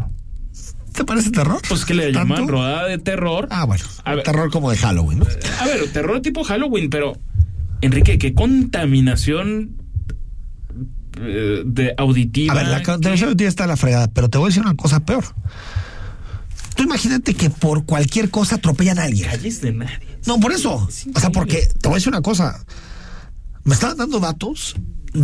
¿Te 0.99 1.05
parece 1.05 1.31
terror? 1.31 1.63
Pues 1.69 1.85
que 1.85 1.95
le 1.95 2.13
llaman 2.13 2.49
rodada 2.49 2.87
de 2.87 2.99
terror. 2.99 3.47
Ah, 3.53 3.65
bueno. 3.67 3.85
A 4.03 4.17
ver, 4.17 4.25
terror 4.25 4.51
como 4.51 4.69
de 4.73 4.77
Halloween, 4.79 5.21
¿no? 5.21 5.27
A 5.61 5.65
ver, 5.65 5.93
terror 5.93 6.21
tipo 6.23 6.43
Halloween, 6.43 6.91
pero 6.91 7.17
Enrique, 7.83 8.19
qué 8.19 8.35
contaminación 8.35 9.77
eh, 11.21 11.63
de 11.65 11.95
auditiva. 11.97 12.53
A 12.53 12.57
ver, 12.57 12.67
la 12.67 12.83
contaminación 12.83 13.29
auditiva 13.29 13.49
está 13.49 13.63
a 13.63 13.67
la 13.69 13.77
fregada, 13.77 14.09
pero 14.09 14.29
te 14.29 14.39
voy 14.39 14.47
a 14.47 14.49
decir 14.49 14.63
una 14.63 14.75
cosa 14.75 14.99
peor. 14.99 15.25
Tú 16.75 16.83
imagínate 16.83 17.35
que 17.35 17.49
por 17.49 17.85
cualquier 17.85 18.29
cosa 18.31 18.57
atropellan 18.57 18.99
a 18.99 19.05
alguien. 19.05 19.31
Calles 19.31 19.61
de 19.61 19.71
nadie. 19.71 20.19
No, 20.27 20.41
por 20.41 20.51
eso. 20.51 20.89
O 21.15 21.21
sea, 21.21 21.31
porque 21.31 21.69
te 21.81 21.87
voy 21.87 21.93
a 21.93 21.99
decir 21.99 22.09
una 22.09 22.23
cosa. 22.23 22.59
Me 23.63 23.75
estaban 23.75 23.99
dando 23.99 24.19
datos 24.19 24.75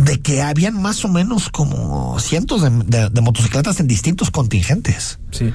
de 0.03 0.19
que 0.21 0.41
habían 0.41 0.81
más 0.81 1.03
o 1.05 1.07
menos 1.07 1.49
como 1.49 2.19
cientos 2.19 2.61
de, 2.61 2.69
de, 2.69 3.09
de 3.09 3.21
motocicletas 3.21 3.79
en 3.79 3.87
distintos 3.87 4.31
contingentes. 4.31 5.19
Sí. 5.31 5.51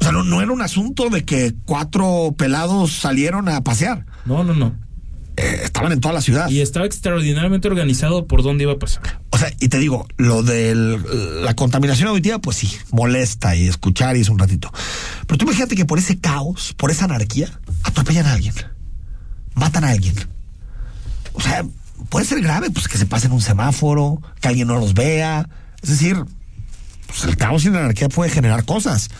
O 0.00 0.02
sea, 0.02 0.12
no, 0.12 0.24
no, 0.24 0.42
era 0.42 0.52
un 0.52 0.62
asunto 0.62 1.08
de 1.10 1.24
que 1.24 1.54
cuatro 1.64 2.34
pelados 2.36 2.92
salieron 2.92 3.48
a 3.48 3.62
pasear. 3.62 4.06
No, 4.24 4.42
no, 4.42 4.54
no. 4.54 4.74
Eh, 5.36 5.62
estaban 5.64 5.90
en 5.90 6.00
toda 6.00 6.14
la 6.14 6.20
ciudad. 6.20 6.48
Y 6.48 6.60
estaba 6.60 6.86
extraordinariamente 6.86 7.66
organizado 7.66 8.26
por 8.26 8.42
dónde 8.42 8.64
iba 8.64 8.72
a 8.72 8.78
pasar. 8.78 9.20
O 9.30 9.38
sea, 9.38 9.52
y 9.58 9.68
te 9.68 9.78
digo, 9.78 10.06
lo 10.16 10.42
de 10.42 10.74
la 11.42 11.54
contaminación 11.54 12.08
auditiva, 12.08 12.38
pues 12.38 12.56
sí, 12.56 12.70
molesta 12.92 13.56
y 13.56 13.66
escuchar 13.66 14.16
y 14.16 14.20
es 14.20 14.28
un 14.28 14.38
ratito. 14.38 14.72
Pero 15.26 15.38
tú 15.38 15.44
imagínate 15.44 15.74
que 15.74 15.84
por 15.84 15.98
ese 15.98 16.18
caos, 16.18 16.74
por 16.76 16.90
esa 16.90 17.06
anarquía, 17.06 17.48
atropellan 17.82 18.26
a 18.26 18.32
alguien. 18.32 18.54
Matan 19.54 19.84
a 19.84 19.90
alguien. 19.90 20.14
O 21.32 21.40
sea, 21.40 21.64
puede 22.08 22.26
ser 22.26 22.40
grave, 22.40 22.70
pues 22.70 22.88
que 22.88 22.98
se 22.98 23.06
pasen 23.06 23.32
un 23.32 23.40
semáforo, 23.40 24.20
que 24.40 24.48
alguien 24.48 24.68
no 24.68 24.78
los 24.78 24.94
vea. 24.94 25.48
Es 25.82 25.90
decir, 25.90 26.24
pues 27.06 27.24
el 27.24 27.36
caos 27.36 27.64
y 27.64 27.70
la 27.70 27.80
anarquía 27.80 28.08
puede 28.08 28.30
generar 28.30 28.64
cosas. 28.64 29.10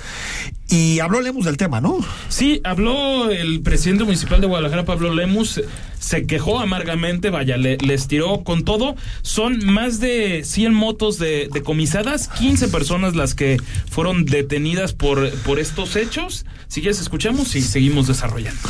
Y 0.69 0.99
habló 1.01 1.21
Lemus 1.21 1.45
del 1.45 1.57
tema, 1.57 1.81
¿no? 1.81 1.99
Sí, 2.29 2.61
habló 2.65 3.31
el 3.31 3.61
presidente 3.61 4.05
municipal 4.05 4.41
de 4.41 4.47
Guadalajara, 4.47 4.85
Pablo 4.85 5.13
Lemus, 5.13 5.61
se 5.99 6.27
quejó 6.27 6.61
amargamente, 6.61 7.31
vaya, 7.31 7.57
le, 7.57 7.77
les 7.79 8.09
tiró 8.09 8.45
con 8.45 8.65
todo. 8.65 8.97
Son 9.23 9.65
más 9.65 10.01
de 10.01 10.43
100 10.45 10.73
motos 10.75 11.19
de, 11.19 11.49
decomisadas, 11.53 12.29
15 12.29 12.69
personas 12.69 13.15
las 13.15 13.35
que 13.35 13.59
fueron 13.91 14.25
detenidas 14.25 14.93
por, 14.93 15.31
por 15.41 15.59
estos 15.59 15.97
hechos. 15.97 16.45
Si 16.69 16.81
quieres, 16.81 17.01
escuchamos 17.01 17.55
y 17.57 17.63
seguimos 17.63 18.07
desarrollando. 18.07 18.61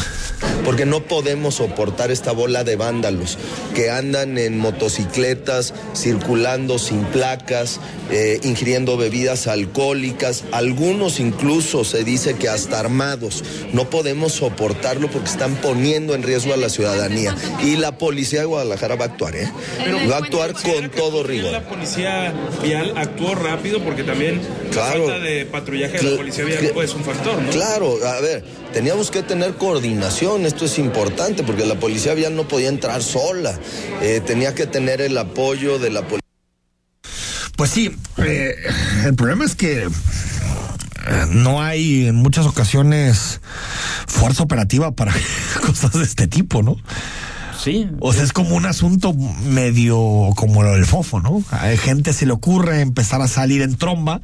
Porque 0.65 0.85
no 0.85 1.05
podemos 1.05 1.57
soportar 1.57 2.11
esta 2.11 2.33
bola 2.33 2.65
de 2.65 2.77
vándalos 2.77 3.39
que 3.75 3.91
andan 3.91 4.37
en 4.37 4.59
motocicletas, 4.59 5.75
circulando 5.95 6.79
sin 6.79 7.05
placas, 7.05 7.81
eh, 8.11 8.41
ingiriendo 8.43 8.97
bebidas 8.97 9.47
alcohólicas, 9.47 10.45
algunos 10.53 11.19
incluso 11.19 11.84
se 11.85 12.05
dice 12.05 12.35
que 12.35 12.49
hasta 12.49 12.81
armados. 12.81 13.45
No 13.73 13.91
podemos 13.91 14.33
soportarlo 14.33 15.11
porque 15.11 15.31
están 15.31 15.57
poniendo 15.57 16.15
en 16.15 16.23
riesgo 16.23 16.55
a 16.55 16.57
la 16.57 16.69
ciudadanía. 16.69 17.35
Y 17.63 17.77
la 17.77 17.99
policía 17.99 18.41
de 18.41 18.47
Guadalajara 18.47 18.97
va 18.97 19.07
a 19.07 19.09
actuar, 19.09 19.37
¿eh? 19.37 19.51
Pero 19.85 19.99
va 20.09 20.17
a 20.17 20.19
actuar 20.19 20.53
con 20.55 20.91
todo 20.91 21.23
rigor. 21.23 21.53
La 21.53 21.69
policía 21.69 22.33
vial 22.63 22.93
actuó 22.97 23.35
rápido 23.35 23.83
porque 23.83 24.05
también 24.05 24.41
claro. 24.73 25.07
La 25.07 25.13
falta 25.13 25.25
de 25.25 25.47
patrullaje 25.47 25.99
de 25.99 26.11
la 26.11 26.17
policía 26.17 26.45
vial 26.45 26.71
pues, 26.75 26.91
es 26.91 26.97
un 26.97 27.05
factor, 27.05 27.41
¿no? 27.41 27.51
Claro, 27.51 27.99
a 28.07 28.21
ver, 28.21 28.45
teníamos 28.73 29.11
que 29.11 29.23
tener 29.23 29.55
coordinación, 29.55 30.47
esto 30.47 30.65
es 30.65 30.79
importante, 30.79 31.43
porque 31.43 31.65
la 31.65 31.77
policía 31.77 32.15
vial 32.15 32.35
no 32.37 32.49
podía 32.49 32.69
entrar 32.69 33.03
sola, 33.03 33.59
eh, 34.03 34.21
tenía 34.25 34.55
que 34.55 34.67
tener 34.67 35.01
el 35.01 35.17
apoyo 35.17 35.79
de 35.79 35.91
la 35.91 36.03
policía. 36.03 36.21
Pues 37.57 37.71
sí, 37.71 37.95
eh, 38.19 38.57
el 39.05 39.15
problema 39.15 39.45
es 39.45 39.55
que 39.55 39.89
no 41.31 41.63
hay 41.63 42.07
en 42.07 42.17
muchas 42.17 42.47
ocasiones 42.47 43.41
fuerza 44.07 44.43
operativa 44.43 44.93
para 44.93 45.13
cosas 45.67 45.93
de 45.93 46.03
este 46.05 46.27
tipo, 46.27 46.63
¿no? 46.63 46.77
Sí. 47.63 47.87
O 48.01 48.13
sea, 48.13 48.25
es 48.25 48.33
como 48.35 48.57
un 48.57 48.67
asunto 48.67 49.15
medio 49.15 49.97
como 50.37 50.63
lo 50.63 50.73
del 50.73 50.85
fofo, 50.85 51.21
¿no? 51.21 51.43
A 51.51 51.69
gente 51.79 52.13
se 52.13 52.27
le 52.27 52.33
ocurre 52.33 52.81
empezar 52.83 53.23
a 53.23 53.29
salir 53.29 53.63
en 53.63 53.77
tromba. 53.77 54.21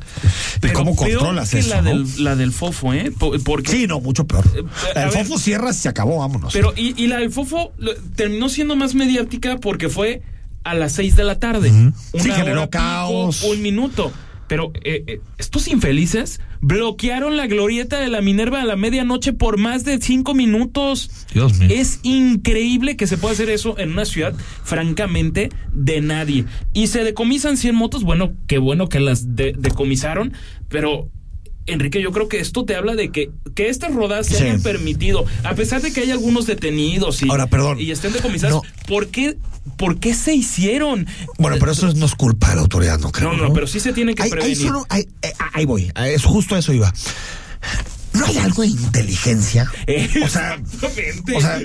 ¿Y 0.56 0.58
Pero 0.60 0.74
cómo 0.74 0.94
peor 0.96 1.12
controlas 1.20 1.50
que 1.50 1.60
eso? 1.60 1.70
la, 1.70 1.80
no? 1.80 1.90
del, 1.90 2.24
la 2.24 2.36
del 2.36 2.52
fofo, 2.52 2.92
¿eh? 2.92 3.10
Po- 3.16 3.32
Porque 3.42 3.70
Sí, 3.72 3.86
no, 3.86 4.00
mucho 4.00 4.26
peor. 4.26 4.44
a 4.94 5.04
El 5.04 5.10
ver. 5.10 5.24
fofo 5.24 5.38
cierra, 5.38 5.72
se 5.72 5.88
acabó, 5.88 6.18
vámonos. 6.18 6.52
Pero, 6.52 6.74
y, 6.76 7.00
y 7.02 7.06
la 7.06 7.16
del 7.18 7.30
Fofo 7.32 7.72
terminó 8.14 8.48
siendo 8.50 8.76
más 8.76 8.94
mediática 8.94 9.56
porque 9.58 9.88
fue 9.88 10.20
a 10.64 10.74
las 10.74 10.92
6 10.92 11.16
de 11.16 11.24
la 11.24 11.38
tarde. 11.38 11.70
Una 11.70 11.92
Sí, 12.12 12.30
generó 12.32 12.62
hora 12.62 12.66
pico, 12.66 12.70
caos. 12.82 13.42
un 13.44 13.62
minuto. 13.62 14.12
Pero 14.50 14.72
eh, 14.82 15.04
eh, 15.06 15.20
estos 15.38 15.68
infelices 15.68 16.40
bloquearon 16.60 17.36
la 17.36 17.46
glorieta 17.46 18.00
de 18.00 18.08
la 18.08 18.20
Minerva 18.20 18.60
a 18.60 18.64
la 18.64 18.74
medianoche 18.74 19.32
por 19.32 19.58
más 19.58 19.84
de 19.84 20.00
cinco 20.00 20.34
minutos. 20.34 21.08
Dios 21.32 21.56
mío. 21.60 21.68
Es 21.72 22.00
increíble 22.02 22.96
que 22.96 23.06
se 23.06 23.16
pueda 23.16 23.32
hacer 23.32 23.48
eso 23.48 23.78
en 23.78 23.92
una 23.92 24.04
ciudad, 24.04 24.34
francamente, 24.64 25.50
de 25.72 26.00
nadie. 26.00 26.46
Y 26.72 26.88
se 26.88 27.04
decomisan 27.04 27.56
100 27.56 27.76
motos. 27.76 28.02
Bueno, 28.02 28.32
qué 28.48 28.58
bueno 28.58 28.88
que 28.88 28.98
las 28.98 29.36
de- 29.36 29.54
decomisaron, 29.56 30.32
pero. 30.68 31.08
Enrique, 31.70 32.00
yo 32.02 32.12
creo 32.12 32.28
que 32.28 32.40
esto 32.40 32.64
te 32.64 32.76
habla 32.76 32.94
de 32.94 33.11
que, 33.11 33.30
que 33.54 33.68
estas 33.68 33.94
rodadas 33.94 34.26
se 34.26 34.37
Sí. 34.37 34.44
hayan 34.44 34.62
permitido, 34.62 35.24
a 35.44 35.54
pesar 35.54 35.80
de 35.83 35.92
que 35.92 36.00
hay 36.00 36.11
algunos 36.11 36.46
detenidos 36.46 37.22
y, 37.22 37.28
Ahora, 37.30 37.46
perdón. 37.46 37.78
y 37.80 37.90
estén 37.90 38.12
decomisados, 38.12 38.62
¿por, 38.87 39.09
qué, 39.09 39.37
¿por 39.76 39.98
qué 40.00 40.14
se 40.14 40.35
hicieron? 40.35 41.06
Bueno, 41.38 41.56
pero 41.61 41.72
eso 41.72 41.92
no 41.94 42.06
es 42.06 42.14
culpa 42.14 42.50
de 42.50 42.56
la 42.56 42.62
autoridad, 42.62 42.98
no 42.98 43.11
creo. 43.12 43.33
No, 43.33 43.48
no, 43.48 43.52
pero 43.54 43.66
sí 43.66 43.80
se 43.80 43.92
tiene 43.92 44.14
que 44.14 44.22
ahí 44.24 44.30
prevenir. 44.30 44.56
solo- 44.56 44.87
eh, 44.94 45.06
ahí 45.52 45.64
voy, 45.64 45.85
eh, 45.96 46.12
es 46.14 46.24
justo 46.24 46.56
eso 46.56 46.72
iba. 46.72 46.92
¿No 48.12 48.26
hay 48.26 48.38
algo 48.38 48.62
de 48.62 48.68
inteligencia? 48.68 49.70
O 50.24 50.28
sea, 50.28 50.61
o 51.37 51.40
sea, 51.40 51.61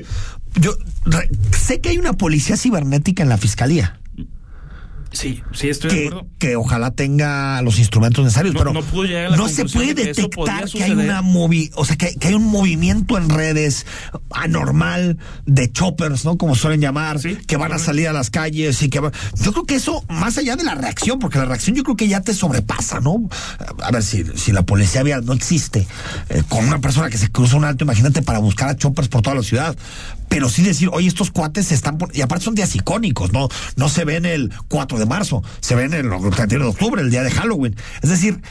yo 0.59 0.75
re- 1.05 1.29
sé 1.57 1.81
que 1.81 1.89
hay 1.89 1.97
una 1.97 2.13
policía 2.13 2.55
cibernética 2.57 3.23
en 3.23 3.29
la 3.29 3.37
fiscalía. 3.37 3.99
Sí, 5.15 5.41
sí, 5.53 5.69
estoy 5.69 5.89
de 5.89 5.95
que, 6.01 6.07
acuerdo. 6.07 6.27
que 6.37 6.55
ojalá 6.55 6.91
tenga 6.91 7.61
los 7.61 7.79
instrumentos 7.79 8.23
necesarios, 8.23 8.53
No- 8.53 8.59
pero 8.59 8.73
no 8.73 8.81
pudo 8.83 9.03
llegar 9.05 9.25
a 9.25 9.29
la 9.29 9.37
no 9.37 9.47
se 9.49 9.65
puede 9.65 9.93
de 9.93 10.01
que 10.03 10.13
detectar 10.13 10.69
que 10.69 10.83
hay 10.83 10.91
una 10.91 11.21
movi, 11.21 11.71
o 11.75 11.85
sea, 11.85 11.95
que, 11.95 12.13
que 12.15 12.27
hay 12.27 12.33
un 12.35 12.45
movimiento 12.45 13.17
en 13.17 13.29
redes 13.29 13.85
anormal 14.31 15.17
de 15.45 15.71
choppers, 15.71 16.25
¿no? 16.25 16.37
Como 16.37 16.55
suelen 16.55 16.81
llamar, 16.81 17.19
Sí, 17.19 17.37
que 17.47 17.57
van 17.57 17.71
a 17.71 17.79
salir 17.79 18.07
a 18.07 18.13
las 18.13 18.29
calles 18.29 18.81
y 18.83 18.89
que 18.89 18.99
va- 18.99 19.11
yo 19.41 19.51
creo 19.51 19.65
que 19.65 19.75
eso 19.75 20.03
más 20.09 20.37
allá 20.37 20.55
de 20.55 20.63
la 20.63 20.75
reacción, 20.75 21.19
porque 21.19 21.37
la 21.39 21.45
reacción 21.45 21.75
yo 21.75 21.83
creo 21.83 21.95
que 21.95 22.07
ya 22.07 22.21
te 22.21 22.33
sobrepasa, 22.33 22.99
¿no? 22.99 23.29
A 23.81 23.91
ver 23.91 24.03
si 24.03 24.23
si 24.35 24.51
la 24.51 24.63
policía 24.63 25.03
vial 25.03 25.25
no 25.25 25.33
existe 25.33 25.87
eh, 26.29 26.43
con 26.49 26.65
una 26.65 26.79
persona 26.79 27.09
que 27.09 27.17
se 27.17 27.31
cruza 27.31 27.55
un 27.57 27.63
alto, 27.65 27.83
imagínate 27.83 28.21
para 28.21 28.39
buscar 28.39 28.69
a 28.69 28.75
choppers 28.77 29.07
por 29.07 29.21
toda 29.21 29.35
la 29.35 29.43
ciudad. 29.43 29.75
Pero 30.27 30.49
sí 30.49 30.63
decir, 30.63 30.89
oye, 30.91 31.07
estos 31.07 31.29
cuates 31.29 31.67
se 31.67 31.75
están... 31.75 31.97
pon-", 31.99 32.09
Y 32.13 32.21
aparte 32.21 32.45
son 32.45 32.55
días 32.55 32.75
icónicos, 32.75 33.31
¿no? 33.31 33.47
No 33.75 33.89
se 33.89 34.05
ven 34.05 34.25
el 34.25 34.51
4 34.67 34.97
de 34.97 35.04
marzo, 35.05 35.43
se 35.59 35.75
ven 35.75 35.93
el 35.93 36.09
31 36.09 36.65
de 36.65 36.71
octubre, 36.71 37.01
el 37.01 37.11
día 37.11 37.23
de 37.23 37.31
Halloween. 37.31 37.75
Es 38.01 38.09
decir, 38.09 38.41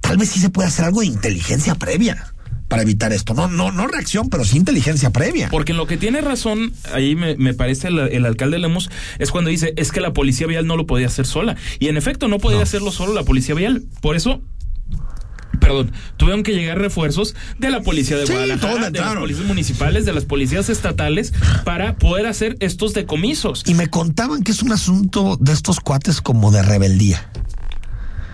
tal 0.00 0.16
vez 0.16 0.30
sí 0.30 0.40
se 0.40 0.50
puede 0.50 0.68
hacer 0.68 0.84
algo 0.84 1.00
de 1.00 1.06
inteligencia 1.06 1.74
previa 1.74 2.32
para 2.68 2.82
evitar 2.82 3.12
esto. 3.12 3.34
No, 3.34 3.48
no, 3.48 3.72
no 3.72 3.86
reacción, 3.86 4.28
pero 4.28 4.44
sí 4.44 4.56
inteligencia 4.56 5.10
previa. 5.10 5.48
Porque 5.50 5.72
en 5.72 5.78
lo 5.78 5.86
que 5.86 5.96
tiene 5.96 6.20
razón, 6.20 6.72
ahí 6.92 7.16
me, 7.16 7.36
me 7.36 7.54
parece 7.54 7.88
el, 7.88 7.98
el 7.98 8.26
alcalde 8.26 8.58
Lemos, 8.58 8.90
es 9.18 9.30
cuando 9.30 9.50
dice, 9.50 9.72
es 9.76 9.90
que 9.90 10.00
la 10.00 10.12
policía 10.12 10.46
vial 10.46 10.66
no 10.66 10.76
lo 10.76 10.86
podía 10.86 11.06
hacer 11.06 11.26
sola. 11.26 11.56
Y 11.78 11.88
en 11.88 11.96
efecto, 11.96 12.28
no 12.28 12.38
podía 12.38 12.62
hacerlo 12.62 12.92
solo 12.92 13.14
la 13.14 13.24
policía 13.24 13.54
vial. 13.54 13.84
Por 14.00 14.16
eso, 14.16 14.42
perdón, 15.60 15.92
tuvieron 16.16 16.42
que 16.42 16.52
llegar 16.52 16.78
refuerzos 16.78 17.34
de 17.58 17.70
la 17.70 17.80
policía 17.82 18.16
de 18.16 18.26
Sí, 18.26 18.32
Guadalajara, 18.32 18.90
de 18.90 19.00
las 19.00 19.14
policías 19.16 19.46
municipales, 19.46 20.04
de 20.06 20.12
las 20.12 20.24
policías 20.24 20.68
estatales, 20.68 21.32
para 21.64 21.96
poder 21.96 22.26
hacer 22.26 22.56
estos 22.60 22.94
decomisos. 22.94 23.62
Y 23.66 23.74
me 23.74 23.88
contaban 23.88 24.42
que 24.42 24.52
es 24.52 24.62
un 24.62 24.72
asunto 24.72 25.36
de 25.40 25.52
estos 25.52 25.80
cuates 25.80 26.20
como 26.20 26.50
de 26.50 26.62
rebeldía, 26.62 27.30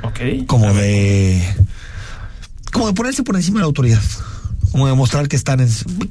Ok. 0.03 0.47
como 0.47 0.73
de... 0.75 1.43
como 2.73 2.87
de 2.89 2.93
ponerse 2.95 3.23
por 3.23 3.37
encima 3.37 3.59
de 3.59 3.63
la 3.63 3.67
autoridad. 3.67 4.03
Como 4.75 4.89
demostrar 4.89 5.29
que 5.29 5.37
están 5.37 5.61
en. 5.61 5.69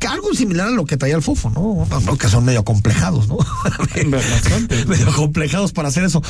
algo 0.07 0.33
similar 0.33 0.69
a 0.69 0.71
lo 0.71 0.85
que 0.85 0.95
traía 0.95 1.17
el 1.17 1.21
fofo, 1.21 1.49
¿no? 1.49 1.85
Que 2.17 2.29
son 2.29 2.45
medio 2.45 2.63
complejados, 2.63 3.27
¿no? 3.27 3.37
Medio 4.87 5.11
complejados 5.13 5.73
para 5.73 5.89
hacer 5.89 6.05
eso. 6.05 6.23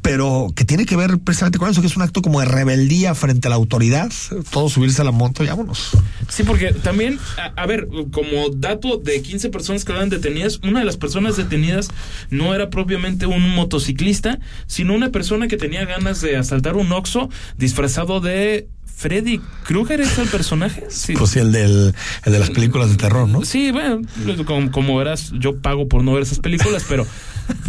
Pero 0.00 0.52
que 0.54 0.64
tiene 0.64 0.86
que 0.86 0.94
ver 0.94 1.18
precisamente 1.18 1.58
con 1.58 1.68
eso, 1.68 1.80
que 1.80 1.88
es 1.88 1.96
un 1.96 2.02
acto 2.02 2.22
como 2.22 2.38
de 2.38 2.46
rebeldía 2.46 3.16
frente 3.16 3.48
a 3.48 3.50
la 3.50 3.56
autoridad. 3.56 4.08
Todos 4.52 4.74
subirse 4.74 5.02
a 5.02 5.04
la 5.04 5.10
moto 5.10 5.42
y 5.42 5.48
vámonos. 5.48 5.90
Sí, 6.28 6.44
porque 6.44 6.72
también, 6.74 7.18
a, 7.36 7.60
a 7.60 7.66
ver, 7.66 7.88
como 8.12 8.50
dato 8.54 8.96
de 8.98 9.20
15 9.20 9.50
personas 9.50 9.84
que 9.84 9.90
eran 9.90 10.10
detenidas, 10.10 10.60
una 10.62 10.78
de 10.78 10.84
las 10.84 10.96
personas 10.96 11.36
detenidas 11.36 11.88
no 12.30 12.54
era 12.54 12.70
propiamente 12.70 13.26
un 13.26 13.52
motociclista, 13.52 14.38
sino 14.68 14.94
una 14.94 15.10
persona 15.10 15.48
que 15.48 15.56
tenía 15.56 15.84
ganas 15.86 16.20
de 16.20 16.36
asaltar 16.36 16.76
un 16.76 16.92
Oxxo 16.92 17.30
disfrazado 17.58 18.20
de 18.20 18.68
Freddy 19.00 19.40
Krueger, 19.64 20.02
¿es 20.02 20.18
el 20.18 20.28
personaje? 20.28 20.84
Sí. 20.90 21.14
Pues 21.14 21.30
sí, 21.30 21.38
el, 21.38 21.52
del, 21.52 21.94
el 22.26 22.32
de 22.32 22.38
las 22.38 22.50
películas 22.50 22.90
de 22.90 22.96
terror, 22.96 23.26
¿no? 23.26 23.42
Sí, 23.46 23.70
bueno, 23.70 24.02
como, 24.44 24.70
como 24.70 24.98
verás, 24.98 25.32
yo 25.38 25.56
pago 25.56 25.88
por 25.88 26.04
no 26.04 26.12
ver 26.12 26.24
esas 26.24 26.38
películas, 26.38 26.84
pero 26.86 27.06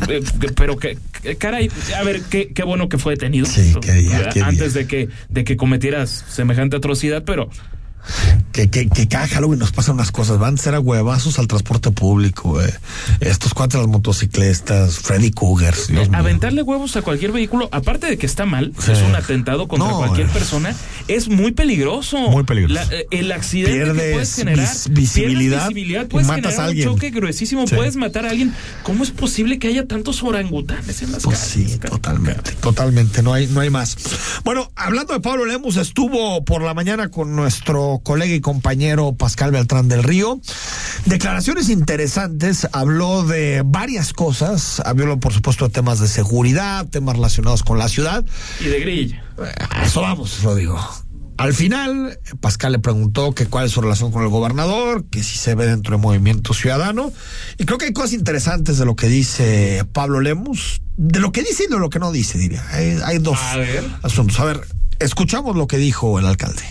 eh, 0.10 0.22
pero 0.58 0.76
que, 0.76 0.98
caray, 1.38 1.72
a 1.98 2.04
ver, 2.04 2.22
qué, 2.24 2.50
qué 2.50 2.64
bueno 2.64 2.90
que 2.90 2.98
fue 2.98 3.14
detenido. 3.14 3.46
Sí, 3.46 3.74
qué 3.82 3.94
día, 3.94 4.28
qué 4.28 4.42
antes 4.42 4.74
de 4.74 4.88
que 4.88 5.08
de 5.30 5.46
que 5.46 5.56
cometieras 5.56 6.26
semejante 6.28 6.76
atrocidad, 6.76 7.24
pero 7.24 7.50
Que, 8.52 8.70
que, 8.70 8.90
que 8.90 9.08
cada 9.08 9.28
Halloween 9.28 9.60
nos 9.60 9.72
pasan 9.72 9.96
unas 9.96 10.12
cosas. 10.12 10.38
Van 10.38 10.56
a 10.56 10.58
ser 10.58 10.76
a 10.76 10.80
huevazos 10.80 11.40
al 11.40 11.48
transporte 11.48 11.92
público. 11.92 12.62
eh. 12.62 12.74
Estos 13.22 13.54
cuatro 13.54 13.80
las 13.80 13.90
motocicletas, 13.90 15.00
Freddy. 15.00 15.32
Dios 15.32 15.88
mío. 16.10 16.18
aventarle 16.20 16.62
huevos 16.62 16.96
a 16.98 17.02
cualquier 17.02 17.32
vehículo, 17.32 17.70
aparte 17.72 18.08
de 18.08 18.18
que 18.18 18.26
está 18.26 18.46
mal, 18.46 18.74
Sí. 18.80 18.92
es 18.92 19.02
un 19.02 19.16
atentado 19.16 19.68
contra 19.68 19.90
No, 19.90 19.98
cualquier 19.98 20.28
eh. 20.28 20.32
persona, 20.34 20.76
es 21.08 21.30
muy 21.30 21.52
peligroso. 21.52 22.18
Muy 22.30 22.44
peligroso. 22.44 22.74
La- 22.76 22.96
eh, 22.96 23.06
el 23.12 23.32
accidente 23.32 23.72
que 23.72 23.84
Pierdes 23.86 24.14
puedes 24.14 24.36
generar, 24.36 24.68
vis- 24.70 24.90
visibilidad 24.90 25.68
visibilidad, 25.68 26.08
puedes 26.08 26.28
matas 26.28 26.44
generar 26.44 26.62
a 26.62 26.66
alguien. 26.68 26.88
un 26.90 26.96
choque 26.96 27.10
gruesísimo, 27.12 27.68
Sí. 27.68 27.76
puedes 27.76 27.96
matar 27.96 28.26
a 28.26 28.30
alguien. 28.32 28.54
¿Cómo 28.84 29.04
es 29.04 29.12
posible 29.12 29.60
que 29.60 29.68
haya 29.68 29.88
tantos 29.88 30.22
orangutanes 30.24 31.02
en 31.02 31.12
las 31.12 31.24
Pues 31.24 31.40
calles? 31.40 31.72
sí, 31.72 31.78
totalmente, 31.80 32.52
totalmente, 32.54 33.24
no 33.24 33.34
hay, 33.34 33.48
no 33.48 33.60
hay 33.62 33.70
más. 33.70 33.98
Bueno, 34.44 34.72
hablando 34.76 35.14
de 35.14 35.20
Pablo 35.20 35.46
Lemus, 35.46 35.78
estuvo 35.78 36.44
por 36.46 36.62
la 36.62 36.74
mañana 36.74 37.10
con 37.10 37.36
nuestro 37.36 37.91
colega 38.00 38.34
y 38.34 38.42
compañero 38.42 39.14
Pascal 39.14 39.52
Beltrán 39.52 39.88
del 39.88 40.04
Río. 40.04 40.40
Declaraciones 41.06 41.70
interesantes, 41.70 42.68
habló 42.72 43.24
de 43.24 43.64
varias 43.66 44.14
cosas, 44.14 44.82
habló 44.86 45.20
por 45.20 45.34
supuesto 45.34 45.68
de 45.68 45.74
temas 45.74 46.00
de 46.00 46.08
seguridad, 46.08 46.88
temas 46.88 47.16
relacionados 47.16 47.64
con 47.64 47.78
la 47.78 47.88
ciudad. 47.90 48.26
Y 48.60 48.66
de 48.66 48.80
grilla. 48.80 49.24
A 49.70 49.86
eso 49.86 50.02
vamos, 50.02 50.44
lo 50.44 50.56
digo. 50.56 50.80
Al 51.42 51.56
final, 51.56 52.20
Pascal 52.40 52.74
le 52.74 52.78
preguntó 52.78 53.34
que 53.34 53.48
cuál 53.48 53.66
es 53.66 53.72
su 53.72 53.82
relación 53.82 54.12
con 54.12 54.22
el 54.22 54.30
gobernador, 54.30 55.06
que 55.06 55.24
si 55.24 55.40
se 55.40 55.56
ve 55.56 55.66
dentro 55.66 55.96
del 55.96 56.02
movimiento 56.02 56.54
ciudadano. 56.54 57.12
Y 57.58 57.66
creo 57.66 57.80
que 57.80 57.86
hay 57.86 57.94
cosas 57.94 58.14
interesantes 58.14 58.78
de 58.78 58.86
lo 58.86 58.96
que 58.96 59.08
dice 59.08 59.84
Pablo 59.92 60.20
Lemus, 60.22 60.84
de 60.98 61.20
lo 61.20 61.32
que 61.32 61.42
dice 61.42 61.64
y 61.64 61.72
de 61.72 61.80
lo 61.80 61.90
que 61.90 61.98
no 61.98 62.12
dice, 62.12 62.38
diría. 62.38 62.64
Hay, 62.70 63.00
hay 63.04 63.18
dos 63.18 63.40
A 63.40 63.58
asuntos. 64.04 64.40
A 64.40 64.46
ver, 64.46 64.62
escuchamos 65.00 65.56
lo 65.56 65.66
que 65.66 65.78
dijo 65.78 66.20
el 66.20 66.28
alcalde. 66.28 66.62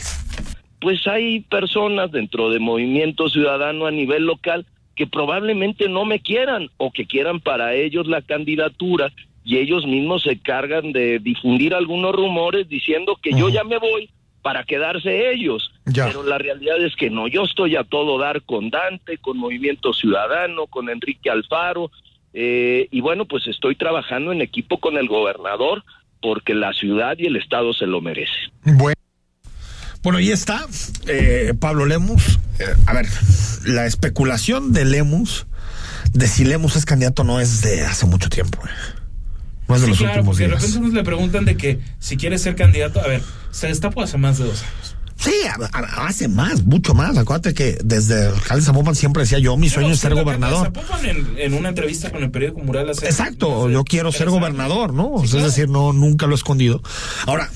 Pues 0.81 1.07
hay 1.07 1.40
personas 1.40 2.11
dentro 2.11 2.51
de 2.51 2.59
Movimiento 2.59 3.29
Ciudadano 3.29 3.87
a 3.87 3.90
nivel 3.90 4.25
local 4.25 4.66
que 4.97 5.07
probablemente 5.07 5.88
no 5.88 6.05
me 6.05 6.21
quieran 6.21 6.71
o 6.77 6.90
que 6.90 7.07
quieran 7.07 7.40
para 7.40 7.75
ellos 7.75 8.07
la 8.07 8.23
candidatura 8.23 9.12
y 9.45 9.57
ellos 9.57 9.87
mismos 9.87 10.23
se 10.23 10.38
cargan 10.38 10.93
de 10.93 11.19
difundir 11.19 11.75
algunos 11.75 12.14
rumores 12.14 12.69
diciendo 12.69 13.19
que 13.23 13.33
yo 13.33 13.49
ya 13.49 13.64
me 13.64 13.79
voy 13.79 14.11
para 14.43 14.64
quedarse 14.64 15.33
ellos. 15.33 15.73
Ya. 15.87 16.07
Pero 16.07 16.23
la 16.23 16.38
realidad 16.38 16.83
es 16.85 16.97
que 16.97 17.11
no, 17.11 17.29
yo 17.29 17.45
estoy 17.45 17.77
a 17.77 17.85
todo 17.85 18.19
dar 18.19 18.43
con 18.43 18.71
Dante, 18.71 19.19
con 19.19 19.38
Movimiento 19.38 19.93
Ciudadano, 19.93 20.66
con 20.66 20.88
Enrique 20.88 21.31
Alfaro, 21.31 21.90
eh, 22.33 22.88
y 22.90 23.01
bueno, 23.01 23.25
pues 23.25 23.47
estoy 23.47 23.75
trabajando 23.75 24.33
en 24.33 24.40
equipo 24.40 24.79
con 24.79 24.97
el 24.97 25.09
gobernador 25.09 25.85
porque 26.23 26.55
la 26.55 26.73
ciudad 26.73 27.16
y 27.19 27.27
el 27.27 27.37
Estado 27.37 27.73
se 27.73 27.87
lo 27.87 28.01
merecen. 28.01 28.53
Bueno. 28.62 28.95
Bueno, 30.02 30.18
ahí 30.18 30.30
está 30.30 30.66
eh, 31.06 31.52
Pablo 31.58 31.84
Lemus. 31.86 32.38
Eh, 32.58 32.64
a 32.86 32.92
ver, 32.94 33.06
la 33.64 33.86
especulación 33.86 34.72
de 34.72 34.84
Lemus, 34.86 35.46
de 36.12 36.26
si 36.26 36.44
Lemus 36.44 36.76
es 36.76 36.84
candidato, 36.86 37.22
no 37.24 37.40
es 37.40 37.60
de 37.62 37.82
hace 37.84 38.06
mucho 38.06 38.28
tiempo. 38.30 38.58
eh. 38.64 38.70
No 39.68 39.76
es 39.76 39.82
de 39.82 39.86
Sí, 39.86 39.90
los 39.90 39.98
claro, 39.98 40.12
últimos 40.14 40.36
porque 40.36 40.42
de 40.44 40.48
días. 40.48 40.62
repente 40.62 40.86
nos 40.86 40.94
le 40.94 41.04
preguntan 41.04 41.44
de 41.44 41.56
que 41.56 41.80
si 41.98 42.16
quiere 42.16 42.38
ser 42.38 42.56
candidato, 42.56 43.00
a 43.00 43.06
ver, 43.06 43.22
Se 43.52 43.66
destapó 43.66 44.02
hace 44.02 44.16
más 44.16 44.38
de 44.38 44.44
dos 44.44 44.62
años. 44.62 44.96
Sí, 45.16 45.34
hace 45.98 46.28
más, 46.28 46.62
mucho 46.64 46.94
más. 46.94 47.18
Acuérdate 47.18 47.52
que 47.52 47.76
desde 47.84 48.28
el 48.28 48.34
alcalde 48.34 48.64
Zapopan 48.64 48.94
siempre 48.94 49.22
decía 49.24 49.38
yo, 49.38 49.54
mi 49.58 49.68
sueño 49.68 49.90
es 49.90 49.98
ser 50.00 50.14
gobernador. 50.14 50.66
Zapopan 50.72 51.04
en, 51.04 51.34
en 51.36 51.52
una 51.54 51.68
entrevista 51.68 52.10
con 52.10 52.22
el 52.22 52.30
periódico 52.30 52.60
Mural 52.60 52.88
hace- 52.88 53.04
Exacto, 53.06 53.68
yo 53.68 53.84
quiero 53.84 54.12
ser 54.12 54.30
gobernador, 54.30 54.94
¿no? 54.94 55.16
Sí, 55.18 55.24
es 55.24 55.30
claro. 55.32 55.46
decir, 55.46 55.68
no, 55.68 55.92
nunca 55.92 56.26
lo 56.26 56.32
he 56.32 56.36
escondido. 56.36 56.80
Ahora, 57.26 57.50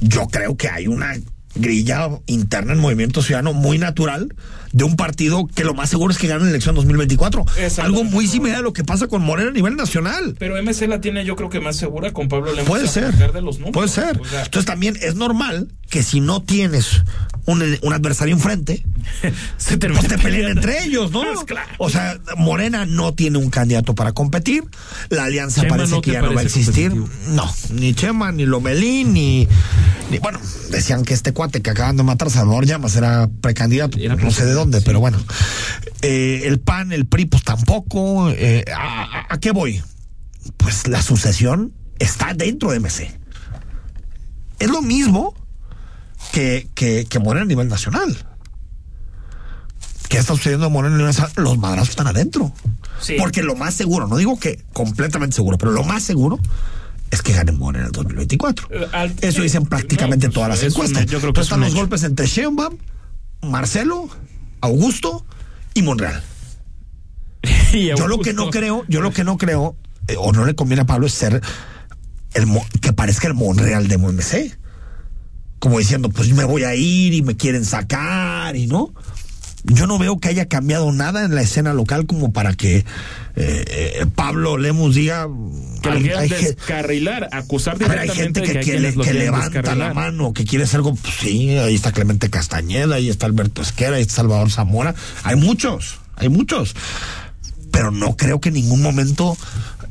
yo 0.00 0.28
creo 0.28 0.56
que 0.56 0.68
hay 0.68 0.86
una 0.86 1.16
grilla 1.54 2.08
interna 2.26 2.72
en 2.72 2.78
Movimiento 2.78 3.22
Ciudadano 3.22 3.52
muy 3.52 3.78
natural 3.78 4.34
de 4.72 4.84
un 4.84 4.96
partido 4.96 5.46
que 5.54 5.64
lo 5.64 5.74
más 5.74 5.90
seguro 5.90 6.12
es 6.12 6.18
que 6.18 6.26
gane 6.26 6.44
la 6.44 6.50
elección 6.50 6.74
2024. 6.74 7.44
Exacto. 7.58 7.82
Algo 7.82 8.04
muy 8.04 8.26
similar 8.26 8.58
a 8.58 8.62
lo 8.62 8.72
que 8.72 8.84
pasa 8.84 9.06
con 9.06 9.22
Morena 9.22 9.50
a 9.50 9.52
nivel 9.52 9.76
nacional. 9.76 10.34
Pero 10.38 10.60
MC 10.62 10.88
la 10.88 11.00
tiene 11.00 11.24
yo 11.24 11.36
creo 11.36 11.50
que 11.50 11.60
más 11.60 11.76
segura 11.76 12.12
con 12.12 12.28
Pablo 12.28 12.52
Lemos. 12.52 12.68
Puede 12.68 12.88
ser. 12.88 13.12
De 13.14 13.42
los 13.42 13.58
números. 13.58 13.72
Puede 13.74 13.88
ser. 13.88 14.18
O 14.20 14.24
sea, 14.24 14.44
Entonces 14.44 14.64
también 14.64 14.96
es 15.02 15.14
normal 15.14 15.68
que 15.90 16.02
si 16.02 16.20
no 16.20 16.42
tienes 16.42 17.02
un, 17.44 17.62
un 17.82 17.92
adversario 17.92 18.34
enfrente, 18.34 18.84
se 19.58 19.76
pues 19.76 20.08
te 20.08 20.16
peleen 20.16 20.48
entre 20.48 20.84
ellos, 20.84 21.10
¿no? 21.10 21.22
Pues 21.22 21.44
claro. 21.44 21.68
O 21.78 21.90
sea, 21.90 22.18
Morena 22.36 22.86
no 22.86 23.12
tiene 23.14 23.36
un 23.38 23.50
candidato 23.50 23.94
para 23.94 24.12
competir. 24.12 24.64
La 25.10 25.24
alianza 25.24 25.62
Chema 25.62 25.76
parece 25.76 25.94
no 25.94 26.00
que 26.00 26.12
te 26.12 26.14
ya 26.14 26.22
no 26.22 26.32
va 26.34 26.40
a 26.40 26.44
existir. 26.44 26.94
No, 27.28 27.52
ni 27.72 27.94
Chema, 27.94 28.32
ni 28.32 28.46
Lomelí, 28.46 29.04
ni, 29.04 29.48
ni- 30.10 30.18
Bueno, 30.18 30.40
decían 30.70 31.04
que 31.04 31.12
este 31.12 31.32
cuate 31.42 31.60
que 31.60 31.70
acaban 31.70 31.96
de 31.96 32.02
matar, 32.04 32.30
Salvador 32.30 32.66
Llamas, 32.66 32.94
era 32.94 33.28
precandidato. 33.40 33.98
Era 33.98 34.14
no 34.14 34.30
sé 34.30 34.44
de 34.44 34.52
dónde, 34.52 34.80
pero 34.80 35.00
bueno. 35.00 35.18
Eh, 36.02 36.42
el 36.44 36.60
PAN, 36.60 36.92
el 36.92 37.06
PRI, 37.06 37.26
pues 37.26 37.42
tampoco. 37.42 38.30
Eh, 38.30 38.64
¿a, 38.72 39.02
a- 39.02 39.26
a 39.34 39.40
qué 39.40 39.50
voy? 39.50 39.82
Pues 40.56 40.86
la 40.86 41.02
sucesión 41.02 41.72
está 41.98 42.32
dentro 42.34 42.70
de 42.70 42.78
MC. 42.80 43.10
Es 44.60 44.70
lo 44.70 44.82
mismo 44.82 45.34
que, 46.32 46.68
que, 46.74 47.06
que 47.08 47.18
Morena 47.18 47.42
a 47.42 47.46
nivel 47.48 47.68
nacional. 47.68 48.16
¿Qué 50.08 50.18
está 50.18 50.34
sucediendo 50.34 50.66
en 50.66 50.72
Morena 50.72 50.94
a 50.94 50.98
nivel 50.98 51.10
nacional? 51.14 51.32
Los 51.36 51.58
madrazos 51.58 51.90
están 51.90 52.06
adentro. 52.06 52.52
Sí. 53.00 53.16
Porque 53.18 53.42
lo 53.42 53.56
más 53.56 53.74
seguro, 53.74 54.06
no 54.06 54.16
digo 54.16 54.38
que 54.38 54.62
completamente 54.72 55.34
seguro, 55.34 55.58
pero 55.58 55.72
lo 55.72 55.82
más 55.82 56.02
seguro 56.04 56.38
es 57.12 57.22
que 57.22 57.32
ganen 57.32 57.56
Morena 57.58 57.84
en 57.84 57.86
el 57.86 57.92
2024. 57.92 58.66
Eh, 58.70 58.88
al- 58.92 59.14
Eso 59.20 59.42
dicen 59.42 59.66
prácticamente 59.66 60.26
No, 60.26 60.32
pues, 60.32 60.34
todas 60.34 60.48
las 60.48 60.62
encuestas. 60.64 61.02
yo 61.06 61.20
creo 61.20 61.20
que 61.20 61.26
Entonces 61.28 61.44
están 61.44 61.60
los 61.60 61.68
hecho. 61.68 61.78
golpes 61.78 62.02
entre 62.02 62.26
Sheinbaum, 62.26 62.76
Marcelo, 63.42 64.08
Augusto 64.60 65.24
y 65.74 65.82
Monreal. 65.82 66.22
y 67.72 67.88
Yo 67.96 68.08
lo 68.08 68.18
que 68.18 68.32
no 68.32 68.50
creo, 68.50 68.84
yo 68.88 69.00
lo 69.00 69.12
que 69.12 69.24
no 69.24 69.36
creo, 69.38 69.76
eh, 70.08 70.16
o 70.18 70.32
no 70.32 70.44
le 70.44 70.54
conviene 70.54 70.82
a 70.82 70.86
Pablo, 70.86 71.06
es 71.06 71.12
ser 71.12 71.40
el 72.34 72.46
que 72.80 72.92
parezca 72.92 73.28
el 73.28 73.34
Monreal 73.34 73.88
de 73.88 73.98
MC. 73.98 74.56
Como 75.58 75.78
diciendo, 75.78 76.08
pues 76.08 76.32
me 76.32 76.44
voy 76.44 76.64
a 76.64 76.74
ir 76.74 77.12
y 77.14 77.22
me 77.22 77.36
quieren 77.36 77.64
sacar 77.64 78.56
y 78.56 78.66
no. 78.66 78.92
Yo 79.64 79.86
no 79.86 79.96
veo 79.98 80.18
que 80.18 80.28
haya 80.28 80.46
cambiado 80.48 80.90
nada 80.90 81.24
en 81.24 81.34
la 81.36 81.42
escena 81.42 81.72
local 81.72 82.04
como 82.06 82.32
para 82.32 82.54
que 82.54 82.78
eh, 82.78 82.84
eh, 83.36 84.06
Pablo 84.12 84.58
Lemos 84.58 84.94
diga 84.96 85.28
Que 85.82 85.88
hay- 85.90 86.28
descarrilar, 86.28 87.28
acusar 87.32 87.78
ver, 87.78 87.90
hay 87.92 88.08
directamente 88.08 88.40
gente 88.40 88.40
de 88.40 88.46
que, 88.46 88.52
que, 88.52 88.86
hay 88.88 88.94
que 88.94 89.12
le- 89.12 89.18
levanta 89.20 89.74
la 89.76 89.94
mano, 89.94 90.32
que 90.32 90.44
quiere 90.44 90.64
hacer 90.64 90.78
algo. 90.78 90.94
Pues 90.96 91.14
sí, 91.20 91.50
ahí 91.58 91.74
está 91.76 91.92
Clemente 91.92 92.28
Castañeda, 92.28 92.96
ahí 92.96 93.08
está 93.08 93.26
Alberto 93.26 93.62
Esquera, 93.62 93.96
ahí 93.96 94.02
está 94.02 94.14
Salvador 94.16 94.50
Zamora. 94.50 94.94
Hay 95.22 95.36
muchos, 95.36 95.98
hay 96.16 96.28
muchos. 96.28 96.74
Pero 97.70 97.90
no 97.90 98.16
creo 98.16 98.40
que 98.40 98.48
en 98.48 98.56
ningún 98.56 98.82
momento 98.82 99.36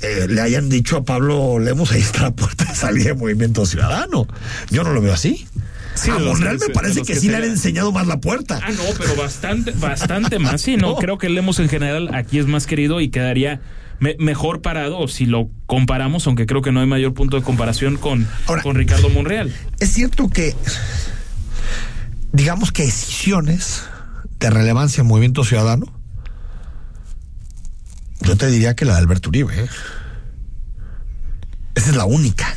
eh, 0.02 0.28
le 0.30 0.42
hayan 0.42 0.68
dicho 0.70 0.98
a 0.98 1.04
Pablo 1.06 1.60
Lemos, 1.60 1.92
ahí 1.94 2.02
está 2.02 2.24
la 2.24 2.32
puerta 2.32 2.66
de 2.66 2.76
salida 2.76 3.06
de 3.06 3.14
Movimiento 3.16 3.66
Ciudadano. 3.66 4.28
Yo 4.70 4.84
no 4.84 4.92
lo 4.94 5.02
veo 5.02 5.14
así. 5.14 5.48
Sí, 5.96 6.10
a 6.10 6.18
Monreal 6.20 6.58
me 6.60 6.70
parece 6.74 7.02
que, 7.02 7.14
que 7.14 7.20
sí 7.20 7.28
le 7.30 7.38
han 7.38 7.44
enseñado 7.44 7.92
más 7.92 8.08
la 8.08 8.20
puerta. 8.20 8.60
Ah, 8.64 8.72
no, 8.72 8.84
pero 8.98 9.16
bastante, 9.16 9.72
bastante 9.72 10.40
más. 10.40 10.62
Sí, 10.62 10.78
no, 10.78 10.92
No. 10.92 10.96
creo 10.96 11.18
que 11.18 11.30
Lemos 11.30 11.60
en 11.60 11.70
general 11.70 12.14
aquí 12.16 12.40
es 12.40 12.48
más 12.48 12.66
querido 12.66 13.02
y 13.02 13.10
quedaría 13.10 13.62
me- 14.00 14.16
mejor 14.18 14.62
parado 14.62 15.08
si 15.08 15.26
lo 15.26 15.50
comparamos, 15.68 16.26
aunque 16.28 16.46
creo 16.46 16.62
que 16.62 16.72
no 16.72 16.80
hay 16.80 16.88
mayor 16.88 17.14
punto 17.14 17.38
de 17.38 17.44
comparación 17.44 17.98
con, 17.98 18.28
Ahora- 18.48 18.64
con 18.64 18.76
Ricardo 18.76 19.10
Monreal. 19.10 19.54
Es 19.80 19.92
cierto 19.94 20.30
que, 20.30 20.56
digamos 22.32 22.72
que 22.72 22.84
decisiones 22.86 23.84
de 24.40 24.50
relevancia 24.50 25.02
en 25.02 25.08
Movimiento 25.08 25.44
Ciudadano, 25.44 25.86
yo 28.22 28.38
te 28.38 28.48
diría 28.48 28.76
que 28.76 28.86
la 28.86 28.94
de 28.94 29.00
Alberto 29.00 29.30
Uribe. 29.30 29.54
¿eh? 29.66 29.68
Esa 31.76 31.90
es 31.92 31.96
la 31.96 32.06
única. 32.06 32.56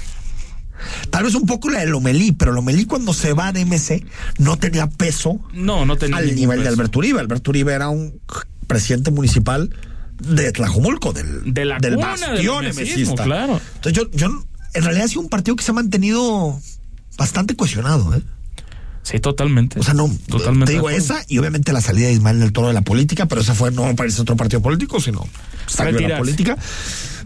Tal 1.11 1.25
vez 1.25 1.35
un 1.35 1.47
poco 1.47 1.71
la 1.71 1.81
de 1.81 1.87
Lomelí, 1.87 2.33
pero 2.33 2.53
Lomelí 2.53 2.85
cuando 2.85 3.13
se 3.13 3.33
va 3.33 3.53
de 3.53 3.65
MC 3.65 4.05
no 4.39 4.57
tenía 4.57 4.89
peso 4.89 5.41
No, 5.53 5.85
no 5.85 5.97
tenía 5.97 6.19
al 6.19 6.35
nivel 6.35 6.63
de. 6.63 6.69
Alberto 6.69 6.99
Uribe. 6.99 7.21
Alberto 7.21 7.51
Uribe 7.51 7.73
era 7.73 7.89
un 7.89 8.21
presidente 8.67 9.11
municipal 9.11 9.71
de 10.19 10.53
Tlajomulco, 10.53 11.13
del, 11.13 11.53
De 11.53 11.65
la 11.65 11.79
del 11.79 11.97
bastión 11.97 12.65
del 12.65 13.15
claro. 13.15 13.61
Entonces 13.77 13.93
yo, 13.93 14.11
yo 14.13 14.29
en 14.75 14.83
realidad 14.83 15.05
ha 15.05 15.09
sido 15.09 15.21
un 15.21 15.29
partido 15.29 15.57
que 15.57 15.65
se 15.65 15.71
ha 15.71 15.75
mantenido 15.75 16.59
bastante 17.17 17.57
cohesionado, 17.57 18.15
¿eh? 18.15 18.23
Sí, 19.03 19.21
totalmente. 19.21 19.79
O 19.79 19.83
sea, 19.83 19.93
no, 19.93 20.11
totalmente. 20.29 20.67
te 20.67 20.73
digo 20.73 20.89
esa 20.89 21.23
y 21.29 21.39
obviamente 21.39 21.75
la 21.75 21.83
salida 21.83 22.07
de 22.07 22.15
Ismael 22.15 22.41
del 22.41 22.53
Toro 22.53 22.69
de 22.69 22.75
la 22.75 22.81
política, 22.81 23.27
pero 23.27 23.43
esa 23.43 23.55
fue 23.55 23.71
no 23.71 23.95
parece 23.95 24.23
otro 24.23 24.35
partido 24.35 24.63
político, 24.63 24.99
sino 24.99 25.27
salió 25.67 26.01
de 26.01 26.09
la 26.09 26.19
política. 26.19 26.57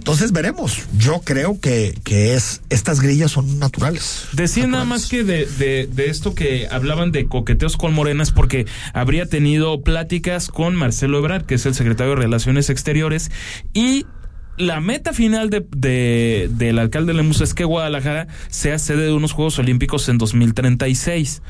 Entonces 0.09 0.33
veremos. 0.33 0.85
Yo 0.97 1.21
creo 1.23 1.61
que, 1.61 1.95
que 2.03 2.33
es 2.35 2.63
estas 2.71 3.03
grillas 3.03 3.31
son 3.33 3.59
naturales. 3.59 4.25
Decían 4.33 4.71
nada 4.71 4.87
más 4.87 5.05
que 5.07 5.23
de, 5.23 5.45
de, 5.45 5.87
de 5.87 6.09
esto 6.09 6.35
que 6.35 6.67
hablaban 6.71 7.13
de 7.13 7.27
coqueteos 7.27 7.77
con 7.77 7.93
Morena 7.93 8.23
es 8.23 8.31
porque 8.31 8.65
habría 8.95 9.27
tenido 9.27 9.83
pláticas 9.83 10.49
con 10.49 10.75
Marcelo 10.77 11.19
Ebrard, 11.19 11.45
que 11.45 11.57
es 11.57 11.67
el 11.67 11.75
secretario 11.75 12.15
de 12.15 12.23
Relaciones 12.23 12.71
Exteriores, 12.71 13.31
y 13.75 14.07
la 14.57 14.81
meta 14.81 15.13
final 15.13 15.51
de, 15.51 15.67
de- 15.77 16.49
del 16.53 16.79
alcalde 16.79 17.13
Lemus 17.13 17.43
es 17.43 17.53
que 17.53 17.65
Guadalajara 17.65 18.29
sea 18.49 18.79
sede 18.79 19.03
de 19.03 19.13
unos 19.13 19.33
Juegos 19.33 19.59
Olímpicos 19.59 20.09
en 20.09 20.17
2036. 20.17 21.43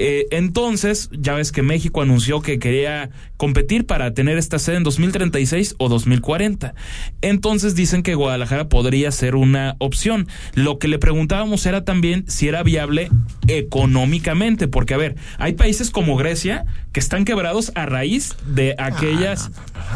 Eh, 0.00 0.28
entonces, 0.30 1.10
ya 1.10 1.34
ves 1.34 1.50
que 1.50 1.62
México 1.62 2.00
anunció 2.02 2.40
que 2.40 2.60
quería 2.60 3.10
competir 3.36 3.84
para 3.84 4.14
tener 4.14 4.38
esta 4.38 4.60
sede 4.60 4.76
en 4.76 4.84
2036 4.84 5.74
o 5.78 5.88
2040. 5.88 6.74
Entonces 7.20 7.74
dicen 7.74 8.04
que 8.04 8.14
Guadalajara 8.14 8.68
podría 8.68 9.10
ser 9.10 9.34
una 9.34 9.74
opción. 9.78 10.28
Lo 10.54 10.78
que 10.78 10.86
le 10.86 11.00
preguntábamos 11.00 11.66
era 11.66 11.84
también 11.84 12.24
si 12.28 12.46
era 12.46 12.62
viable 12.62 13.10
económicamente, 13.48 14.68
porque 14.68 14.94
a 14.94 14.98
ver, 14.98 15.16
hay 15.36 15.54
países 15.54 15.90
como 15.90 16.16
Grecia 16.16 16.64
que 16.92 17.00
están 17.00 17.24
quebrados 17.24 17.72
a 17.74 17.84
raíz 17.84 18.36
de 18.46 18.76
aquellas... 18.78 19.50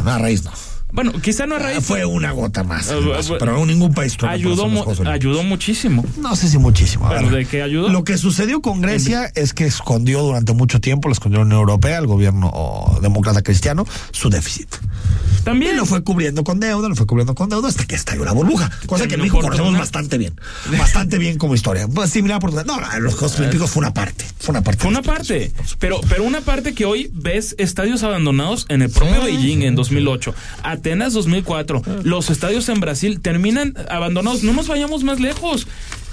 No, 0.04 0.10
a 0.10 0.18
raíz 0.18 0.42
no. 0.44 0.71
Bueno, 0.92 1.12
quizá 1.22 1.46
no 1.46 1.56
a 1.56 1.58
raíz. 1.58 1.84
Fue 1.84 2.04
una 2.04 2.32
gota 2.32 2.64
más. 2.64 2.90
Ah, 2.90 2.98
en 2.98 3.08
vaso, 3.08 3.36
pero 3.38 3.64
ningún 3.64 3.94
país 3.94 4.16
tuvo 4.16 4.28
ayudó, 4.30 4.68
mu- 4.68 4.84
ayudó 5.06 5.42
muchísimo. 5.42 6.04
No 6.18 6.36
sé 6.36 6.48
si 6.48 6.58
muchísimo. 6.58 7.08
Lo 7.88 8.04
que 8.04 8.18
sucedió 8.18 8.60
con 8.60 8.80
Grecia 8.82 9.30
es 9.34 9.54
que 9.54 9.64
escondió 9.64 10.20
durante 10.22 10.52
mucho 10.52 10.80
tiempo, 10.80 11.08
la 11.08 11.14
escondió 11.14 11.38
la 11.40 11.46
Unión 11.46 11.60
Europea, 11.60 11.98
el 11.98 12.06
gobierno 12.06 12.98
demócrata 13.00 13.42
cristiano, 13.42 13.86
su 14.10 14.28
déficit. 14.28 14.68
También 15.44 15.74
Y 15.74 15.76
lo 15.76 15.86
fue 15.86 16.04
cubriendo 16.04 16.44
con 16.44 16.60
deuda, 16.60 16.88
lo 16.88 16.94
fue 16.94 17.06
cubriendo 17.06 17.34
con 17.34 17.48
deuda 17.48 17.68
hasta 17.68 17.84
que 17.84 17.96
estalló 17.96 18.24
la 18.24 18.32
burbuja. 18.32 18.70
Cosa 18.86 19.08
que 19.08 19.14
en 19.14 19.20
México 19.20 19.40
conocemos 19.40 19.76
bastante 19.76 20.18
bien. 20.18 20.34
Bastante 20.78 21.18
bien 21.18 21.36
como 21.36 21.54
historia. 21.54 21.88
Pues, 21.88 22.10
similar 22.10 22.40
por 22.40 22.52
No, 22.64 22.78
los 23.00 23.14
Juegos 23.14 23.38
Olímpicos 23.38 23.70
fue 23.70 23.80
una 23.80 23.92
parte. 23.92 24.24
Fue 24.38 24.52
una 24.52 24.62
parte. 24.62 24.80
Fue 24.80 24.90
una 24.90 25.02
parte, 25.02 25.52
pero, 25.78 26.00
pero 26.08 26.24
una 26.24 26.40
parte 26.40 26.74
que 26.74 26.84
hoy 26.84 27.10
ves 27.12 27.56
estadios 27.58 28.02
abandonados 28.02 28.66
en 28.68 28.82
el 28.82 28.90
propio 28.90 29.22
Beijing 29.22 29.62
en 29.62 29.74
2008, 29.74 30.34
Atenas 30.62 31.12
2004, 31.12 31.82
los 32.04 32.30
estadios 32.30 32.68
en 32.68 32.80
Brasil 32.80 33.20
terminan 33.20 33.74
abandonados. 33.90 34.44
No 34.44 34.52
nos 34.52 34.68
vayamos 34.68 35.02
más 35.02 35.18
lejos. 35.20 35.66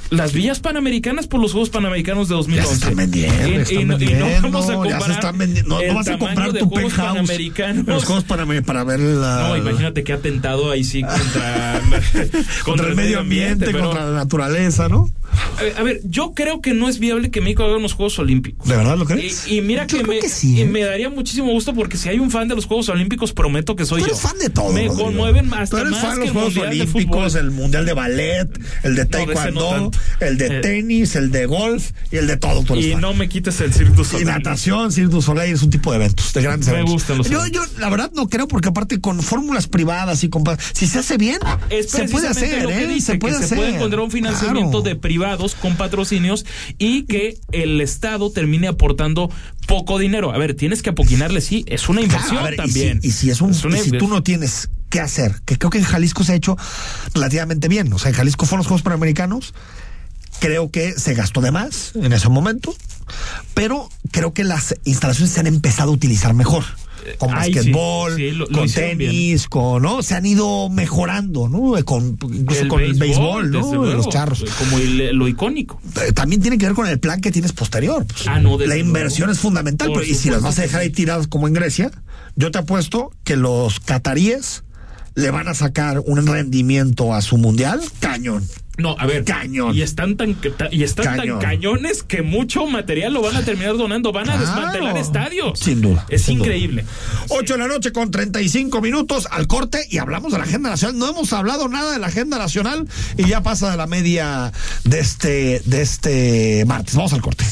Las 0.09 0.33
villas 0.33 0.59
panamericanas 0.59 1.27
por 1.27 1.39
los 1.39 1.51
Juegos 1.51 1.69
Panamericanos 1.69 2.29
de 2.29 2.35
2011. 2.35 2.63
Ya 2.63 2.67
se 2.67 2.73
están 2.79 2.95
vendiendo, 2.95 3.47
Y- 3.47 3.51
están 3.55 3.79
y, 3.81 3.85
no- 3.85 3.93
y 3.95 3.97
vendiendo, 4.05 4.25
no 4.41 4.51
vamos 4.51 4.65
a 4.65 4.71
ya 4.71 4.73
comparar 4.75 5.03
se 5.03 5.11
están 5.11 5.37
vendiendo. 5.37 5.79
No, 5.81 5.87
no 5.87 5.93
vas 5.93 6.07
a 6.07 6.17
comprar 6.17 6.53
tu 6.53 6.65
Juegos. 6.69 6.93
Panamericanos. 6.93 7.85
Los 7.85 8.05
Juegos 8.05 8.23
Panamericanos 8.23 8.67
para 8.67 8.83
ver 8.83 8.99
la. 8.99 9.49
No, 9.49 9.57
imagínate 9.57 10.03
qué 10.03 10.13
atentado 10.13 10.71
ahí 10.71 10.83
sí 10.83 11.03
contra, 11.03 11.81
contra 12.63 12.87
el 12.87 12.95
medio 12.95 13.19
ambiente, 13.19 13.65
pero- 13.67 13.81
contra 13.85 14.05
la 14.05 14.11
naturaleza, 14.17 14.89
¿no? 14.89 15.09
a 15.57 15.61
ver, 15.61 15.73
a 15.77 15.83
ver, 15.83 16.01
yo 16.05 16.33
creo 16.33 16.59
que 16.59 16.73
no 16.73 16.89
es 16.89 16.97
viable 16.99 17.29
que 17.31 17.39
México 17.39 17.63
haga 17.63 17.77
unos 17.77 17.93
Juegos 17.93 18.17
Olímpicos. 18.19 18.67
¿De 18.67 18.75
verdad 18.75 18.97
lo 18.97 19.05
crees? 19.05 19.47
Y, 19.47 19.57
y 19.57 19.61
mira 19.61 19.85
Yo 19.85 19.99
que, 19.99 20.03
me, 20.03 20.19
que 20.19 20.27
sí, 20.29 20.55
y 20.57 20.61
¿eh? 20.61 20.65
me 20.65 20.81
daría 20.83 21.09
muchísimo 21.09 21.51
gusto 21.51 21.73
porque 21.75 21.97
si 21.97 22.09
hay 22.09 22.17
un 22.19 22.31
fan 22.31 22.47
de 22.47 22.55
los 22.55 22.65
Juegos 22.65 22.89
Olímpicos, 22.89 23.31
prometo 23.31 23.75
que 23.75 23.85
soy 23.85 24.01
Tú 24.01 24.07
yo. 24.07 24.13
eres 24.13 24.21
fan 24.21 24.37
de 24.39 24.49
todo. 24.49 24.73
Me 24.73 24.87
Rodrigo. 24.87 25.03
conmueven 25.05 25.49
Tú 25.49 25.55
hasta 25.55 25.81
eres 25.81 25.91
más 25.91 26.01
fan 26.01 26.19
de 26.19 26.25
los 26.25 26.31
Juegos 26.33 26.57
Olímpicos, 26.57 27.35
el 27.35 27.51
Mundial 27.51 27.85
de 27.85 27.93
Ballet, 27.93 28.47
el 28.83 28.95
de 28.95 29.03
No, 29.05 29.05
no 29.05 29.09
Taekwondo, 29.25 29.69
tanto. 29.69 29.98
El 30.19 30.37
de 30.37 30.57
Eh, 30.57 30.61
tenis, 30.61 31.15
el 31.15 31.31
de 31.31 31.45
golf 31.45 31.91
y 32.11 32.17
el 32.17 32.27
de 32.27 32.37
todo. 32.37 32.63
tú 32.63 32.75
Y 32.75 32.95
no 32.95 33.13
me 33.13 33.29
quites 33.29 33.59
el 33.61 33.73
Cirque 33.73 33.93
du 33.93 34.01
Y 34.01 34.05
Soleil. 34.05 34.27
natación, 34.27 34.91
Cirque 34.91 35.11
du 35.11 35.21
Soleil 35.21 35.53
es 35.53 35.61
un 35.63 35.69
tipo 35.69 35.91
de 35.91 35.97
eventos, 35.97 36.33
de 36.33 36.41
grandes 36.41 36.67
Me 36.67 36.73
eventos. 36.73 36.93
gustan 36.93 37.17
los 37.17 37.29
yo, 37.29 37.39
la 37.79 37.89
verdad, 37.89 38.11
no 38.15 38.27
creo, 38.29 38.47
porque 38.47 38.69
aparte 38.69 38.99
con 38.99 39.21
fórmulas 39.21 39.67
privadas 39.67 40.23
y 40.23 40.29
con. 40.29 40.43
Si 40.73 40.87
se 40.87 40.99
hace 40.99 41.17
bien, 41.17 41.39
Es 41.69 41.89
se 41.91 42.05
puede 42.09 42.27
hacer, 42.27 42.63
lo 42.63 42.69
que 42.69 42.83
¿eh? 42.83 42.87
dice, 42.87 43.13
se 43.13 43.17
puede 43.17 43.33
que 43.37 43.43
hacer. 43.45 43.49
se 43.49 43.55
puede 43.55 43.75
encontrar 43.75 44.01
un 44.01 44.11
financiamiento 44.11 44.81
Claro. 44.81 44.81
de 44.83 44.95
privados 44.95 45.55
con 45.55 45.75
patrocinios 45.77 46.45
y 46.77 47.03
que 47.03 47.37
el 47.51 47.81
Estado 47.81 48.31
termine 48.31 48.67
aportando 48.67 49.31
poco 49.67 49.99
dinero. 49.99 50.31
A 50.33 50.37
ver, 50.37 50.55
tienes 50.55 50.81
que 50.81 50.89
apoquinarle, 50.89 51.41
sí, 51.41 51.63
es 51.67 51.89
una 51.89 52.01
inversión 52.01 52.37
Claro, 52.39 52.53
y 52.53 52.57
también. 52.57 53.01
si- 53.01 53.07
Y 53.07 53.11
si, 53.11 53.29
es 53.29 53.41
un, 53.41 53.51
Es 53.51 53.63
una 53.65 53.77
y 53.79 53.81
si 53.83 53.91
tú 53.91 54.07
no 54.07 54.23
tienes 54.23 54.69
qué 54.89 54.99
hacer, 54.99 55.35
que 55.45 55.57
creo 55.57 55.69
que 55.69 55.77
en 55.77 55.83
Jalisco 55.83 56.23
se 56.23 56.33
ha 56.33 56.35
hecho 56.35 56.57
relativamente 57.13 57.67
bien. 57.67 57.91
O 57.93 57.99
sea, 57.99 58.09
en 58.09 58.15
Jalisco 58.15 58.45
fueron 58.45 58.59
los 58.59 58.67
Juegos 58.67 58.81
Panamericanos. 58.81 59.53
Creo 60.39 60.71
que 60.71 60.93
se 60.93 61.13
gastó 61.13 61.41
de 61.41 61.51
más 61.51 61.91
en 61.95 62.13
ese 62.13 62.29
momento, 62.29 62.73
pero 63.53 63.89
creo 64.11 64.33
que 64.33 64.43
las 64.43 64.75
instalaciones 64.85 65.31
se 65.33 65.39
han 65.39 65.47
empezado 65.47 65.91
a 65.91 65.93
utilizar 65.93 66.33
mejor. 66.33 66.63
Con 67.17 67.29
Ay, 67.33 67.53
basquetbol, 67.53 68.15
sí, 68.17 68.31
lo- 68.31 68.45
lo 68.45 68.59
con 68.59 68.69
tenis, 68.69 69.47
con, 69.47 69.81
¿no? 69.81 70.03
Se 70.03 70.15
han 70.15 70.25
ido 70.25 70.69
mejorando, 70.69 71.47
¿no? 71.47 71.73
Con, 71.85 72.17
incluso 72.33 72.67
con 72.67 72.81
el 72.81 72.93
béisbol, 72.93 73.51
¿no? 73.51 73.59
luego, 73.73 73.85
los 73.85 74.09
charros. 74.09 74.43
Como 74.59 74.77
el- 74.77 75.15
lo 75.15 75.27
icónico. 75.27 75.81
Eh, 76.05 76.11
También 76.11 76.41
tiene 76.41 76.57
que 76.57 76.65
ver 76.65 76.75
con 76.75 76.87
el 76.87 76.99
plan 76.99 77.21
que 77.21 77.31
tienes 77.31 77.53
posterior. 77.53 78.05
pues. 78.05 78.27
Ah, 78.27 78.39
no, 78.39 78.57
la 78.59 78.77
inversión 78.77 79.27
luego. 79.27 79.31
es 79.33 79.39
fundamental, 79.39 79.87
Por 79.87 80.01
pero 80.01 80.11
y 80.11 80.15
si 80.15 80.29
las 80.29 80.41
vas 80.41 80.59
a 80.59 80.63
dejar 80.63 80.81
ahí 80.81 80.89
tiradas 80.89 81.27
como 81.27 81.47
en 81.47 81.53
Grecia, 81.53 81.89
yo 82.35 82.51
te 82.51 82.59
apuesto 82.59 83.11
que 83.23 83.37
los 83.37 83.79
cataríes 83.79 84.63
le 85.15 85.31
van 85.31 85.47
a 85.47 85.53
sacar 85.53 85.99
un 86.05 86.27
rendimiento 86.27 87.13
a 87.13 87.21
su 87.21 87.37
mundial 87.37 87.81
cañón. 88.01 88.45
No, 88.79 88.95
a 88.97 89.05
ver. 89.05 89.23
Cañón. 89.25 89.75
Y 89.75 89.81
están 89.81 90.15
tan 90.15 90.35
y 90.71 90.83
están 90.83 91.05
Cañón. 91.17 91.39
tan 91.39 91.49
cañones 91.49 92.03
que 92.03 92.21
mucho 92.21 92.65
material 92.65 93.13
lo 93.13 93.21
van 93.21 93.35
a 93.35 93.43
terminar 93.43 93.77
donando, 93.77 94.11
van 94.11 94.29
a 94.29 94.37
Claro. 94.37 94.39
desmantelar 94.45 94.97
estadios. 94.97 95.59
Sin 95.59 95.81
duda. 95.81 96.05
Es 96.09 96.23
sin 96.23 96.37
duda. 96.39 96.47
increíble. 96.47 96.85
8 97.29 97.53
de 97.53 97.59
la 97.59 97.67
noche 97.67 97.91
con 97.91 98.09
35 98.11 98.81
minutos 98.81 99.27
al 99.31 99.47
corte 99.47 99.79
y 99.89 99.97
hablamos 99.97 100.31
de 100.31 100.37
la 100.37 100.45
agenda 100.45 100.69
nacional. 100.69 100.97
No 100.97 101.09
hemos 101.09 101.31
hablado 101.33 101.67
nada 101.67 101.91
de 101.93 101.99
la 101.99 102.07
agenda 102.07 102.37
nacional 102.37 102.87
y 103.17 103.25
ya 103.27 103.41
pasa 103.43 103.69
de 103.71 103.77
la 103.77 103.87
media 103.87 104.51
de 104.85 104.99
este, 104.99 105.61
de 105.65 105.81
este 105.81 106.63
martes. 106.65 106.95
Vamos 106.95 107.13
al 107.13 107.21
corte. 107.21 107.45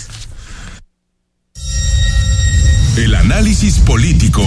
El 2.98 3.14
análisis 3.14 3.80
político 3.80 4.44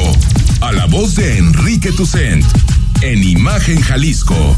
a 0.61 0.73
la 0.73 0.87
voz 0.87 1.15
de 1.15 1.39
Enrique 1.39 1.93
Tucent 1.93 2.45
en 3.01 3.23
Imagen 3.23 3.81
Jalisco. 3.81 4.57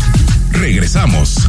Regresamos. 0.53 1.49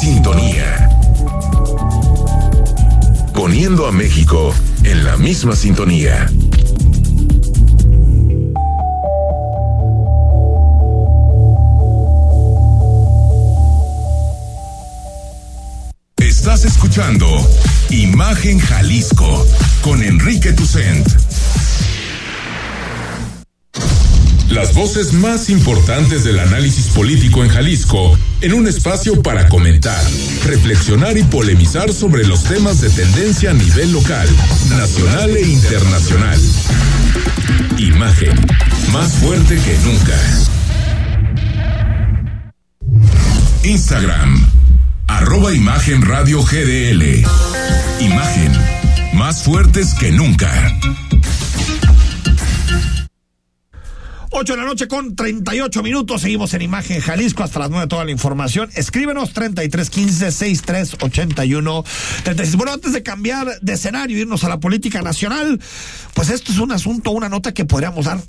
Sintonía. 0.00 0.88
Poniendo 3.34 3.86
a 3.86 3.92
México 3.92 4.54
en 4.84 5.04
la 5.04 5.16
misma 5.16 5.56
sintonía. 5.56 6.30
Estás 16.16 16.64
escuchando 16.64 17.26
Imagen 17.90 18.60
Jalisco 18.60 19.46
con 19.82 20.02
Enrique 20.04 20.52
Tucent. 20.52 21.27
Las 24.50 24.72
voces 24.74 25.12
más 25.12 25.50
importantes 25.50 26.24
del 26.24 26.38
análisis 26.38 26.86
político 26.88 27.44
en 27.44 27.50
Jalisco 27.50 28.18
en 28.40 28.54
un 28.54 28.66
espacio 28.66 29.22
para 29.22 29.48
comentar, 29.48 30.02
reflexionar 30.46 31.18
y 31.18 31.22
polemizar 31.24 31.92
sobre 31.92 32.26
los 32.26 32.44
temas 32.44 32.80
de 32.80 32.88
tendencia 32.88 33.50
a 33.50 33.54
nivel 33.54 33.92
local, 33.92 34.28
nacional 34.70 35.36
e 35.36 35.42
internacional. 35.48 36.40
Imagen, 37.76 38.46
más 38.90 39.12
fuerte 39.14 39.56
que 39.56 39.78
nunca. 39.84 40.18
Instagram, 43.64 44.50
arroba 45.08 45.52
Imagen 45.52 46.02
Radio 46.02 46.42
GDL. 46.42 47.24
Imagen, 48.00 48.52
más 49.12 49.42
fuertes 49.42 49.94
que 49.94 50.10
nunca. 50.10 50.50
8 54.38 54.52
de 54.52 54.60
la 54.60 54.66
noche 54.66 54.86
con 54.86 55.16
38 55.16 55.82
minutos. 55.82 56.20
Seguimos 56.20 56.54
en 56.54 56.62
Imagen 56.62 57.00
Jalisco 57.00 57.42
hasta 57.42 57.58
las 57.58 57.70
9 57.70 57.88
toda 57.88 58.04
la 58.04 58.12
información. 58.12 58.70
Escríbenos 58.74 59.32
3315 59.32 60.30
6381 60.30 61.84
36. 62.22 62.56
Bueno, 62.56 62.72
antes 62.72 62.92
de 62.92 63.02
cambiar 63.02 63.48
de 63.60 63.72
escenario, 63.72 64.16
irnos 64.16 64.44
a 64.44 64.48
la 64.48 64.60
política 64.60 65.02
nacional, 65.02 65.60
pues 66.14 66.30
esto 66.30 66.52
es 66.52 66.58
un 66.58 66.70
asunto, 66.70 67.10
una 67.10 67.28
nota 67.28 67.52
que 67.52 67.64
podríamos 67.64 68.04
dar 68.04 68.20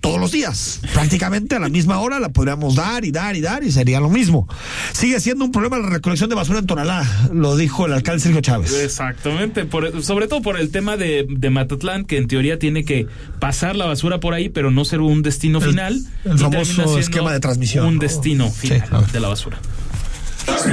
todos 0.00 0.20
los 0.20 0.32
días. 0.32 0.80
Prácticamente 0.92 1.56
a 1.56 1.58
la 1.58 1.68
misma 1.68 1.98
hora 2.00 2.20
la 2.20 2.28
podríamos 2.28 2.74
dar 2.76 3.04
y 3.04 3.10
dar 3.10 3.34
y 3.36 3.40
dar 3.40 3.64
y 3.64 3.72
sería 3.72 3.98
lo 4.00 4.08
mismo. 4.08 4.48
Sigue 4.92 5.18
siendo 5.20 5.44
un 5.44 5.52
problema 5.52 5.78
la 5.78 5.88
recolección 5.88 6.28
de 6.30 6.36
basura 6.36 6.58
en 6.60 6.66
Tonalá, 6.66 7.04
lo 7.32 7.56
dijo 7.56 7.86
el 7.86 7.92
alcalde 7.92 8.20
Sergio 8.20 8.40
Chávez. 8.40 8.72
Exactamente, 8.74 9.64
por- 9.64 10.02
sobre 10.02 10.28
todo 10.28 10.42
por 10.42 10.58
el 10.60 10.70
tema 10.70 10.96
de, 10.96 11.26
de 11.28 11.50
Matatlán, 11.50 12.04
que 12.04 12.18
en 12.18 12.28
teoría 12.28 12.58
tiene 12.58 12.84
que 12.84 13.06
pasar 13.40 13.74
la 13.76 13.86
basura 13.86 14.20
por 14.20 14.34
ahí, 14.34 14.48
pero 14.48 14.70
no 14.70 14.84
ser 14.84 15.00
un 15.00 15.22
destino 15.22 15.58
El- 15.58 15.64
final. 15.70 16.02
el 16.24 16.38
famoso 16.38 16.98
esquema 16.98 17.32
de 17.32 17.40
transmisión, 17.40 17.86
Un 17.86 17.94
¿no? 17.96 18.00
destino 18.00 18.50
final 18.50 19.06
de 19.12 19.20
la 19.20 19.28
basura. 19.28 19.58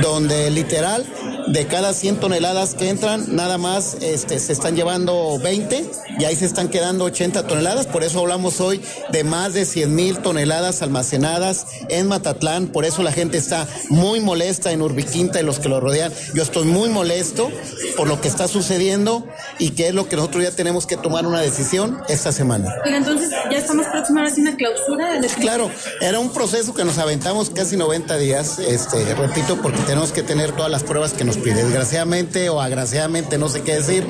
Donde 0.01 0.49
literal 0.49 1.05
de 1.47 1.67
cada 1.67 1.93
100 1.93 2.17
toneladas 2.17 2.73
que 2.73 2.89
entran, 2.89 3.35
nada 3.35 3.57
más 3.57 3.97
este, 4.01 4.39
se 4.39 4.53
están 4.53 4.75
llevando 4.75 5.37
20 5.39 5.85
y 6.19 6.25
ahí 6.25 6.35
se 6.35 6.45
están 6.45 6.69
quedando 6.69 7.05
80 7.05 7.47
toneladas. 7.47 7.85
Por 7.85 8.03
eso 8.03 8.19
hablamos 8.19 8.59
hoy 8.61 8.81
de 9.11 9.23
más 9.23 9.53
de 9.53 9.65
100 9.65 9.93
mil 9.93 10.17
toneladas 10.19 10.81
almacenadas 10.81 11.67
en 11.89 12.07
Matatlán. 12.07 12.67
Por 12.67 12.85
eso 12.85 13.03
la 13.03 13.11
gente 13.11 13.37
está 13.37 13.67
muy 13.89 14.19
molesta 14.19 14.71
en 14.71 14.81
Urbiquinta 14.81 15.39
y 15.39 15.43
los 15.43 15.59
que 15.59 15.69
lo 15.69 15.79
rodean. 15.79 16.13
Yo 16.33 16.43
estoy 16.43 16.65
muy 16.65 16.89
molesto 16.89 17.51
por 17.97 18.07
lo 18.07 18.21
que 18.21 18.27
está 18.27 18.47
sucediendo 18.47 19.27
y 19.59 19.71
que 19.71 19.89
es 19.89 19.93
lo 19.93 20.07
que 20.07 20.15
nosotros 20.15 20.43
ya 20.43 20.51
tenemos 20.51 20.87
que 20.87 20.97
tomar 20.97 21.25
una 21.25 21.41
decisión 21.41 22.01
esta 22.07 22.31
semana. 22.31 22.73
Pero 22.83 22.97
entonces 22.97 23.29
ya 23.51 23.57
estamos 23.57 23.85
próximos 23.87 24.31
a 24.31 24.41
una 24.41 24.55
clausura 24.55 25.13
del 25.13 25.31
Claro, 25.31 25.69
era 26.01 26.19
un 26.19 26.31
proceso 26.31 26.73
que 26.73 26.83
nos 26.83 26.97
aventamos 26.97 27.49
casi 27.49 27.75
90 27.75 28.17
días, 28.17 28.59
este, 28.59 29.13
repito, 29.15 29.61
porque 29.63 29.79
tenemos 29.83 30.11
que 30.11 30.21
tener 30.21 30.51
todas 30.51 30.69
las 30.69 30.83
pruebas 30.83 31.13
que 31.13 31.23
nos 31.23 31.37
pide. 31.37 31.63
Desgraciadamente 31.63 32.49
o 32.49 32.61
agraciadamente, 32.61 33.37
no 33.37 33.49
sé 33.49 33.63
qué 33.63 33.75
decir, 33.75 34.05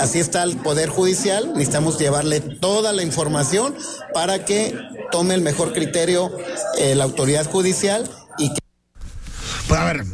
así 0.00 0.18
está 0.18 0.42
el 0.42 0.56
Poder 0.56 0.88
Judicial, 0.88 1.52
necesitamos 1.52 1.98
llevarle 1.98 2.40
toda 2.40 2.92
la 2.92 3.02
información 3.02 3.76
para 4.12 4.44
que 4.44 4.76
tome 5.12 5.34
el 5.34 5.42
mejor 5.42 5.72
criterio 5.72 6.32
eh, 6.78 6.94
la 6.94 7.04
autoridad 7.04 7.48
judicial 7.48 8.08
y 8.38 8.48
que... 8.48 8.60
Pues 9.68 9.80
a 9.80 9.84
ver, 9.84 10.04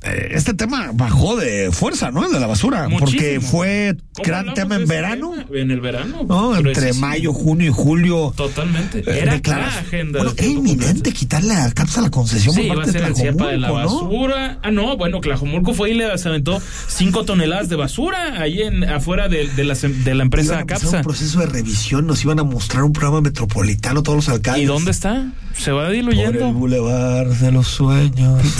este 0.00 0.54
tema 0.54 0.90
bajó 0.94 1.36
de 1.36 1.70
fuerza, 1.72 2.10
¿no? 2.12 2.24
El 2.24 2.32
de 2.32 2.38
la 2.38 2.46
basura, 2.46 2.88
porque 2.98 3.40
fue 3.40 3.96
¿Cómo 4.14 4.24
gran 4.24 4.54
tema 4.54 4.76
en 4.76 4.86
verano. 4.86 5.32
tema? 5.32 5.58
En 5.58 5.70
el 5.72 5.80
verano. 5.80 6.24
¿no? 6.26 6.56
Entre 6.56 6.92
mayo, 6.94 7.32
junio 7.32 7.68
y 7.68 7.72
julio. 7.72 8.32
Totalmente. 8.36 9.00
Eh, 9.00 9.04
Era 9.22 9.34
declaras- 9.34 9.74
la 9.74 9.80
agenda. 9.80 10.18
Bueno, 10.20 10.34
era 10.36 10.46
inminente 10.46 11.12
quitarle 11.12 11.54
a 11.54 11.70
CAPSA 11.72 12.00
la 12.02 12.10
concesión 12.10 12.54
Sí, 12.54 12.62
por 12.68 12.76
iba 12.76 12.84
a 12.84 12.86
ser 12.86 13.02
de 13.02 13.08
el 13.08 13.16
CIEPA 13.16 13.46
de 13.48 13.58
la 13.58 13.68
Tlajomulco, 13.68 14.04
¿no? 14.04 14.28
basura. 14.28 14.58
Ah, 14.62 14.70
no, 14.70 14.96
bueno, 14.96 15.20
Tlajomulco 15.20 15.74
fue 15.74 15.90
y 15.90 15.94
le 15.94 16.16
se 16.16 16.28
aventó 16.28 16.62
cinco 16.86 17.24
toneladas 17.24 17.68
de 17.68 17.76
basura 17.76 18.40
ahí 18.40 18.62
en, 18.62 18.84
afuera 18.84 19.28
de, 19.28 19.48
de 19.48 19.64
la, 19.64 19.74
de 19.74 20.14
la 20.14 20.22
empresa 20.22 20.52
Iban 20.52 20.62
a 20.62 20.66
CAPSA. 20.66 20.96
un 20.98 21.02
proceso 21.02 21.40
de 21.40 21.46
revisión, 21.46 22.06
nos 22.06 22.22
iban 22.24 22.38
a 22.38 22.44
mostrar 22.44 22.84
un 22.84 22.92
programa 22.92 23.20
metropolitano 23.20 24.02
todos 24.04 24.16
los 24.16 24.28
alcaldes. 24.28 24.62
¿Y 24.62 24.66
dónde 24.66 24.92
está? 24.92 25.32
Se 25.56 25.72
va 25.72 25.86
Por 25.86 25.94
el 25.94 25.96
diluyendo. 26.06 26.52
bulevar 26.52 27.26
de 27.28 27.50
los 27.52 27.66
sueños. 27.66 28.40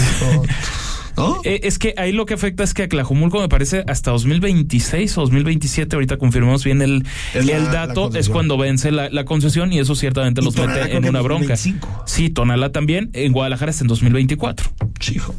¿No? 1.19 1.41
Eh, 1.43 1.61
es 1.63 1.77
que 1.79 1.93
ahí 1.97 2.11
lo 2.11 2.25
que 2.25 2.33
afecta 2.33 2.63
es 2.63 2.73
que 2.73 2.83
a 2.83 2.89
Tlajomulco 2.89 3.39
me 3.39 3.49
parece 3.49 3.83
hasta 3.87 4.11
2026 4.11 5.17
o 5.17 5.21
2027, 5.21 5.95
ahorita 5.95 6.17
confirmamos 6.17 6.63
bien 6.63 6.81
el, 6.81 7.05
el 7.33 7.65
dato, 7.71 8.09
es 8.15 8.29
cuando 8.29 8.57
vence 8.57 8.91
la, 8.91 9.09
la 9.09 9.25
concesión 9.25 9.71
y 9.73 9.79
eso 9.79 9.95
ciertamente 9.95 10.41
Y 10.41 10.45
los 10.45 10.55
Tonalá 10.55 10.85
mete 10.85 10.97
en 10.97 11.05
una 11.07 11.21
bronca. 11.21 11.49
2025. 11.49 12.03
Sí, 12.07 12.29
Tonalá 12.29 12.71
también, 12.71 13.09
en 13.13 13.33
Guadalajara 13.33 13.71
es 13.71 13.81
en 13.81 13.87
2024. 13.87 14.71
Chijo. 14.99 15.35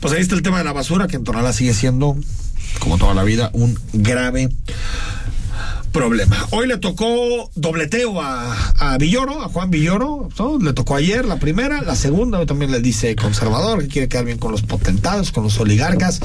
Pues 0.00 0.14
ahí 0.14 0.22
está 0.22 0.34
el 0.34 0.42
tema 0.42 0.58
de 0.58 0.64
la 0.64 0.72
basura, 0.72 1.06
que 1.08 1.16
en 1.16 1.24
Tonalá 1.24 1.52
sigue 1.52 1.74
siendo, 1.74 2.16
como 2.78 2.96
toda 2.96 3.12
la 3.12 3.22
vida, 3.24 3.50
un 3.52 3.78
grave 3.92 4.48
problema. 5.90 6.46
Hoy 6.50 6.66
le 6.68 6.78
tocó 6.78 7.50
dobleteo 7.54 8.20
a, 8.20 8.54
a 8.78 8.98
Villoro, 8.98 9.42
a 9.42 9.48
Juan 9.48 9.70
Villoro, 9.70 10.28
¿no? 10.38 10.58
le 10.58 10.72
tocó 10.72 10.96
ayer 10.96 11.24
la 11.24 11.36
primera, 11.38 11.82
la 11.82 11.94
segunda, 11.96 12.38
hoy 12.38 12.46
también 12.46 12.70
le 12.70 12.80
dice 12.80 13.14
conservador, 13.16 13.82
que 13.82 13.88
quiere 13.88 14.08
quedar 14.08 14.24
bien 14.24 14.38
con 14.38 14.52
los 14.52 14.62
potentados, 14.62 15.32
con 15.32 15.44
los 15.44 15.58
oligarcas. 15.60 16.20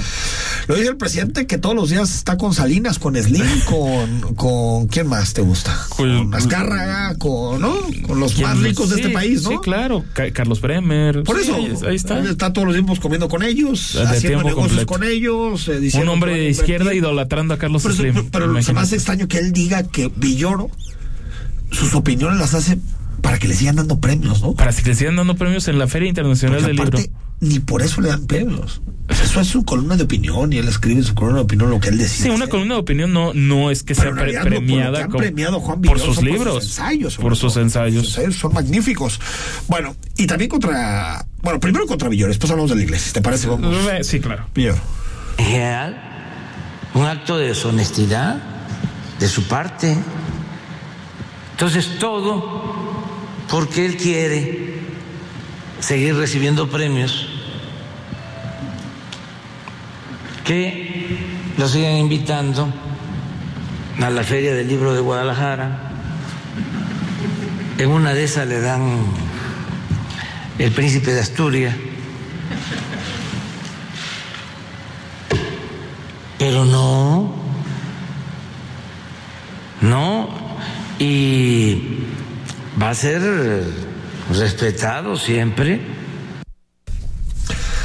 Lo 0.67 0.75
dice 0.75 0.89
el 0.89 0.97
presidente 0.97 1.47
que 1.47 1.57
todos 1.57 1.75
los 1.75 1.89
días 1.89 2.13
está 2.13 2.37
con 2.37 2.53
Salinas, 2.53 2.99
con 2.99 3.15
Slim, 3.15 3.45
con, 3.65 4.33
con 4.35 4.87
¿quién 4.87 5.07
más 5.07 5.33
te 5.33 5.41
gusta? 5.41 5.75
Con 5.89 6.33
Azcárraga, 6.33 7.15
con, 7.17 7.61
¿no? 7.61 7.75
Con 8.07 8.19
los 8.19 8.39
más 8.39 8.57
ricos 8.59 8.89
de 8.89 8.97
este 8.97 9.09
país, 9.09 9.43
¿no? 9.43 9.49
Sí, 9.49 9.57
claro. 9.63 10.03
Ca- 10.13 10.31
Carlos 10.31 10.61
Bremer. 10.61 11.23
Por 11.23 11.39
eso, 11.39 11.55
ahí, 11.55 11.73
ahí 11.87 11.95
está. 11.95 12.19
Él 12.19 12.27
está 12.27 12.53
todos 12.53 12.65
los 12.67 12.75
tiempos 12.75 12.99
comiendo 12.99 13.27
con 13.29 13.43
ellos, 13.43 13.93
De 13.93 14.03
haciendo 14.03 14.43
negocios 14.43 14.55
completo. 14.67 14.85
con 14.85 15.03
ellos. 15.03 15.67
eh, 15.67 15.75
Un 15.75 15.81
diciendo 15.81 16.11
hombre 16.13 16.31
van 16.31 16.39
a 16.39 16.43
de 16.43 16.49
izquierda 16.49 16.93
idolatrando 16.93 17.53
a 17.53 17.57
Carlos 17.57 17.83
Pero, 17.83 17.95
Slim. 17.95 18.29
pero 18.31 18.45
me 18.47 18.51
imagínate. 18.53 18.85
hace 18.85 18.95
extraño 18.95 19.27
que 19.27 19.37
él 19.39 19.51
diga 19.55 19.81
que 19.83 20.11
Villoro 20.15 20.69
sus 21.71 21.95
opiniones 21.95 22.37
las 22.39 22.53
hace 22.53 22.77
para 23.21 23.39
que 23.39 23.47
le 23.47 23.55
sigan 23.55 23.77
dando 23.77 23.99
premios, 23.99 24.41
¿no? 24.43 24.53
Para 24.53 24.71
que 24.71 24.83
le 24.87 24.93
sigan 24.95 25.15
dando 25.15 25.35
premios 25.35 25.67
en 25.67 25.79
la 25.79 25.87
Feria 25.87 26.09
Internacional 26.09 26.57
Porque 26.57 26.67
del 26.67 26.75
Libro. 26.75 26.99
aparte, 26.99 27.11
ni 27.39 27.59
por 27.59 27.81
eso 27.81 28.01
le 28.01 28.09
dan 28.09 28.27
premios. 28.27 28.81
Eso 29.09 29.39
es 29.41 29.47
su 29.47 29.65
columna 29.65 29.97
de 29.97 30.03
opinión 30.03 30.51
y 30.53 30.57
él 30.57 30.67
escribe 30.67 30.99
en 30.99 31.03
su 31.05 31.15
columna 31.15 31.37
de 31.39 31.43
opinión 31.43 31.69
lo 31.69 31.79
que 31.79 31.89
él 31.89 31.97
decide. 31.97 32.25
Sí, 32.25 32.29
una 32.29 32.47
columna 32.47 32.75
de 32.75 32.79
opinión 32.81 33.13
no, 33.13 33.33
no 33.33 33.71
es 33.71 33.83
que 33.83 33.93
Pero 33.95 34.13
sea 34.15 34.23
pre- 34.23 34.39
premiada 34.41 35.03
han 35.05 35.11
premiado 35.11 35.59
Juan 35.59 35.81
por 35.81 35.99
sus 35.99 36.21
libros, 36.21 36.53
por 36.53 36.61
sus 36.61 36.69
ensayos. 36.71 37.17
por 37.17 37.35
sus 37.35 37.57
ensayos. 37.57 38.05
Sus 38.05 38.17
ensayos 38.17 38.35
son 38.35 38.53
magníficos. 38.53 39.19
Bueno, 39.67 39.95
y 40.17 40.27
también 40.27 40.49
contra. 40.49 41.25
Bueno, 41.41 41.59
primero 41.59 41.85
contra 41.87 42.09
Villoro, 42.09 42.29
después 42.29 42.49
hablamos 42.51 42.69
de 42.71 42.77
la 42.77 42.83
iglesia. 42.83 43.11
¿Te 43.13 43.21
parece? 43.21 43.47
Vamos. 43.47 43.75
Sí, 44.03 44.19
claro. 44.19 44.45
Villoro. 44.53 44.77
En 45.37 45.45
general, 45.45 46.01
un 46.93 47.05
acto 47.05 47.37
de 47.37 47.47
deshonestidad 47.49 48.37
de 49.19 49.27
su 49.27 49.47
parte. 49.47 49.95
Entonces, 51.51 51.97
todo 51.99 52.63
porque 53.49 53.85
él 53.85 53.97
quiere 53.97 54.79
seguir 55.79 56.15
recibiendo 56.15 56.69
premios 56.69 57.27
que 60.43 61.19
lo 61.57 61.67
sigan 61.67 61.93
invitando 61.93 62.67
a 64.01 64.09
la 64.09 64.23
Feria 64.23 64.53
del 64.53 64.67
Libro 64.67 64.93
de 64.93 64.99
Guadalajara. 64.99 65.91
En 67.77 67.89
una 67.89 68.13
de 68.13 68.23
esas 68.23 68.47
le 68.47 68.61
dan 68.61 69.05
el 70.59 70.71
príncipe 70.71 71.11
de 71.11 71.19
Asturias. 71.19 71.75
Pero 76.37 76.65
no, 76.65 77.44
no, 79.89 80.29
y 80.99 81.77
va 82.81 82.89
a 82.89 82.95
ser 82.95 83.21
respetado 84.33 85.15
siempre. 85.15 85.79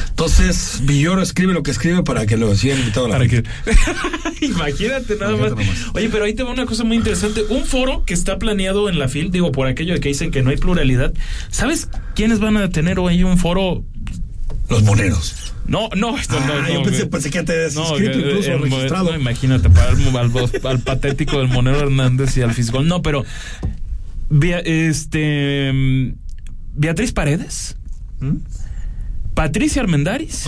Entonces, 0.08 0.80
Villoro 0.84 1.22
escribe 1.22 1.54
lo 1.54 1.62
que 1.62 1.70
escribe 1.70 2.02
para 2.02 2.26
que 2.26 2.36
lo 2.36 2.54
sigan 2.54 2.78
invitado 2.78 3.06
a 3.06 3.08
la 3.08 3.18
Para. 3.18 3.44
Imagínate 4.42 5.16
nada 5.16 5.34
más. 5.36 5.52
Oye, 5.94 6.10
pero 6.10 6.24
ahí 6.24 6.34
te 6.34 6.42
va 6.42 6.50
una 6.50 6.66
cosa 6.66 6.84
muy 6.84 6.98
interesante. 6.98 7.42
Un 7.48 7.64
foro 7.64 8.04
que 8.04 8.12
está 8.12 8.38
planeado 8.38 8.90
en 8.90 8.98
la 8.98 9.08
FIL, 9.08 9.30
digo, 9.30 9.50
por 9.50 9.66
aquello 9.66 9.94
de 9.94 10.00
que 10.00 10.08
dicen 10.10 10.30
que 10.30 10.42
no 10.42 10.50
hay 10.50 10.58
pluralidad. 10.58 11.14
¿Sabes 11.48 11.88
quiénes 12.14 12.38
van 12.38 12.58
a 12.58 12.68
tener 12.68 12.98
hoy 12.98 13.24
un 13.24 13.38
foro? 13.38 13.82
Los 14.70 14.82
moneros. 14.82 15.34
No, 15.66 15.88
no, 15.96 16.16
esto 16.18 16.38
no, 16.40 16.52
Ah, 16.52 16.60
no, 16.68 16.74
yo 16.74 16.82
pensé, 16.82 17.06
pensé 17.06 17.30
que 17.30 17.42
te 17.42 17.70
no, 17.74 17.94
que- 17.96 18.04
incluso 18.06 18.52
el 18.52 18.58
mo- 18.60 18.64
registrado. 18.76 19.10
no, 19.12 19.16
imagínate, 19.18 19.68
para 19.70 19.90
el, 19.92 20.16
al, 20.16 20.32
al 20.64 20.78
patético 20.80 21.38
del 21.38 21.48
Monero 21.48 21.78
Hernández 21.80 22.36
y 22.36 22.42
al 22.42 22.52
fiscal. 22.54 22.86
No, 22.88 23.02
pero 23.02 23.24
este 24.64 25.70
mm, 25.72 26.12
Beatriz 26.74 27.12
Paredes, 27.12 27.76
Patricia 29.34 29.82
Armendáriz 29.82 30.46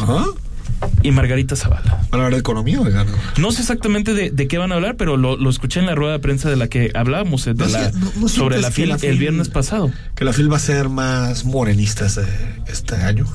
y 1.02 1.10
Margarita 1.12 1.54
Zavala. 1.56 2.00
¿Van 2.10 2.20
a 2.20 2.24
hablar 2.24 2.32
de 2.32 2.38
economía 2.38 2.80
o 2.80 2.84
de 2.84 2.90
gano? 2.90 3.12
No 3.38 3.52
sé 3.52 3.60
exactamente 3.62 4.14
de, 4.14 4.30
de 4.30 4.48
qué 4.48 4.58
van 4.58 4.72
a 4.72 4.76
hablar, 4.76 4.96
pero 4.96 5.16
lo, 5.16 5.36
lo 5.36 5.50
escuché 5.50 5.80
en 5.80 5.86
la 5.86 5.94
rueda 5.94 6.12
de 6.12 6.18
prensa 6.18 6.50
de 6.50 6.56
la 6.56 6.68
que 6.68 6.90
hablábamos, 6.94 7.46
eh, 7.46 7.54
de 7.54 7.68
la, 7.68 7.92
sobre 8.28 8.60
la 8.60 8.70
FIL 8.70 8.88
la 8.88 8.96
el 8.96 9.18
viernes 9.18 9.48
pasado. 9.48 9.90
Que 10.16 10.24
la 10.24 10.32
FIL 10.32 10.50
va 10.52 10.56
a 10.56 10.60
ser 10.60 10.88
más 10.88 11.44
morenista 11.44 12.06
este, 12.06 12.22
este 12.66 12.96
año. 12.96 13.26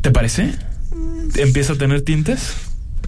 ¿Te 0.00 0.10
parece? 0.10 0.54
¿Empieza 1.36 1.74
a 1.74 1.76
tener 1.76 2.02
tintes? 2.02 2.54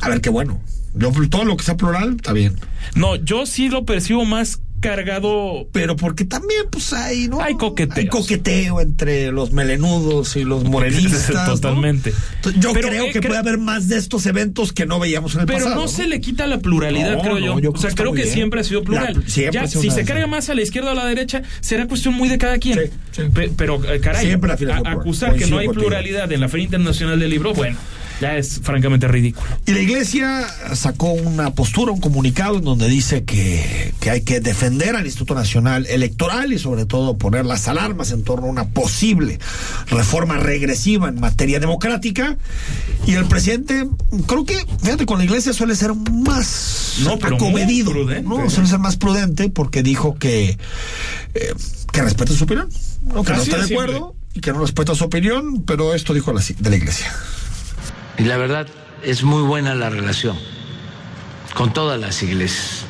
A 0.01 0.09
ver, 0.09 0.21
qué 0.21 0.31
bueno. 0.31 0.61
Yo, 0.95 1.11
todo 1.31 1.45
lo 1.45 1.57
que 1.57 1.65
sea 1.65 1.77
plural, 1.77 2.17
está 2.17 2.33
bien. 2.33 2.57
No, 2.95 3.17
yo 3.17 3.47
sí 3.47 3.69
lo 3.69 3.87
percibo 3.87 4.25
más 4.25 4.61
cargado. 4.83 5.67
Pero 5.73 5.97
porque 5.97 6.27
también, 6.27 6.65
pues 6.71 6.93
hay, 6.93 7.29
¿no? 7.29 7.41
Hay 7.41 7.55
coqueteo. 7.55 7.97
Hay 7.97 8.09
coqueteo 8.09 8.81
entre 8.83 9.33
los 9.33 9.53
melenudos 9.53 10.37
y 10.37 10.45
los 10.45 10.65
morenistas. 10.65 11.31
Totalmente. 11.47 12.13
Yo 12.59 12.75
Pero, 12.75 12.89
creo 12.89 13.05
eh, 13.07 13.13
que 13.13 13.21
cre- 13.21 13.29
puede 13.29 13.39
haber 13.39 13.57
más 13.59 13.89
de 13.89 13.97
estos 13.97 14.27
eventos 14.27 14.75
que 14.75 14.85
no 14.85 14.99
veíamos 14.99 15.35
en 15.35 15.41
el 15.43 15.47
Pero 15.47 15.61
pasado. 15.61 15.81
no, 15.83 15.89
se 15.89 16.07
le 16.07 16.21
quita 16.21 16.47
la 16.47 16.59
pluralidad, 16.59 17.17
No, 17.17 17.23
creo 17.23 17.39
yo. 17.39 17.59
yo 17.61 17.71
o 17.71 17.77
sea, 17.79 17.91
creo 17.93 18.13
que 18.13 18.23
bien. 18.25 18.35
siempre 18.35 18.61
ha 18.61 18.65
sido 18.65 18.83
plural. 18.83 19.15
La- 19.23 19.29
siempre 19.31 19.55
Ya, 19.61 19.63
ha 19.63 19.67
sido 19.69 19.81
si 19.83 19.91
se 19.91 20.05
carga 20.05 20.27
más 20.27 20.51
a 20.51 20.55
la 20.55 20.61
izquierda 20.63 20.91
o 20.91 20.93
a 20.93 20.95
la 20.97 21.07
derecha, 21.07 21.43
será 21.61 21.87
cuestión 21.87 22.13
muy 22.15 22.29
de 22.29 22.37
cada 22.37 22.59
quien. 22.59 22.79
Pe- 23.33 23.53
pero, 23.57 23.81
eh, 23.91 24.01
caray, 24.01 24.27
Siempre 24.27 24.55
la 24.67 24.77
a- 24.77 24.93
acusar 24.93 25.37
que 25.37 25.47
no 25.47 25.59
hay 25.59 25.69
pluralidad 25.69 26.31
en 26.33 26.41
la 26.41 26.49
Feria 26.49 26.65
Internacional 26.65 27.19
del 27.21 27.31
Libro, 27.31 27.55
bueno, 27.55 27.77
ya 28.23 28.37
es 28.39 28.61
francamente 28.63 29.09
ridículo. 29.09 29.45
Y 29.67 29.73
la 29.73 29.81
iglesia 29.81 30.47
sacó 30.75 31.13
una 31.13 31.51
postura, 31.55 31.91
un 31.91 32.01
comunicado 32.01 32.59
en 32.59 32.65
donde 32.65 32.89
dice 32.89 33.25
que, 33.25 33.93
que 34.01 34.11
hay 34.11 34.21
que 34.21 34.39
defender 34.41 34.95
al 34.95 35.05
Instituto 35.05 35.35
Nacional 35.35 35.87
Electoral 35.87 36.53
y 36.53 36.59
sobre 36.61 36.87
todo 36.87 37.19
poner 37.19 37.45
las 37.45 37.67
alarmas 37.67 38.13
en 38.13 38.23
torno 38.23 38.47
a 38.47 38.51
una 38.51 38.69
posible 38.69 39.41
reforma 39.89 40.37
regresiva 40.37 41.09
en 41.09 41.19
materia 41.19 41.59
democrática. 41.59 42.37
Y 43.07 43.15
el 43.15 43.25
presidente, 43.25 43.89
creo 44.29 44.45
que, 44.45 44.65
fíjate, 44.83 45.05
con 45.05 45.19
la 45.19 45.25
iglesia 45.25 45.53
suele 45.53 45.75
ser 45.75 45.93
más 45.95 46.99
No, 47.03 47.19
pero 47.19 47.35
acomedido, 47.35 47.91
prudente. 47.91 48.23
¿no? 48.29 48.49
Suele 48.49 48.69
ser 48.69 48.79
más 48.79 48.97
prudente 48.97 49.51
porque 49.51 49.83
dijo 49.83 50.15
que, 50.15 50.57
eh, 51.35 51.55
que 51.93 52.03
respeta 52.03 52.33
su 52.33 52.45
opinión, 52.45 52.69
¿no? 53.03 53.25
que 53.25 53.33
no 53.33 53.43
está 53.43 53.59
de 53.59 53.65
acuerdo 53.75 54.15
y 54.35 54.41
que 54.41 54.53
no 54.53 54.61
respeta 54.61 54.95
su 54.95 55.03
opinión, 55.05 55.63
pero 55.67 55.93
esto 55.95 56.15
dijo 56.15 56.33
la- 56.33 56.41
de 56.59 56.71
la 56.71 56.77
iglesia. 56.77 57.13
Y 58.23 58.25
la 58.25 58.37
verdad 58.37 58.69
es 59.03 59.25
muy 59.25 59.43
buena 59.43 59.75
la 59.75 59.91
relación 59.91 60.39
con 61.55 61.73
todas 61.73 61.99
las 61.99 62.23
iglesias. 62.23 62.85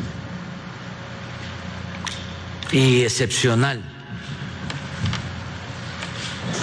Y 2.70 3.04
excepcional 3.04 3.80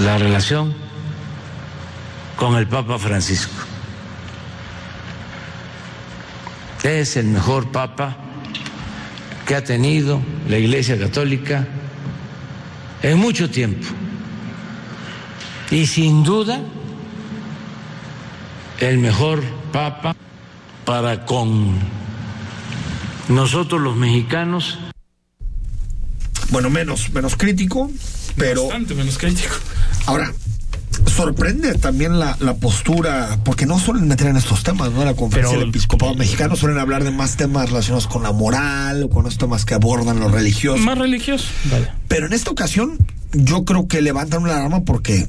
la 0.01 0.19
relación 0.19 0.75
con 2.35 2.57
el 2.57 2.67
Papa 2.67 2.99
Francisco. 2.99 3.55
Es 6.83 7.17
el 7.17 7.25
mejor 7.25 7.71
Papa 7.71 8.17
que 9.47 9.55
ha 9.55 9.63
tenido 9.63 10.21
la 10.47 10.59
Iglesia 10.59 10.95
Católica 10.99 11.65
en 13.01 13.17
mucho 13.17 13.49
tiempo. 13.49 13.87
Y 15.71 15.87
sin 15.87 16.23
duda 16.23 16.61
el 18.79 18.97
mejor 18.97 19.43
papa 19.71 20.15
para 20.85 21.25
con 21.25 21.75
nosotros 23.27 23.81
los 23.81 23.95
mexicanos. 23.95 24.79
Bueno, 26.51 26.69
menos, 26.69 27.11
menos 27.13 27.35
crítico. 27.35 27.91
pero 28.35 28.63
Bastante 28.63 28.95
menos 28.95 29.17
crítico. 29.17 29.53
ahora 30.07 30.33
sorprende 31.05 31.73
también 31.75 32.19
la, 32.19 32.35
la 32.39 32.55
postura, 32.55 33.39
porque 33.45 33.65
no 33.65 33.77
suelen 33.79 34.07
meter 34.07 34.27
en 34.27 34.37
estos 34.37 34.63
temas, 34.63 34.91
¿no? 34.91 35.05
La 35.05 35.13
conferencia 35.13 35.51
Pero- 35.51 35.59
del 35.61 35.69
episcopado 35.69 36.15
mexicano 36.15 36.55
suelen 36.55 36.79
hablar 36.79 37.03
de 37.03 37.11
más 37.11 37.37
temas 37.37 37.69
relacionados 37.69 38.07
con 38.07 38.23
la 38.23 38.31
moral, 38.31 39.03
o 39.03 39.09
con 39.09 39.23
los 39.25 39.37
temas 39.37 39.65
que 39.65 39.75
abordan 39.75 40.19
los 40.19 40.31
religiosos. 40.31 40.81
Más 40.85 40.97
religioso. 40.97 41.45
Vale. 41.71 41.91
Pero 42.07 42.25
en 42.25 42.33
esta 42.33 42.49
ocasión, 42.51 42.97
yo 43.33 43.63
creo 43.65 43.87
que 43.87 44.01
levantan 44.01 44.41
una 44.43 44.55
alarma 44.57 44.81
porque 44.81 45.27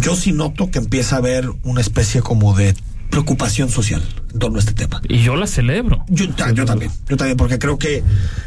yo 0.00 0.16
sí 0.16 0.32
noto 0.32 0.70
que 0.70 0.78
empieza 0.78 1.16
a 1.16 1.18
haber 1.18 1.50
una 1.62 1.80
especie 1.80 2.22
como 2.22 2.56
de 2.56 2.74
preocupación 3.10 3.68
social 3.68 4.02
en 4.32 4.38
torno 4.38 4.56
a 4.56 4.60
este 4.60 4.72
tema. 4.72 5.02
Y 5.08 5.22
yo 5.22 5.36
la 5.36 5.46
celebro. 5.46 6.04
Yo, 6.08 6.30
ta- 6.34 6.52
yo 6.52 6.64
también, 6.64 6.90
yo 7.08 7.16
también, 7.16 7.36
porque 7.36 7.58
creo 7.58 7.78
que 7.78 8.02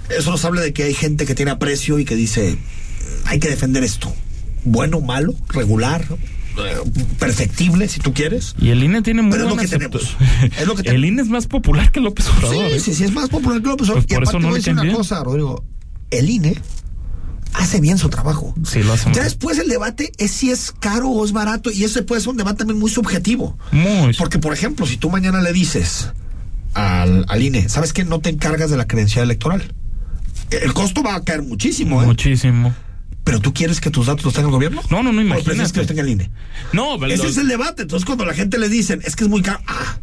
eso 0.10 0.32
nos 0.32 0.44
habla 0.44 0.62
de 0.62 0.74
que 0.74 0.84
hay 0.84 0.94
gente 0.94 1.26
que 1.26 1.36
tiene 1.36 1.52
aprecio 1.52 2.00
y 2.00 2.06
que 2.06 2.16
dice, 2.16 2.58
hay 3.26 3.40
que 3.40 3.50
defender 3.50 3.84
esto. 3.84 4.12
Bueno, 4.64 5.02
malo, 5.02 5.36
regular, 5.50 6.04
eh, 6.58 7.06
perfectible, 7.20 7.88
si 7.88 8.00
tú 8.00 8.14
quieres. 8.14 8.56
Y 8.60 8.70
el 8.70 8.84
INE 8.84 9.04
tiene 9.04 9.22
muy 9.22 9.32
Pero 9.34 9.44
es 9.44 9.50
lo 9.52 9.62
que 9.62 9.68
tenemos. 9.68 10.16
Es 10.60 10.66
lo 10.66 10.74
que 10.76 10.90
El 10.90 11.06
INE 11.06 11.22
es 11.22 11.28
más 11.28 11.46
popular 11.46 11.92
que 11.92 12.00
López 12.00 12.28
Obrador. 12.30 12.56
Sí, 12.70 12.76
¿eh? 12.76 12.80
sí, 12.80 12.96
sí, 12.96 13.04
es 13.04 13.12
más 13.14 13.30
popular 13.30 13.62
que 13.62 13.68
López 13.68 13.90
Obrador. 13.90 14.06
Pues 14.08 14.12
y 14.12 14.16
por 14.16 14.24
eso 14.24 14.30
aparte 14.32 14.44
no 14.44 14.48
voy 14.50 14.56
a 14.56 14.60
decir 14.60 14.74
una 14.74 14.94
cosa, 14.94 15.24
Rodrigo. 15.24 15.64
El 16.10 16.30
INE 16.30 16.56
hace 17.58 17.80
bien 17.82 17.97
su 17.97 18.10
trabajo. 18.10 18.53
Sí, 18.66 18.84
lo 18.84 18.93
hace 18.93 19.06
Ya 19.06 19.12
bien. 19.12 19.24
después 19.26 19.58
el 19.60 19.68
debate 19.70 20.12
es 20.18 20.32
si 20.32 20.51
es 20.51 20.72
caro 20.80 21.10
o 21.10 21.24
es 21.26 21.32
barato 21.32 21.72
y 21.72 21.84
ese 21.84 22.01
puede 22.03 22.22
ser 22.22 22.30
un 22.32 22.38
debate 22.38 22.60
también 22.60 22.80
muy 22.80 22.89
subjetivo. 22.91 23.58
Muy. 23.72 24.14
Porque, 24.14 24.39
por 24.39 24.53
ejemplo, 24.53 24.86
si 24.86 24.97
tú 24.97 25.10
mañana 25.10 25.41
le 25.41 25.53
dices 25.53 26.10
al, 26.74 27.26
al 27.28 27.41
INE, 27.41 27.70
¿sabes 27.70 27.93
qué? 27.93 28.03
No 28.03 28.20
te 28.20 28.30
encargas 28.30 28.70
de 28.70 28.78
la 28.78 28.88
credencial 28.88 29.24
electoral. 29.26 29.74
El 30.51 30.74
costo 30.74 31.01
va 31.03 31.16
a 31.16 31.24
caer 31.24 31.41
muchísimo, 31.43 32.01
¿eh? 32.03 32.06
Muchísimo. 32.06 32.74
Pero 33.24 33.39
tú 33.39 33.53
quieres 33.53 33.82
que 33.82 33.89
tus 33.89 34.06
datos 34.06 34.24
los 34.24 34.34
tenga 34.36 34.47
el 34.49 34.51
gobierno? 34.53 34.82
No, 34.91 35.01
no, 35.01 35.12
no, 35.12 35.22
¿O 35.22 35.24
prefieres 35.26 35.43
que 35.45 35.51
imagínate. 35.53 35.78
los 35.80 35.88
tenga 35.88 36.01
el 36.03 36.10
INE? 36.10 36.30
No, 36.74 36.97
pero 36.99 37.12
Ese 37.12 37.24
lo- 37.24 37.30
es 37.30 37.38
el 37.38 37.47
debate. 37.47 37.82
Entonces, 37.84 38.06
cuando 38.06 38.24
la 38.26 38.34
gente 38.36 38.60
le 38.60 38.70
dicen, 38.70 39.01
es 39.03 39.16
que 39.16 39.24
es 39.24 39.30
muy 39.30 39.41
caro, 39.41 39.60
ah, 39.68 39.97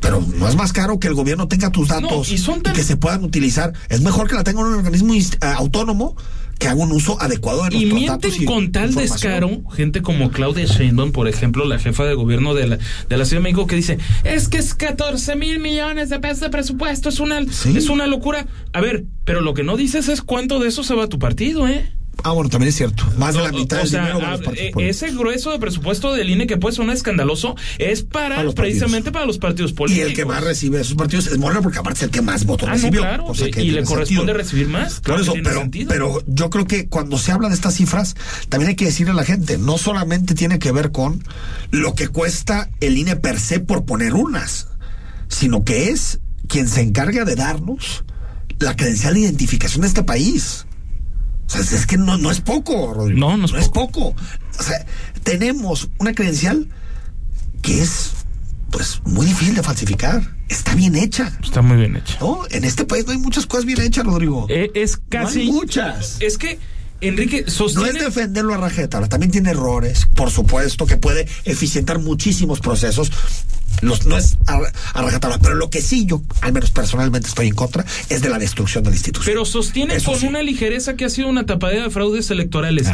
pero 0.00 0.24
no 0.38 0.48
es 0.48 0.56
más 0.56 0.72
caro 0.72 0.98
que 0.98 1.08
el 1.08 1.14
gobierno 1.14 1.48
tenga 1.48 1.70
tus 1.70 1.88
datos 1.88 2.30
y 2.30 2.38
son 2.38 2.62
tan- 2.62 2.74
que 2.74 2.82
se 2.82 2.96
puedan 2.96 3.24
utilizar. 3.24 3.72
Es 3.88 4.00
mejor 4.00 4.28
que 4.28 4.34
la 4.34 4.44
tenga 4.44 4.60
un 4.60 4.74
organismo 4.74 5.14
eh, 5.14 5.24
autónomo 5.56 6.16
que 6.58 6.68
haga 6.68 6.80
un 6.80 6.92
uso 6.92 7.20
adecuado 7.20 7.64
de 7.68 7.76
Y 7.76 7.86
mienten 7.86 8.06
datos 8.06 8.38
y 8.40 8.44
con 8.44 8.70
tal 8.70 8.94
descaro 8.94 9.62
gente 9.74 10.00
como 10.00 10.30
Claudia 10.30 10.64
Sheinbaum, 10.64 11.10
por 11.10 11.26
ejemplo, 11.26 11.64
la 11.64 11.78
jefa 11.80 12.04
de 12.04 12.14
gobierno 12.14 12.54
de 12.54 12.66
la, 12.68 12.78
de 13.08 13.16
la 13.16 13.24
Ciudad 13.24 13.40
de 13.40 13.44
México, 13.44 13.66
que 13.66 13.74
dice, 13.74 13.98
es 14.22 14.48
que 14.48 14.58
es 14.58 14.74
14 14.74 15.34
mil 15.34 15.58
millones 15.58 16.08
de 16.08 16.20
pesos 16.20 16.40
de 16.40 16.50
presupuesto, 16.50 17.08
es 17.08 17.18
una, 17.18 17.40
es 17.40 17.88
una 17.88 18.06
locura. 18.06 18.46
A 18.72 18.80
ver, 18.80 19.04
pero 19.24 19.40
lo 19.40 19.54
que 19.54 19.64
no 19.64 19.76
dices 19.76 20.08
es 20.08 20.22
cuánto 20.22 20.60
de 20.60 20.68
eso 20.68 20.84
se 20.84 20.94
va 20.94 21.04
a 21.04 21.08
tu 21.08 21.18
partido, 21.18 21.66
¿eh? 21.66 21.90
Ah, 22.24 22.32
bueno, 22.32 22.48
también 22.50 22.68
es 22.68 22.76
cierto. 22.76 23.04
Más 23.18 23.34
de 23.34 23.42
la 23.42 23.50
mitad 23.50 23.78
O 23.78 23.80
del 23.82 23.90
sea, 23.90 24.00
dinero 24.06 24.20
a 24.24 24.28
ah, 24.28 24.30
los 24.32 24.42
partidos 24.42 24.68
eh, 24.76 24.88
ese 24.88 25.10
grueso 25.10 25.50
de 25.50 25.58
presupuesto 25.58 26.12
del 26.12 26.30
INE 26.30 26.46
que 26.46 26.56
puede 26.56 26.76
sonar 26.76 26.94
escandaloso 26.94 27.56
es 27.78 28.02
para 28.02 28.48
precisamente 28.52 29.10
para 29.10 29.26
los 29.26 29.38
partidos 29.38 29.72
Y 29.72 29.74
políticos. 29.74 30.08
el 30.10 30.14
que 30.16 30.24
más 30.24 30.44
recibe 30.44 30.76
de 30.76 30.82
esos 30.82 30.94
partidos 30.94 31.26
es 31.26 31.38
Morena, 31.38 31.62
porque 31.62 31.78
aparte 31.78 31.98
es 31.98 32.02
el 32.04 32.10
que 32.10 32.22
más 32.22 32.44
votos 32.44 32.68
Ah, 32.70 32.76
no, 32.76 32.90
claro. 32.90 33.32
Que 33.52 33.62
y 33.62 33.70
le 33.72 33.82
corresponde 33.82 34.06
sentido. 34.20 34.34
recibir 34.34 34.68
más. 34.68 35.00
Claro 35.00 35.22
eso, 35.22 35.34
pero, 35.42 35.60
sentido. 35.62 35.88
pero 35.88 36.22
yo 36.26 36.48
creo 36.50 36.66
que 36.66 36.86
cuando 36.88 37.18
se 37.18 37.32
habla 37.32 37.48
de 37.48 37.54
estas 37.54 37.74
cifras, 37.74 38.14
también 38.48 38.68
hay 38.70 38.76
que 38.76 38.84
decirle 38.84 39.12
a 39.12 39.16
la 39.16 39.24
gente, 39.24 39.58
no 39.58 39.76
solamente 39.78 40.34
tiene 40.34 40.58
que 40.60 40.70
ver 40.70 40.92
con 40.92 41.24
lo 41.70 41.94
que 41.94 42.06
cuesta 42.08 42.70
el 42.80 42.98
INE 42.98 43.16
per 43.16 43.40
se 43.40 43.58
por 43.58 43.84
poner 43.84 44.14
urnas, 44.14 44.68
sino 45.28 45.64
que 45.64 45.88
es 45.88 46.20
quien 46.46 46.68
se 46.68 46.82
encarga 46.82 47.24
de 47.24 47.34
darnos 47.34 48.04
la 48.60 48.76
credencial 48.76 49.14
de 49.14 49.20
identificación 49.20 49.80
de 49.82 49.88
este 49.88 50.04
país. 50.04 50.66
O 51.52 51.54
sea, 51.54 51.60
es 51.60 51.72
es 51.72 51.86
que 51.86 51.98
no, 51.98 52.16
no 52.16 52.30
es 52.30 52.40
poco, 52.40 52.94
Rodrigo. 52.94 53.20
No, 53.20 53.36
no 53.36 53.44
es 53.58 53.68
poco. 53.68 54.14
O 54.58 54.62
sea, 54.62 54.86
tenemos 55.22 55.90
una 55.98 56.14
credencial 56.14 56.68
que 57.60 57.82
es 57.82 58.12
pues 58.70 59.02
muy 59.04 59.26
difícil 59.26 59.54
de 59.54 59.62
falsificar. 59.62 60.22
Está 60.48 60.74
bien 60.74 60.96
hecha. 60.96 61.38
Está 61.42 61.60
muy 61.60 61.76
bien 61.76 61.96
hecha. 61.96 62.16
No, 62.20 62.40
en 62.50 62.64
este 62.64 62.84
país 62.86 63.04
no 63.06 63.12
hay 63.12 63.18
muchas 63.18 63.46
cosas 63.46 63.66
bien 63.66 63.80
hechas, 63.82 64.04
Rodrigo. 64.04 64.46
Eh, 64.48 64.70
es 64.74 64.96
No 64.98 65.04
casi. 65.10 65.40
hay 65.40 65.52
muchas. 65.52 66.16
Es 66.20 66.38
que, 66.38 66.58
Enrique, 67.02 67.42
No 67.46 67.50
sostiene. 67.50 67.90
es 67.90 68.04
defenderlo 68.04 68.54
a 68.54 68.56
raja 68.56 68.80
de 68.80 68.88
tabla, 68.88 69.08
también 69.08 69.30
tiene 69.30 69.50
errores, 69.50 70.06
por 70.14 70.30
supuesto, 70.30 70.86
que 70.86 70.96
puede 70.96 71.28
eficientar 71.44 71.98
muchísimos 71.98 72.60
procesos. 72.60 73.12
Los, 73.80 74.06
no 74.06 74.16
es 74.16 74.36
a, 74.46 74.60
a 74.94 75.02
rajatabla, 75.02 75.38
pero 75.38 75.54
lo 75.54 75.70
que 75.70 75.80
sí 75.82 76.06
yo, 76.06 76.22
al 76.40 76.52
menos 76.52 76.70
personalmente, 76.70 77.28
estoy 77.28 77.48
en 77.48 77.54
contra 77.54 77.84
es 78.08 78.22
de 78.22 78.28
la 78.28 78.38
destrucción 78.38 78.84
de 78.84 78.90
la 78.90 78.96
institución. 78.96 79.24
Pero 79.32 79.44
sostiene 79.44 79.96
Eso 79.96 80.12
con 80.12 80.20
sí. 80.20 80.26
una 80.26 80.42
ligereza 80.42 80.94
que 80.94 81.04
ha 81.04 81.10
sido 81.10 81.28
una 81.28 81.46
tapadera 81.46 81.84
de 81.84 81.90
fraudes 81.90 82.30
electorales. 82.30 82.86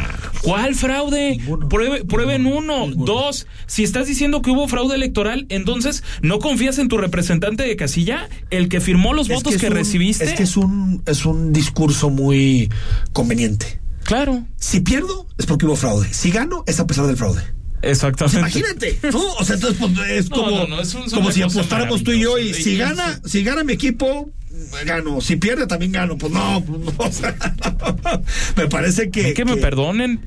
¿Cuál 0.42 0.74
fraude? 0.74 1.38
Pruebe- 1.68 2.04
prueben 2.06 2.46
uno, 2.46 2.86
dos. 2.94 3.46
Si 3.66 3.82
estás 3.84 4.06
diciendo 4.06 4.40
que 4.42 4.50
hubo 4.50 4.66
fraude 4.68 4.94
electoral, 4.94 5.46
entonces 5.48 6.02
no 6.22 6.38
confías 6.38 6.78
en 6.78 6.88
tu 6.88 6.96
representante 6.98 7.64
de 7.64 7.76
casilla, 7.76 8.28
el 8.50 8.68
que 8.68 8.80
firmó 8.80 9.12
los 9.12 9.28
Es 9.28 9.34
votos 9.36 9.54
es 9.54 9.60
que, 9.60 9.66
un- 9.68 9.74
recibiste. 9.74 10.24
Es 10.24 10.32
que 10.34 10.42
es 10.44 10.56
un, 10.56 11.02
es 11.06 11.26
un 11.26 11.52
discurso 11.52 12.08
muy 12.10 12.70
conveniente. 13.12 13.78
Claro. 14.04 14.44
Si 14.56 14.80
pierdo, 14.80 15.26
es 15.36 15.44
porque 15.44 15.66
hubo 15.66 15.76
fraude. 15.76 16.08
Si 16.12 16.30
gano, 16.30 16.64
es 16.66 16.80
a 16.80 16.86
pesar 16.86 17.06
del 17.06 17.16
fraude. 17.16 17.42
Exactamente. 17.82 18.38
Imagínate, 18.40 18.98
¿no? 19.12 19.20
O 19.38 19.44
sea, 19.44 19.54
entonces 19.56 19.78
pues, 19.78 20.10
es 20.10 20.30
No, 20.30 20.36
como, 20.36 20.50
no, 20.50 20.66
no, 20.66 20.80
es 20.80 20.94
un- 20.94 21.04
es 21.04 21.12
como 21.12 21.30
si 21.30 21.42
apostáramos 21.42 22.02
tú 22.02 22.12
y 22.12 22.20
yo 22.20 22.38
y 22.38 22.52
si 22.54 22.76
gana, 22.76 23.20
si 23.24 23.44
gana 23.44 23.62
mi 23.64 23.74
equipo, 23.74 24.30
gano. 24.84 25.20
Si 25.20 25.36
pierde, 25.36 25.66
también 25.66 25.92
gano. 25.92 26.18
Pues 26.18 26.32
no, 26.32 26.64
pues 26.64 26.80
no. 26.80 26.92
O 27.04 27.12
sea, 27.12 27.34
me 28.56 28.66
parece 28.68 29.10
que. 29.10 29.32
que 29.34 29.44
me 29.44 29.56
perdonen. 29.56 30.20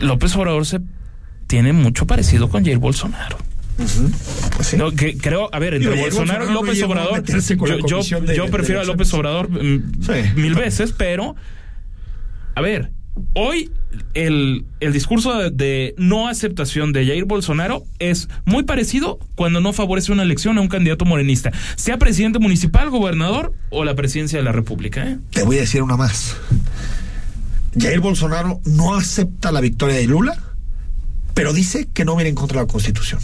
López 0.00 0.34
Obrador 0.36 0.66
se 0.66 0.80
tiene 1.46 1.72
mucho 1.72 2.06
parecido 2.06 2.48
con 2.48 2.64
Jair 2.64 2.78
Bolsonaro. 2.78 3.38
No, 4.76 4.92
que 4.92 5.16
creo, 5.16 5.48
a 5.52 5.58
ver, 5.58 5.74
entre 5.74 5.90
Pues 5.90 5.98
Digo, 5.98 6.06
Bolsonaro 6.16 6.44
y 6.44 6.46
Bolsonaro 6.46 6.46
no 6.46 6.52
López 6.66 6.82
Obrador, 6.82 7.24
yo, 7.24 7.86
yo- 7.88 7.96
Comisión 7.96 8.26
de- 8.26 8.36
yo 8.36 8.44
de 8.46 8.50
prefiero 8.52 8.80
a. 8.80 8.84
López 8.84 9.12
Obrador 9.14 9.48
mm, 9.50 10.02
Sí. 10.04 10.12
mil 10.40 10.54
veces, 10.54 10.92
pero 10.96 11.34
a 12.54 12.60
ver, 12.60 12.92
hoy 13.34 13.70
el, 14.14 14.64
el 14.80 14.92
discurso 14.92 15.50
de, 15.50 15.94
no 15.96 16.28
aceptación 16.28 16.92
de 16.92 17.06
Jair 17.06 17.24
Bolsonaro 17.24 17.84
es 17.98 18.28
muy 18.44 18.64
parecido 18.64 19.18
cuando 19.34 19.60
no 19.60 19.72
favorece 19.72 20.12
una 20.12 20.22
elección 20.22 20.58
a 20.58 20.60
un 20.60 20.68
candidato 20.68 21.04
morenista, 21.04 21.52
sea 21.76 21.98
presidente 21.98 22.38
municipal, 22.38 22.90
gobernador 22.90 23.52
o 23.70 23.84
la 23.84 23.94
presidencia 23.94 24.38
de 24.38 24.44
la 24.44 24.52
República. 24.52 25.06
¿eh? 25.06 25.18
Te 25.30 25.42
voy 25.42 25.58
a 25.58 25.60
decir 25.60 25.82
una 25.82 25.96
más. 25.96 26.36
Jair 27.78 28.00
Bolsonaro 28.00 28.60
no 28.64 28.94
acepta 28.94 29.50
la 29.50 29.60
victoria 29.60 29.96
de 29.96 30.06
Lula, 30.06 30.36
pero 31.34 31.52
dice 31.52 31.88
que 31.92 32.04
no 32.04 32.16
viene 32.16 32.30
en 32.30 32.34
contra 32.34 32.60
de 32.60 32.66
la 32.66 32.72
Constitución. 32.72 33.20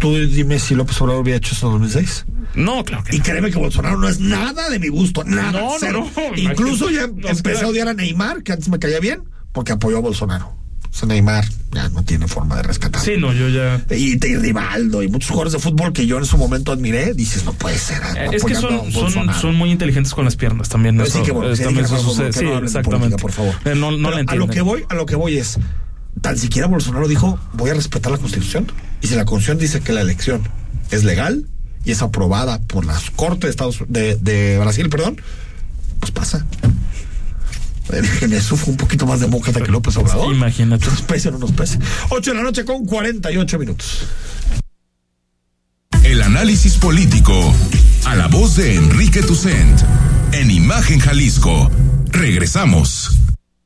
Tú 0.00 0.14
dime 0.16 0.58
si 0.58 0.74
López 0.74 1.00
Obrador 1.00 1.22
hubiera 1.22 1.36
hecho 1.38 1.54
eso 1.54 1.66
en 1.66 1.72
2006. 1.74 2.24
No, 2.54 2.84
claro 2.84 3.04
que 3.04 3.16
Y 3.16 3.20
créeme 3.20 3.50
que 3.50 3.58
Bolsonaro 3.58 3.96
no 3.98 4.08
es 4.08 4.18
nada 4.18 4.68
de 4.70 4.78
mi 4.78 4.88
gusto, 4.88 5.22
nada. 5.24 5.52
No, 5.52 5.60
no, 5.72 5.76
cero. 5.78 6.06
no, 6.16 6.36
Incluso 6.36 6.90
ya 6.90 7.02
empecé 7.04 7.42
queda- 7.42 7.64
a 7.64 7.68
odiar 7.68 7.88
a 7.88 7.94
Neymar, 7.94 8.42
que 8.42 8.52
antes 8.52 8.68
me 8.68 8.78
caía 8.78 8.98
bien, 9.00 9.22
porque 9.52 9.72
apoyó 9.72 9.98
a 9.98 10.00
Bolsonaro. 10.00 10.56
O 10.90 10.92
sea, 10.92 11.06
Neymar 11.06 11.44
ya 11.70 11.88
no 11.90 12.02
tiene 12.02 12.26
forma 12.26 12.56
de 12.56 12.64
rescatar. 12.64 13.00
Sí, 13.00 13.12
no, 13.16 13.32
yo 13.32 13.48
ya. 13.48 13.80
Y, 13.94 14.14
y 14.26 14.36
Rivaldo 14.36 15.04
y 15.04 15.08
muchos 15.08 15.30
jugadores 15.30 15.52
de 15.52 15.60
fútbol 15.60 15.92
que 15.92 16.04
yo 16.04 16.18
en 16.18 16.24
su 16.24 16.36
momento 16.36 16.72
admiré, 16.72 17.14
dices, 17.14 17.44
no 17.44 17.52
puede 17.52 17.78
ser. 17.78 17.98
Eh, 18.16 18.30
Es 18.32 18.42
que 18.42 18.56
son, 18.56 19.54
muy 19.54 19.70
inteligentes 19.70 20.12
con 20.12 20.24
las 20.24 20.34
piernas 20.34 20.68
también. 20.68 21.00
Eso, 21.00 21.18
sí, 21.18 21.24
que 21.24 21.30
bueno, 21.30 21.52
eh, 21.52 21.56
también 21.56 21.84
eso 21.84 21.98
sucede. 21.98 22.28
exactamente. 22.30 22.82
política, 22.90 23.16
por 23.22 23.30
favor. 23.32 23.54
Eh, 23.66 23.74
no 23.76 23.92
no 23.92 24.10
Pero 24.10 24.24
a 24.30 24.34
lo 24.34 24.48
que 24.48 24.62
voy, 24.62 24.84
a 24.88 24.94
lo 24.94 25.06
que 25.06 25.14
voy 25.14 25.38
es, 25.38 25.58
tan 26.20 26.38
siquiera 26.38 26.68
Bolsonaro 26.68 27.08
dijo, 27.08 27.38
voy 27.52 27.70
a 27.70 27.74
respetar 27.74 28.12
la 28.12 28.18
Constitución. 28.18 28.70
Y 29.02 29.06
si 29.06 29.14
la 29.14 29.24
Constitución 29.24 29.58
dice 29.58 29.80
que 29.80 29.92
la 29.92 30.00
elección 30.02 30.42
es 30.90 31.04
legal 31.04 31.46
y 31.84 31.92
es 31.92 32.02
aprobada 32.02 32.60
por 32.60 32.84
las 32.84 33.10
Cortes 33.10 33.42
de 33.42 33.50
Estados 33.50 33.84
de, 33.88 34.16
de 34.16 34.58
Brasil, 34.58 34.88
perdón, 34.90 35.20
pues 35.98 36.12
pasa. 36.12 36.44
En 38.20 38.32
eso 38.32 38.56
fue 38.56 38.72
un 38.72 38.76
poquito 38.76 39.06
más 39.06 39.20
demócrata 39.20 39.60
que 39.60 39.70
López 39.70 39.96
Obrador. 39.96 40.32
Imagínate. 40.32 40.86
Nos 40.86 41.02
pese 41.02 41.28
o 41.28 41.32
no 41.32 41.38
nos 41.38 41.52
pese. 41.52 41.78
8 42.10 42.30
de 42.30 42.36
la 42.36 42.42
noche 42.42 42.64
con 42.64 42.86
48 42.86 43.58
minutos. 43.58 44.06
El 46.04 46.22
análisis 46.22 46.76
político. 46.76 47.54
A 48.04 48.14
la 48.14 48.28
voz 48.28 48.56
de 48.56 48.76
Enrique 48.76 49.22
Tucent. 49.22 49.80
En 50.32 50.50
Imagen 50.50 51.00
Jalisco. 51.00 51.70
Regresamos. 52.06 53.18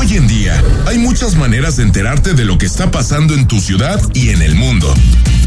Hoy 0.00 0.16
en 0.16 0.26
día 0.26 0.64
hay 0.86 0.96
muchas 0.96 1.36
maneras 1.36 1.76
de 1.76 1.82
enterarte 1.82 2.32
de 2.32 2.46
lo 2.46 2.56
que 2.56 2.64
está 2.64 2.90
pasando 2.90 3.34
en 3.34 3.46
tu 3.46 3.60
ciudad 3.60 4.00
y 4.14 4.30
en 4.30 4.40
el 4.40 4.54
mundo. 4.54 4.94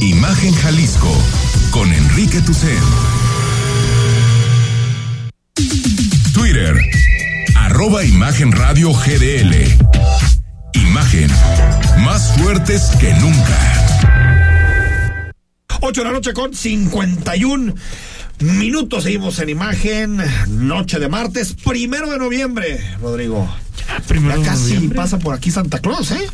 Imagen 0.00 0.54
Jalisco 0.54 1.12
con 1.70 1.92
Enrique 1.92 2.40
Tucen. 2.40 2.78
Twitter, 6.32 6.74
arroba 7.56 8.04
Imagen 8.04 8.52
Radio 8.52 8.92
GDL. 8.92 9.54
Imagen, 10.74 11.30
más 12.04 12.32
fuertes 12.38 12.82
que 12.98 13.12
nunca. 13.14 13.58
8 15.82 16.00
de 16.00 16.06
la 16.06 16.12
noche 16.12 16.32
con 16.32 16.54
51 16.54 17.74
minutos. 18.40 19.04
Seguimos 19.04 19.38
en 19.38 19.50
imagen. 19.50 20.18
Noche 20.48 20.98
de 20.98 21.08
martes, 21.08 21.54
primero 21.64 22.10
de 22.10 22.18
noviembre, 22.18 22.80
Rodrigo. 23.00 23.48
Ya, 23.86 24.00
primero 24.06 24.36
Ya 24.36 24.40
de 24.42 24.46
casi 24.48 24.74
noviembre. 24.74 24.96
pasa 24.96 25.18
por 25.18 25.34
aquí 25.34 25.50
Santa 25.50 25.78
Claus, 25.78 26.10
¿eh? 26.12 26.26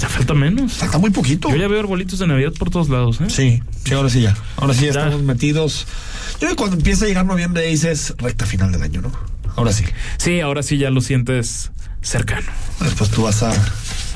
Ya 0.00 0.08
falta 0.08 0.34
menos. 0.34 0.72
Falta 0.72 0.98
muy 0.98 1.10
poquito. 1.10 1.48
Yo 1.50 1.56
ya 1.56 1.68
veo 1.68 1.80
arbolitos 1.80 2.18
de 2.18 2.26
Navidad 2.26 2.52
por 2.58 2.70
todos 2.70 2.88
lados, 2.88 3.20
¿eh? 3.20 3.26
Sí, 3.28 3.62
sí, 3.84 3.94
ahora 3.94 4.10
sí 4.10 4.22
ya. 4.22 4.36
Ahora 4.56 4.74
sí 4.74 4.82
ya 4.82 4.90
estamos 4.90 5.22
metidos. 5.22 5.86
Yo 6.32 6.38
creo 6.38 6.50
que 6.50 6.56
cuando 6.56 6.76
empieza 6.76 7.04
a 7.04 7.08
llegar 7.08 7.24
noviembre 7.24 7.66
dices 7.66 8.14
recta 8.18 8.46
final 8.46 8.72
del 8.72 8.82
año, 8.82 9.02
¿no? 9.02 9.12
Ahora 9.56 9.72
sí. 9.72 9.84
Sí, 10.16 10.40
ahora 10.40 10.62
sí 10.62 10.78
ya 10.78 10.90
lo 10.90 11.00
sientes 11.00 11.70
cercano. 12.02 12.46
Después 12.80 13.10
tú 13.10 13.22
vas 13.22 13.42
a. 13.42 13.52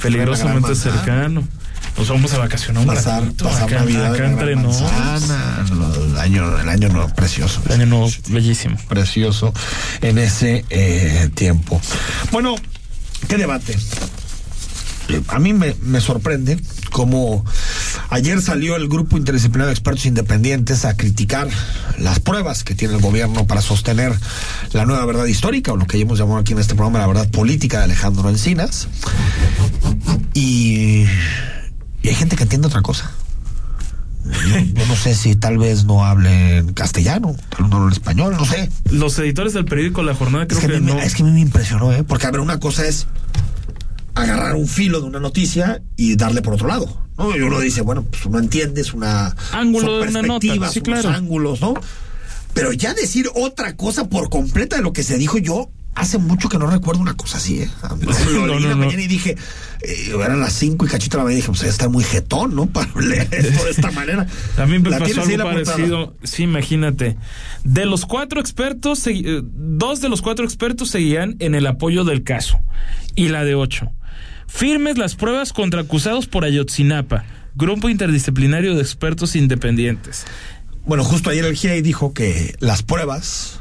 Peligrosamente 0.02 0.74
cercano. 0.74 1.46
Nos 1.96 2.08
vamos 2.08 2.32
a 2.32 2.38
vacacionar 2.38 2.82
un 2.82 2.94
Pasar, 2.94 3.24
ratito, 3.24 3.44
pasar 3.44 3.64
acá, 3.64 3.80
Navidad 3.80 4.14
acá 4.14 4.26
entre. 4.26 4.54
Manzana, 4.54 5.66
el 6.10 6.16
año, 6.18 6.60
el 6.60 6.68
año 6.68 6.88
nuevo, 6.90 7.08
precioso. 7.14 7.60
El 7.66 7.72
año 7.72 7.86
nuevo, 7.86 8.10
bellísimo. 8.28 8.76
Precioso 8.88 9.52
en 10.00 10.18
ese 10.18 10.64
eh, 10.70 11.28
tiempo. 11.34 11.80
Bueno, 12.30 12.54
¿qué 13.26 13.36
debate? 13.36 13.76
A 15.28 15.38
mí 15.38 15.52
me, 15.52 15.74
me 15.82 16.00
sorprende 16.00 16.58
cómo 16.92 17.44
ayer 18.10 18.42
salió 18.42 18.76
el 18.76 18.88
grupo 18.88 19.16
interdisciplinario 19.16 19.68
de 19.68 19.72
expertos 19.72 20.04
independientes 20.06 20.84
a 20.84 20.96
criticar 20.96 21.48
las 21.98 22.20
pruebas 22.20 22.62
que 22.64 22.74
tiene 22.74 22.94
el 22.94 23.00
gobierno 23.00 23.46
para 23.46 23.62
sostener 23.62 24.12
la 24.72 24.84
nueva 24.86 25.04
verdad 25.06 25.24
histórica, 25.26 25.72
o 25.72 25.76
lo 25.76 25.86
que 25.86 25.98
hemos 26.00 26.18
llamado 26.18 26.38
aquí 26.38 26.52
en 26.52 26.58
este 26.58 26.74
programa 26.74 26.98
la 26.98 27.06
verdad 27.06 27.30
política 27.30 27.78
de 27.78 27.84
Alejandro 27.84 28.28
Encinas. 28.28 28.88
Y, 30.34 31.04
y 32.02 32.08
hay 32.08 32.14
gente 32.14 32.36
que 32.36 32.42
entiende 32.44 32.68
otra 32.68 32.82
cosa. 32.82 33.10
Yo, 34.24 34.58
yo 34.58 34.86
no 34.86 34.94
sé 34.94 35.14
si 35.14 35.36
tal 35.36 35.56
vez 35.56 35.84
no 35.84 36.04
hable 36.04 36.58
en 36.58 36.72
castellano, 36.74 37.34
tal 37.48 37.62
vez 37.62 37.70
no 37.70 37.76
hable 37.78 37.92
español, 37.94 38.36
no 38.38 38.44
sé. 38.44 38.68
Los 38.90 39.18
editores 39.18 39.54
del 39.54 39.64
periódico 39.64 40.02
La 40.02 40.14
Jornada 40.14 40.46
creo 40.46 40.58
Es 40.58 40.66
que, 40.66 40.70
que, 40.70 40.76
a 40.76 40.80
mí, 40.80 40.86
me- 40.86 40.94
no. 40.94 41.00
es 41.00 41.14
que 41.14 41.22
a 41.22 41.26
mí 41.26 41.32
me 41.32 41.40
impresionó, 41.40 41.92
¿eh? 41.92 42.04
Porque, 42.04 42.26
a 42.26 42.30
ver, 42.30 42.40
una 42.40 42.60
cosa 42.60 42.84
es 42.86 43.06
agarrar 44.22 44.54
un 44.54 44.66
filo 44.66 45.00
de 45.00 45.06
una 45.06 45.20
noticia 45.20 45.82
y 45.96 46.16
darle 46.16 46.42
por 46.42 46.54
otro 46.54 46.68
lado. 46.68 47.08
¿no? 47.16 47.36
Y 47.36 47.40
uno 47.40 47.60
dice, 47.60 47.80
bueno, 47.80 48.04
pues 48.04 48.24
uno 48.26 48.38
entiende, 48.38 48.80
es 48.80 48.94
una. 48.94 49.34
Ángulo 49.52 49.86
son 49.86 50.00
de 50.00 50.08
una 50.08 50.22
nota, 50.22 50.46
sí, 50.46 50.58
unos 50.58 50.78
claro. 50.78 51.08
ángulos, 51.10 51.60
¿no? 51.60 51.74
Pero 52.54 52.72
ya 52.72 52.94
decir 52.94 53.28
otra 53.34 53.76
cosa 53.76 54.08
por 54.08 54.30
completa 54.30 54.76
de 54.76 54.82
lo 54.82 54.92
que 54.92 55.02
se 55.02 55.18
dijo 55.18 55.38
yo. 55.38 55.70
Hace 55.94 56.18
mucho 56.18 56.48
que 56.48 56.58
no 56.58 56.66
recuerdo 56.68 57.00
una 57.02 57.14
cosa 57.14 57.38
así, 57.38 57.62
¿eh? 57.62 57.70
Lo 58.32 58.46
No, 58.46 58.46
leí 58.46 58.56
en 58.56 58.62
no, 58.62 58.68
la 58.68 58.74
no. 58.74 58.76
mañana 58.76 59.02
y 59.02 59.08
dije, 59.08 59.36
eh, 59.82 60.10
eran 60.14 60.38
las 60.38 60.52
cinco 60.52 60.86
y 60.86 60.88
cachito 60.88 61.16
de 61.16 61.18
la 61.18 61.24
mañana 61.24 61.38
y 61.38 61.40
dije, 61.40 61.48
pues 61.48 61.60
ya 61.62 61.68
está 61.68 61.88
muy 61.88 62.04
jetón, 62.04 62.54
¿no? 62.54 62.66
Para 62.72 62.88
leer 63.00 63.26
esto 63.32 63.64
de 63.64 63.70
esta 63.70 63.90
manera. 63.90 64.26
También 64.54 64.82
me 64.82 64.90
¿La 64.90 65.00
pasó 65.00 65.22
algo 65.22 65.36
portada? 65.42 65.64
parecido. 65.64 66.16
Sí, 66.22 66.44
imagínate. 66.44 67.16
De 67.64 67.84
los 67.84 68.06
cuatro 68.06 68.40
expertos, 68.40 69.04
eh, 69.08 69.42
dos 69.42 70.00
de 70.00 70.08
los 70.08 70.22
cuatro 70.22 70.44
expertos 70.44 70.90
seguían 70.90 71.34
en 71.40 71.56
el 71.56 71.66
apoyo 71.66 72.04
del 72.04 72.22
caso. 72.22 72.60
Y 73.16 73.28
la 73.30 73.44
de 73.44 73.56
ocho. 73.56 73.90
Firmes 74.46 74.98
las 74.98 75.16
pruebas 75.16 75.52
contra 75.52 75.80
acusados 75.80 76.26
por 76.28 76.44
Ayotzinapa. 76.44 77.24
Grupo 77.56 77.88
interdisciplinario 77.88 78.76
de 78.76 78.82
expertos 78.82 79.34
independientes. 79.34 80.24
Bueno, 80.86 81.02
justo 81.02 81.28
ayer 81.28 81.44
el 81.44 81.56
GIEI 81.56 81.82
dijo 81.82 82.14
que 82.14 82.54
las 82.60 82.82
pruebas 82.84 83.60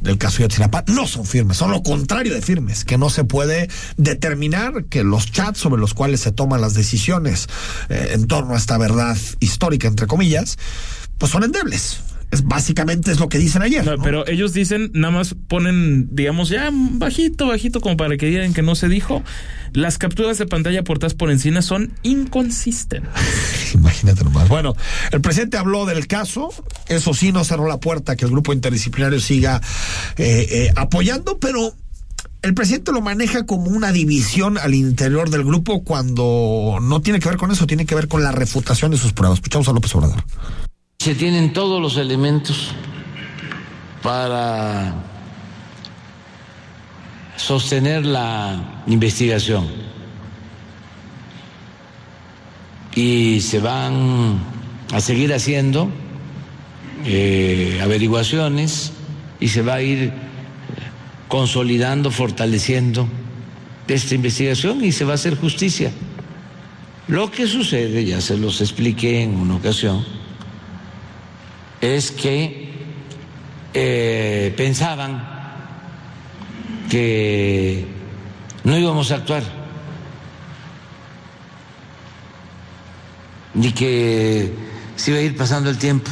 del 0.00 0.18
caso 0.18 0.38
de 0.38 0.44
Ayotzinapa 0.44 0.84
no 0.88 1.06
son 1.06 1.26
firmes, 1.26 1.56
son 1.56 1.70
lo 1.70 1.82
contrario 1.82 2.34
de 2.34 2.42
firmes, 2.42 2.84
que 2.84 2.98
no 2.98 3.10
se 3.10 3.24
puede 3.24 3.68
determinar 3.96 4.84
que 4.84 5.04
los 5.04 5.30
chats 5.30 5.58
sobre 5.58 5.80
los 5.80 5.94
cuales 5.94 6.20
se 6.20 6.32
toman 6.32 6.60
las 6.60 6.74
decisiones 6.74 7.48
eh, 7.88 8.12
en 8.14 8.26
torno 8.26 8.54
a 8.54 8.58
esta 8.58 8.78
verdad 8.78 9.16
histórica, 9.40 9.88
entre 9.88 10.06
comillas, 10.06 10.58
pues 11.18 11.32
son 11.32 11.44
endebles. 11.44 12.00
Es 12.30 12.44
básicamente 12.44 13.10
es 13.10 13.18
lo 13.18 13.28
que 13.28 13.38
dicen 13.38 13.62
ayer. 13.62 13.84
No, 13.84 13.96
¿no? 13.96 14.02
Pero 14.02 14.26
ellos 14.28 14.52
dicen, 14.52 14.90
nada 14.94 15.12
más 15.12 15.34
ponen, 15.48 16.08
digamos, 16.14 16.48
ya 16.48 16.70
bajito, 16.72 17.48
bajito, 17.48 17.80
como 17.80 17.96
para 17.96 18.16
que 18.16 18.26
digan 18.26 18.54
que 18.54 18.62
no 18.62 18.74
se 18.74 18.88
dijo. 18.88 19.22
Las 19.72 19.98
capturas 19.98 20.38
de 20.38 20.46
pantalla 20.46 20.84
portadas 20.84 21.14
por 21.14 21.30
encina 21.30 21.62
son 21.62 21.92
inconsistentes. 22.02 23.10
Imagínate 23.74 24.24
nomás. 24.24 24.48
Bueno, 24.48 24.76
el 25.10 25.20
presidente 25.20 25.56
habló 25.56 25.86
del 25.86 26.06
caso, 26.06 26.50
eso 26.88 27.14
sí, 27.14 27.32
no 27.32 27.44
cerró 27.44 27.66
la 27.66 27.78
puerta 27.78 28.16
que 28.16 28.24
el 28.24 28.30
grupo 28.30 28.52
interdisciplinario 28.52 29.20
siga 29.20 29.60
eh, 30.16 30.46
eh, 30.50 30.72
apoyando, 30.76 31.38
pero 31.38 31.74
el 32.42 32.54
presidente 32.54 32.92
lo 32.92 33.00
maneja 33.00 33.44
como 33.44 33.70
una 33.70 33.92
división 33.92 34.56
al 34.56 34.74
interior 34.74 35.30
del 35.30 35.44
grupo 35.44 35.84
cuando 35.84 36.78
no 36.80 37.00
tiene 37.02 37.20
que 37.20 37.28
ver 37.28 37.38
con 37.38 37.50
eso, 37.50 37.66
tiene 37.66 37.86
que 37.86 37.94
ver 37.94 38.08
con 38.08 38.22
la 38.22 38.32
refutación 38.32 38.90
de 38.90 38.98
sus 38.98 39.12
pruebas. 39.12 39.38
Escuchamos 39.38 39.68
a 39.68 39.72
López 39.72 39.94
Obrador. 39.94 40.24
Se 41.00 41.14
tienen 41.14 41.54
todos 41.54 41.80
los 41.80 41.96
elementos 41.96 42.72
para 44.02 45.02
sostener 47.38 48.04
la 48.04 48.82
investigación 48.86 49.66
y 52.94 53.40
se 53.40 53.60
van 53.60 54.40
a 54.92 55.00
seguir 55.00 55.32
haciendo 55.32 55.88
eh, 57.06 57.80
averiguaciones 57.82 58.92
y 59.40 59.48
se 59.48 59.62
va 59.62 59.76
a 59.76 59.82
ir 59.82 60.12
consolidando, 61.28 62.10
fortaleciendo 62.10 63.08
esta 63.88 64.14
investigación 64.14 64.84
y 64.84 64.92
se 64.92 65.06
va 65.06 65.12
a 65.12 65.14
hacer 65.14 65.38
justicia. 65.38 65.92
Lo 67.08 67.30
que 67.30 67.46
sucede, 67.46 68.04
ya 68.04 68.20
se 68.20 68.36
los 68.36 68.60
expliqué 68.60 69.22
en 69.22 69.36
una 69.36 69.56
ocasión, 69.56 70.19
es 71.80 72.10
que 72.10 72.70
eh, 73.74 74.54
pensaban 74.56 75.22
que 76.90 77.86
no 78.64 78.76
íbamos 78.76 79.10
a 79.12 79.16
actuar, 79.16 79.42
ni 83.54 83.72
que 83.72 84.52
se 84.96 85.10
iba 85.12 85.20
a 85.20 85.22
ir 85.22 85.36
pasando 85.36 85.70
el 85.70 85.78
tiempo. 85.78 86.10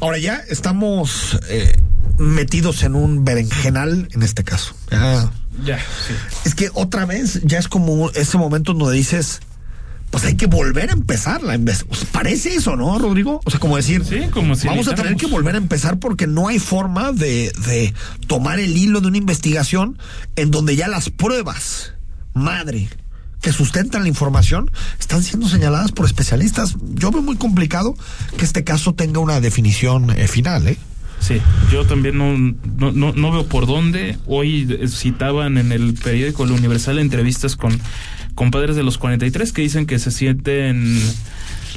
Ahora 0.00 0.18
ya 0.18 0.42
estamos 0.48 1.38
eh, 1.48 1.76
metidos 2.18 2.82
en 2.82 2.94
un 2.94 3.24
berenjenal 3.24 4.08
en 4.12 4.22
este 4.22 4.44
caso. 4.44 4.74
Ya, 4.90 5.30
Ya, 5.64 5.78
sí. 5.78 6.14
Es 6.44 6.54
que 6.54 6.70
otra 6.74 7.06
vez 7.06 7.40
ya 7.44 7.58
es 7.58 7.68
como 7.68 8.10
ese 8.10 8.36
momento 8.38 8.72
donde 8.74 8.96
dices, 8.96 9.40
pues 10.12 10.24
hay 10.24 10.36
que 10.36 10.46
volver 10.46 10.90
a 10.90 10.92
empezar 10.92 11.42
la 11.42 11.58
Parece 12.12 12.54
eso, 12.54 12.76
¿no, 12.76 12.98
Rodrigo? 12.98 13.40
O 13.44 13.50
sea, 13.50 13.58
como 13.58 13.78
decir, 13.78 14.04
Sí, 14.04 14.20
como 14.30 14.54
si 14.54 14.68
vamos 14.68 14.86
a 14.86 14.94
tener 14.94 15.16
que 15.16 15.26
volver 15.26 15.54
a 15.54 15.58
empezar 15.58 15.98
porque 15.98 16.26
no 16.26 16.48
hay 16.48 16.58
forma 16.58 17.12
de, 17.12 17.50
de 17.66 17.94
tomar 18.26 18.60
el 18.60 18.76
hilo 18.76 19.00
de 19.00 19.08
una 19.08 19.16
investigación 19.16 19.98
en 20.36 20.50
donde 20.50 20.76
ya 20.76 20.86
las 20.86 21.08
pruebas, 21.08 21.94
madre, 22.34 22.90
que 23.40 23.52
sustentan 23.52 24.02
la 24.02 24.08
información, 24.08 24.70
están 25.00 25.22
siendo 25.22 25.48
señaladas 25.48 25.92
por 25.92 26.04
especialistas. 26.04 26.76
Yo 26.92 27.10
veo 27.10 27.22
muy 27.22 27.36
complicado 27.36 27.94
que 28.36 28.44
este 28.44 28.64
caso 28.64 28.94
tenga 28.94 29.18
una 29.18 29.40
definición 29.40 30.10
eh, 30.10 30.28
final, 30.28 30.68
¿eh? 30.68 30.76
Sí, 31.20 31.40
yo 31.70 31.86
también 31.86 32.18
no, 32.18 32.36
no, 32.36 32.92
no, 32.92 33.12
no 33.14 33.32
veo 33.32 33.46
por 33.46 33.66
dónde. 33.66 34.18
Hoy 34.26 34.68
citaban 34.88 35.56
en 35.56 35.72
el 35.72 35.94
periódico 35.94 36.44
El 36.44 36.50
Universal 36.50 36.98
entrevistas 36.98 37.56
con, 37.56 37.80
con 38.34 38.50
padres 38.50 38.76
de 38.76 38.82
los 38.82 38.98
43 38.98 39.52
que 39.52 39.62
dicen 39.62 39.86
que 39.86 39.98
se 39.98 40.10
sienten 40.10 40.98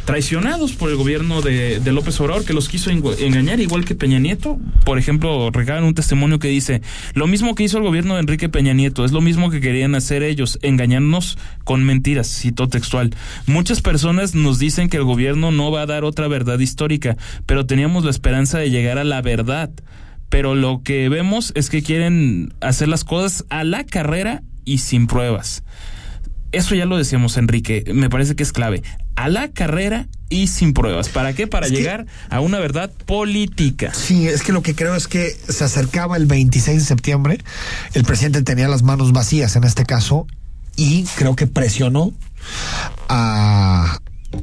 traicionados 0.06 0.74
por 0.74 0.90
el 0.90 0.96
gobierno 0.96 1.42
de, 1.42 1.82
López 1.92 2.20
Obrador, 2.22 2.46
que 2.46 2.54
los 2.54 2.70
quiso 2.70 2.92
engañar, 2.92 3.60
igual 3.60 3.86
que 3.86 3.96
Peña 3.96 4.20
Nieto. 4.20 4.60
Por 4.86 5.00
ejemplo, 5.00 5.50
regalan 5.50 5.84
un 5.84 5.96
testimonio 5.96 6.40
que 6.40 6.48
dice, 6.48 6.82
lo 7.14 7.28
mismo 7.28 7.56
que 7.56 7.64
hizo 7.64 7.80
el 7.80 7.84
gobierno 7.84 8.14
de 8.14 8.22
Enrique 8.22 8.48
Peña 8.48 8.74
Nieto, 8.74 9.04
es 9.04 9.12
lo 9.12 9.22
mismo 9.22 9.50
que 9.50 9.62
querían 9.62 9.96
hacer 9.96 10.24
ellos, 10.24 10.60
engañarnos 10.62 11.38
con 11.64 11.84
mentiras, 11.84 12.28
citó 12.28 12.70
textual. 12.70 13.16
Muchas 13.48 13.82
personas 13.82 14.36
nos 14.36 14.60
dicen 14.60 14.90
que 14.90 14.98
el 14.98 15.04
gobierno 15.04 15.52
no 15.52 15.72
va 15.72 15.82
a 15.82 15.86
dar 15.88 16.04
otra 16.04 16.28
verdad 16.28 16.60
histórica, 16.60 17.18
pero 17.46 17.66
teníamos 17.66 18.04
la 18.06 18.12
esperanza 18.12 18.60
de 18.60 18.70
llegar 18.70 19.00
a 19.00 19.04
la 19.04 19.22
verdad. 19.22 19.72
Pero 20.30 20.56
lo 20.56 20.82
que 20.84 21.10
vemos 21.10 21.52
es 21.56 21.70
que 21.70 21.82
quieren 21.82 22.54
hacer 22.62 22.88
las 22.88 23.04
cosas 23.04 23.46
a 23.50 23.64
la 23.64 23.86
carrera 23.86 24.44
y 24.66 24.80
sin 24.80 25.08
pruebas. 25.08 25.64
Eso 26.56 26.76
ya 26.76 26.86
lo 26.86 26.98
decíamos, 26.98 27.38
Enrique. 27.38 27.84
Me 27.94 28.10
parece 28.10 28.36
que 28.36 28.44
es 28.44 28.52
clave. 28.52 28.82
A 29.16 29.30
la 29.30 29.50
carrera 29.50 30.08
y 30.30 30.48
sin 30.48 30.74
pruebas. 30.74 31.10
¿Para 31.10 31.34
qué? 31.34 31.48
Para 31.48 31.66
Es 31.68 31.72
que- 31.72 31.78
llegar 31.78 32.06
a 32.30 32.40
una 32.40 32.60
verdad 32.60 32.92
política. 33.06 33.94
Sí, 33.94 34.28
es 34.28 34.42
que 34.42 34.52
lo 34.52 34.62
que 34.62 34.74
creo 34.76 34.96
es 34.96 35.08
que 35.08 35.30
se 35.48 35.64
acercaba 35.64 36.18
el 36.18 36.26
26 36.26 36.80
de 36.80 36.86
septiembre, 36.86 37.38
el 37.94 38.04
presidente 38.04 38.42
tenía 38.42 38.68
las 38.68 38.84
manos 38.84 39.12
vacías 39.12 39.56
en 39.56 39.64
este 39.64 39.86
caso 39.86 40.28
y 40.76 41.04
creo 41.16 41.36
que 41.36 41.48
presionó 41.48 42.12
a, 43.10 44.00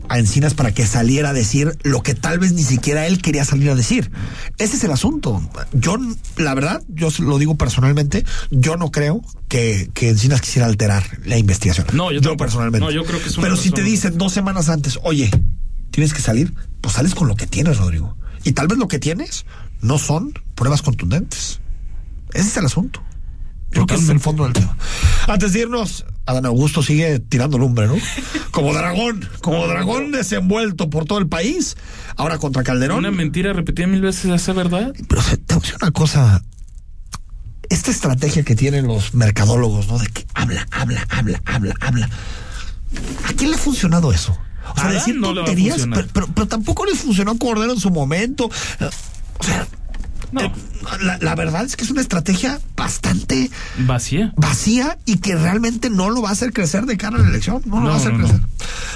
a 0.08 0.18
Encinas 0.18 0.54
para 0.54 0.72
que 0.72 0.86
saliera 0.86 1.30
a 1.30 1.32
decir 1.32 1.76
lo 1.82 2.02
que 2.02 2.14
tal 2.14 2.38
vez 2.38 2.52
ni 2.52 2.62
siquiera 2.62 3.06
él 3.06 3.20
quería 3.20 3.44
salir 3.44 3.70
a 3.70 3.74
decir. 3.74 4.10
Ese 4.58 4.76
es 4.76 4.84
el 4.84 4.90
asunto. 4.90 5.42
Yo, 5.72 5.96
la 6.36 6.54
verdad, 6.54 6.82
yo 6.88 7.08
lo 7.20 7.38
digo 7.38 7.56
personalmente, 7.56 8.24
yo 8.50 8.76
no 8.76 8.90
creo 8.90 9.22
que, 9.48 9.90
que 9.94 10.08
Encinas 10.10 10.40
quisiera 10.40 10.66
alterar 10.66 11.04
la 11.24 11.38
investigación. 11.38 11.86
No, 11.92 12.10
yo 12.10 12.20
tampoco. 12.20 12.44
personalmente. 12.44 12.84
No, 12.84 12.90
yo 12.90 13.04
creo 13.04 13.20
que 13.20 13.28
es 13.28 13.36
una 13.36 13.42
Pero 13.42 13.56
si 13.56 13.70
te 13.70 13.82
dicen 13.82 14.18
dos 14.18 14.32
semanas 14.32 14.68
antes, 14.68 14.98
oye, 15.02 15.30
tienes 15.90 16.12
que 16.14 16.20
salir, 16.20 16.54
pues 16.80 16.94
sales 16.94 17.14
con 17.14 17.28
lo 17.28 17.36
que 17.36 17.46
tienes, 17.46 17.78
Rodrigo. 17.78 18.16
Y 18.44 18.52
tal 18.52 18.66
vez 18.66 18.78
lo 18.78 18.88
que 18.88 18.98
tienes 18.98 19.46
no 19.80 19.98
son 19.98 20.32
pruebas 20.54 20.82
contundentes. 20.82 21.60
Ese 22.32 22.48
es 22.48 22.56
el 22.56 22.66
asunto. 22.66 23.02
Creo 23.72 23.86
que 23.86 23.94
es 23.94 24.08
el 24.08 24.20
fondo 24.20 24.44
del 24.44 24.52
tema. 24.52 24.76
Antes 25.26 25.52
de 25.52 25.60
irnos, 25.60 26.04
Adán 26.26 26.46
Augusto 26.46 26.82
sigue 26.82 27.18
tirando 27.18 27.58
lumbre, 27.58 27.86
¿no? 27.88 27.96
Como 28.52 28.74
dragón, 28.74 29.26
como 29.40 29.66
dragón 29.66 30.12
desenvuelto 30.12 30.90
por 30.90 31.06
todo 31.06 31.18
el 31.18 31.26
país. 31.26 31.74
Ahora 32.16 32.36
contra 32.36 32.62
Calderón. 32.62 32.98
Una 32.98 33.10
mentira 33.10 33.54
repetida 33.54 33.86
mil 33.86 34.02
veces 34.02 34.30
hace 34.30 34.52
verdad. 34.52 34.92
Pero 35.08 35.22
te 35.46 35.54
voy 35.54 35.68
a 35.72 35.76
una 35.82 35.90
cosa. 35.90 36.42
Esta 37.70 37.90
estrategia 37.90 38.42
que 38.42 38.54
tienen 38.54 38.86
los 38.86 39.14
mercadólogos, 39.14 39.88
¿no? 39.88 39.98
De 39.98 40.06
que 40.08 40.26
habla, 40.34 40.66
habla, 40.70 41.06
habla, 41.08 41.40
habla, 41.46 41.74
habla. 41.80 42.10
¿A 43.26 43.32
quién 43.32 43.50
le 43.50 43.56
ha 43.56 43.58
funcionado 43.58 44.12
eso? 44.12 44.36
O 44.70 44.74
sea, 44.74 44.84
Adán 44.84 44.94
decir 44.96 45.16
no 45.16 45.32
tonterías, 45.32 45.86
pero, 45.94 46.06
pero- 46.12 46.26
pero 46.34 46.46
tampoco 46.46 46.84
les 46.84 46.98
funcionó 46.98 47.30
a 47.30 47.38
Cordero 47.38 47.72
en 47.72 47.80
su 47.80 47.90
momento. 47.90 48.50
O 49.38 49.44
sea, 49.44 49.66
eh, 50.40 50.50
la, 51.02 51.18
la 51.18 51.34
verdad 51.34 51.64
es 51.64 51.76
que 51.76 51.84
es 51.84 51.90
una 51.90 52.00
estrategia 52.00 52.58
bastante 52.76 53.50
Vacía. 53.78 54.32
vacía 54.36 54.98
y 55.04 55.18
que 55.18 55.36
realmente 55.36 55.90
no 55.90 56.10
lo 56.10 56.22
va 56.22 56.30
a 56.30 56.32
hacer 56.32 56.52
crecer 56.52 56.86
de 56.86 56.96
cara 56.96 57.16
a 57.18 57.20
la 57.20 57.28
elección. 57.28 57.62
No, 57.66 57.80
lo 57.80 57.88
va 57.88 57.94
a 57.94 57.96
hacer 57.98 58.12
no, 58.12 58.18
no. 58.18 58.24
crecer. 58.28 58.40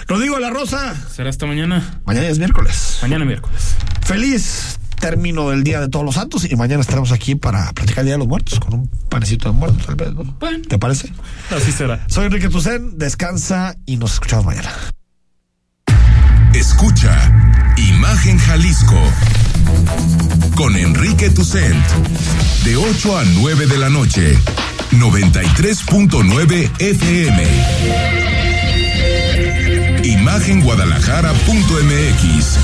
Rodrigo 0.08 0.38
La 0.38 0.50
Rosa, 0.50 0.94
Será 1.14 1.30
hasta 1.30 1.46
mañana. 1.46 2.00
mañana 2.04 2.26
es 2.28 2.38
miércoles. 2.38 2.98
Mañana 3.02 3.24
miércoles. 3.24 3.74
Feliz 4.04 4.78
término 5.00 5.50
del 5.50 5.62
Día 5.62 5.80
de 5.80 5.88
Todos 5.88 6.04
los 6.06 6.14
Santos 6.14 6.50
y 6.50 6.56
mañana 6.56 6.80
estaremos 6.80 7.12
aquí 7.12 7.34
para 7.34 7.70
platicar 7.74 8.00
el 8.00 8.06
Día 8.06 8.14
de 8.14 8.18
los 8.18 8.28
Muertos 8.28 8.58
con 8.60 8.72
un 8.74 8.88
panecito 9.10 9.50
de 9.52 9.54
muertos, 9.58 9.84
tal 9.86 9.94
vez, 9.94 10.12
¿no? 10.14 10.24
Bueno. 10.40 10.64
¿Te 10.68 10.78
parece? 10.78 11.12
Así 11.54 11.70
será. 11.70 12.04
Soy 12.08 12.24
Enrique 12.26 12.48
Tucen, 12.48 12.96
descansa 12.98 13.76
y 13.84 13.98
nos 13.98 14.14
escuchamos 14.14 14.46
mañana. 14.46 14.70
Escucha 16.54 17.12
Imagen 17.76 18.38
Jalisco 18.38 18.98
con 20.54 20.76
Enrique 20.76 21.30
Tucent. 21.30 21.82
De 22.64 22.76
8 22.76 23.18
a 23.18 23.24
9 23.24 23.66
de 23.66 23.78
la 23.78 23.88
noche. 23.88 24.36
93.9 24.92 26.70
FM 26.78 27.42
Imagenguadalajara.mx 30.04 32.58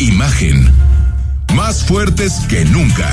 Imagen. 0.00 0.72
Más 1.54 1.84
fuertes 1.84 2.32
que 2.48 2.64
nunca. 2.64 3.08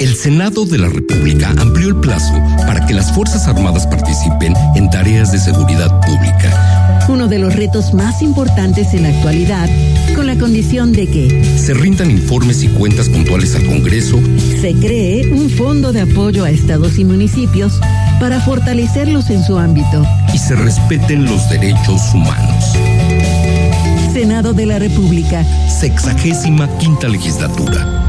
El 0.00 0.16
Senado 0.16 0.64
de 0.64 0.78
la 0.78 0.88
República 0.88 1.54
amplió 1.58 1.88
el 1.88 1.96
plazo 1.96 2.32
para 2.66 2.86
que 2.86 2.94
las 2.94 3.12
Fuerzas 3.12 3.46
Armadas 3.46 3.86
participen 3.86 4.54
en 4.74 4.88
tareas 4.90 5.30
de 5.30 5.38
seguridad 5.38 6.00
pública. 6.00 6.49
Uno 7.08 7.26
de 7.28 7.38
los 7.38 7.54
retos 7.56 7.92
más 7.94 8.22
importantes 8.22 8.94
en 8.94 9.02
la 9.02 9.08
actualidad, 9.08 9.68
con 10.14 10.26
la 10.26 10.36
condición 10.36 10.92
de 10.92 11.06
que 11.06 11.44
Se 11.58 11.74
rindan 11.74 12.10
informes 12.10 12.62
y 12.62 12.68
cuentas 12.68 13.08
puntuales 13.08 13.54
al 13.56 13.66
Congreso 13.66 14.20
se 14.60 14.74
cree 14.74 15.32
un 15.32 15.50
fondo 15.50 15.92
de 15.92 16.02
apoyo 16.02 16.44
a 16.44 16.50
estados 16.50 16.98
y 16.98 17.04
municipios 17.04 17.80
para 18.20 18.40
fortalecerlos 18.40 19.30
en 19.30 19.42
su 19.42 19.58
ámbito. 19.58 20.04
y 20.32 20.38
se 20.38 20.54
respeten 20.54 21.24
los 21.24 21.48
derechos 21.50 22.00
humanos. 22.14 22.64
Senado 24.12 24.52
de 24.52 24.66
la 24.66 24.78
República. 24.78 25.44
Sexagésima 25.68 26.68
quinta 26.78 27.08
legislatura. 27.08 28.06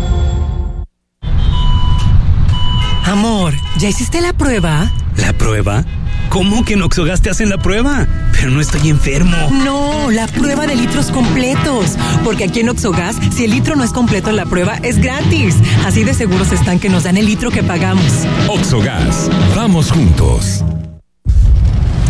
Amor, 3.05 3.53
¿ya 3.79 3.89
hiciste 3.89 4.21
la 4.21 4.33
prueba? 4.33 4.91
¿La 5.17 5.33
prueba? 5.33 5.83
¿Cómo 6.31 6.63
que 6.63 6.75
en 6.75 6.81
Oxogas 6.81 7.21
te 7.21 7.29
hacen 7.29 7.49
la 7.49 7.57
prueba? 7.57 8.07
Pero 8.31 8.51
no 8.51 8.61
estoy 8.61 8.87
enfermo. 8.89 9.35
No, 9.65 10.09
la 10.11 10.27
prueba 10.27 10.65
de 10.65 10.77
litros 10.77 11.11
completos. 11.11 11.97
Porque 12.23 12.45
aquí 12.45 12.61
en 12.61 12.69
Oxogas, 12.69 13.17
si 13.35 13.43
el 13.43 13.51
litro 13.51 13.75
no 13.75 13.83
es 13.83 13.91
completo 13.91 14.29
en 14.29 14.37
la 14.37 14.45
prueba, 14.45 14.77
es 14.77 14.97
gratis. 14.97 15.57
Así 15.85 16.05
de 16.05 16.13
seguros 16.13 16.53
están 16.53 16.79
que 16.79 16.87
nos 16.87 17.03
dan 17.03 17.17
el 17.17 17.25
litro 17.25 17.51
que 17.51 17.63
pagamos. 17.63 18.25
Oxogas, 18.47 19.29
vamos 19.57 19.91
juntos. 19.91 20.63